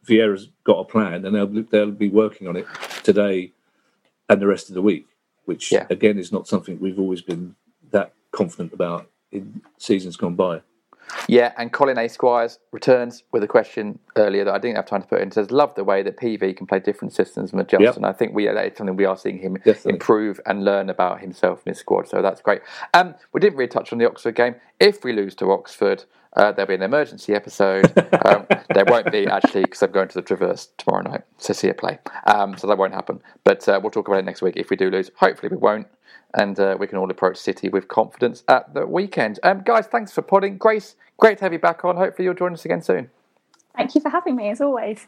Vieira's 0.06 0.48
got 0.64 0.78
a 0.78 0.84
plan, 0.84 1.24
and 1.24 1.34
they'll 1.34 1.64
they'll 1.64 1.90
be 1.90 2.08
working 2.08 2.46
on 2.48 2.56
it 2.56 2.66
today 3.02 3.52
and 4.28 4.40
the 4.40 4.46
rest 4.46 4.68
of 4.68 4.74
the 4.74 4.82
week. 4.82 5.06
Which 5.44 5.72
Yeah. 5.72 5.86
again 5.90 6.18
is 6.18 6.30
not 6.30 6.46
something 6.46 6.78
we've 6.78 6.98
always 7.00 7.22
been 7.22 7.56
that 7.90 8.12
confident 8.30 8.72
about 8.72 9.10
in 9.32 9.60
seasons 9.78 10.16
gone 10.16 10.36
by. 10.36 10.62
Yeah, 11.28 11.52
and 11.56 11.72
Colin 11.72 11.98
A. 11.98 12.08
Squires 12.08 12.58
returns 12.72 13.22
with 13.32 13.42
a 13.42 13.46
question 13.46 13.98
earlier 14.16 14.44
that 14.44 14.54
I 14.54 14.58
didn't 14.58 14.76
have 14.76 14.86
time 14.86 15.02
to 15.02 15.08
put 15.08 15.20
in. 15.20 15.30
Says, 15.30 15.50
"Love 15.50 15.74
the 15.74 15.84
way 15.84 16.02
that 16.02 16.16
PV 16.16 16.56
can 16.56 16.66
play 16.66 16.78
different 16.80 17.12
systems 17.12 17.52
and 17.52 17.60
adjust." 17.60 17.82
Yep. 17.82 17.96
And 17.96 18.06
I 18.06 18.12
think 18.12 18.34
we 18.34 18.46
that 18.46 18.66
is 18.66 18.76
something 18.76 18.96
we 18.96 19.04
are 19.04 19.16
seeing 19.16 19.38
him 19.38 19.56
improve 19.84 20.40
and 20.46 20.64
learn 20.64 20.90
about 20.90 21.20
himself 21.20 21.62
and 21.64 21.72
his 21.74 21.78
squad. 21.78 22.08
So 22.08 22.22
that's 22.22 22.40
great. 22.40 22.62
Um, 22.94 23.14
we 23.32 23.40
didn't 23.40 23.56
really 23.56 23.68
touch 23.68 23.92
on 23.92 23.98
the 23.98 24.06
Oxford 24.06 24.34
game. 24.34 24.56
If 24.80 25.04
we 25.04 25.12
lose 25.12 25.34
to 25.36 25.50
Oxford, 25.50 26.04
uh, 26.34 26.52
there'll 26.52 26.68
be 26.68 26.74
an 26.74 26.82
emergency 26.82 27.34
episode. 27.34 27.86
um, 28.24 28.46
there 28.74 28.84
won't 28.86 29.10
be 29.12 29.26
actually 29.26 29.62
because 29.62 29.82
I'm 29.82 29.92
going 29.92 30.08
to 30.08 30.14
the 30.14 30.22
Traverse 30.22 30.68
tomorrow 30.78 31.02
night 31.02 31.22
to 31.40 31.54
see 31.54 31.68
a 31.68 31.74
play, 31.74 31.98
um, 32.26 32.56
so 32.56 32.66
that 32.66 32.78
won't 32.78 32.94
happen. 32.94 33.20
But 33.44 33.68
uh, 33.68 33.80
we'll 33.82 33.90
talk 33.90 34.08
about 34.08 34.18
it 34.18 34.24
next 34.24 34.42
week 34.42 34.56
if 34.56 34.70
we 34.70 34.76
do 34.76 34.90
lose. 34.90 35.10
Hopefully, 35.16 35.50
we 35.50 35.56
won't. 35.56 35.86
And 36.34 36.58
uh, 36.58 36.78
we 36.80 36.86
can 36.86 36.96
all 36.96 37.10
approach 37.10 37.36
City 37.36 37.68
with 37.68 37.88
confidence 37.88 38.42
at 38.48 38.72
the 38.72 38.86
weekend. 38.86 39.38
Um, 39.42 39.62
guys, 39.62 39.86
thanks 39.86 40.12
for 40.12 40.22
podding. 40.22 40.56
Grace, 40.56 40.96
great 41.18 41.36
to 41.38 41.44
have 41.44 41.52
you 41.52 41.58
back 41.58 41.84
on. 41.84 41.96
Hopefully, 41.96 42.24
you'll 42.24 42.34
join 42.34 42.54
us 42.54 42.64
again 42.64 42.80
soon. 42.80 43.10
Thank 43.76 43.94
you 43.94 44.00
for 44.00 44.08
having 44.08 44.36
me, 44.36 44.48
as 44.48 44.60
always. 44.60 45.06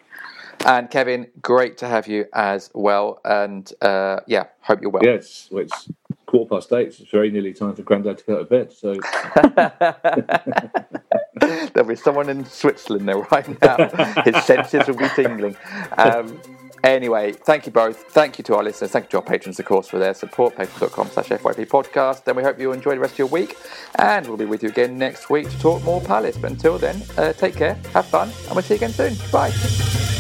And 0.67 0.91
Kevin, 0.91 1.29
great 1.43 1.79
to 1.79 1.89
have 1.89 2.07
you 2.07 2.27
as 2.35 2.71
well. 2.75 3.21
And 3.25 3.71
uh, 3.81 4.21
yeah, 4.27 4.45
hope 4.61 4.81
you're 4.81 4.91
well. 4.91 5.03
Yeah, 5.05 5.13
it's, 5.13 5.49
well, 5.51 5.65
it's 5.65 5.89
quarter 6.35 6.57
past 6.57 6.73
eight. 6.73 6.89
It's 6.89 7.11
very 7.11 7.31
nearly 7.31 7.53
time 7.53 7.77
for 7.77 7.83
Grandad 7.83 8.19
to 8.19 8.25
go 8.25 8.39
to 8.39 8.45
bed. 8.45 8.73
So 8.73 8.95
There'll 11.73 11.89
be 11.89 11.95
someone 11.95 12.29
in 12.29 12.45
Switzerland 12.45 13.09
there 13.09 13.19
right 13.19 13.63
now. 13.63 13.89
His 14.25 14.43
senses 14.45 14.89
will 14.89 14.97
be 14.97 15.09
tingling. 15.15 15.57
Um, 15.97 16.41
anyway, 16.83 17.33
thank 17.33 17.67
you 17.67 17.73
both. 17.73 17.99
Thank 18.11 18.39
you 18.39 18.45
to 18.45 18.57
our 18.57 18.65
listeners. 18.65 18.91
Thank 18.91 19.07
you 19.07 19.11
to 19.11 19.17
our 19.19 19.23
patrons, 19.23 19.61
of 19.61 19.67
course, 19.67 19.87
for 19.87 19.99
their 19.99 20.15
support. 20.15 20.57
Patreon.com 20.57 21.09
slash 21.09 21.29
FYP 21.29 21.69
podcast. 21.69 22.27
And 22.27 22.37
we 22.37 22.43
hope 22.43 22.59
you 22.59 22.73
enjoy 22.73 22.95
the 22.95 23.01
rest 23.01 23.15
of 23.15 23.19
your 23.19 23.29
week. 23.29 23.57
And 23.97 24.27
we'll 24.27 24.37
be 24.37 24.45
with 24.45 24.63
you 24.63 24.71
again 24.71 24.99
next 24.99 25.31
week 25.31 25.49
to 25.51 25.59
talk 25.61 25.83
more 25.85 26.01
Palace. 26.01 26.37
But 26.37 26.53
until 26.53 26.79
then, 26.79 27.01
uh, 27.17 27.33
take 27.33 27.55
care, 27.55 27.75
have 27.93 28.07
fun, 28.07 28.31
and 28.47 28.53
we'll 28.53 28.63
see 28.63 28.75
you 28.75 28.79
again 28.79 28.93
soon. 28.93 29.15
Bye. 29.31 30.14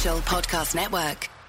Podcast 0.00 0.74
Network. 0.74 1.39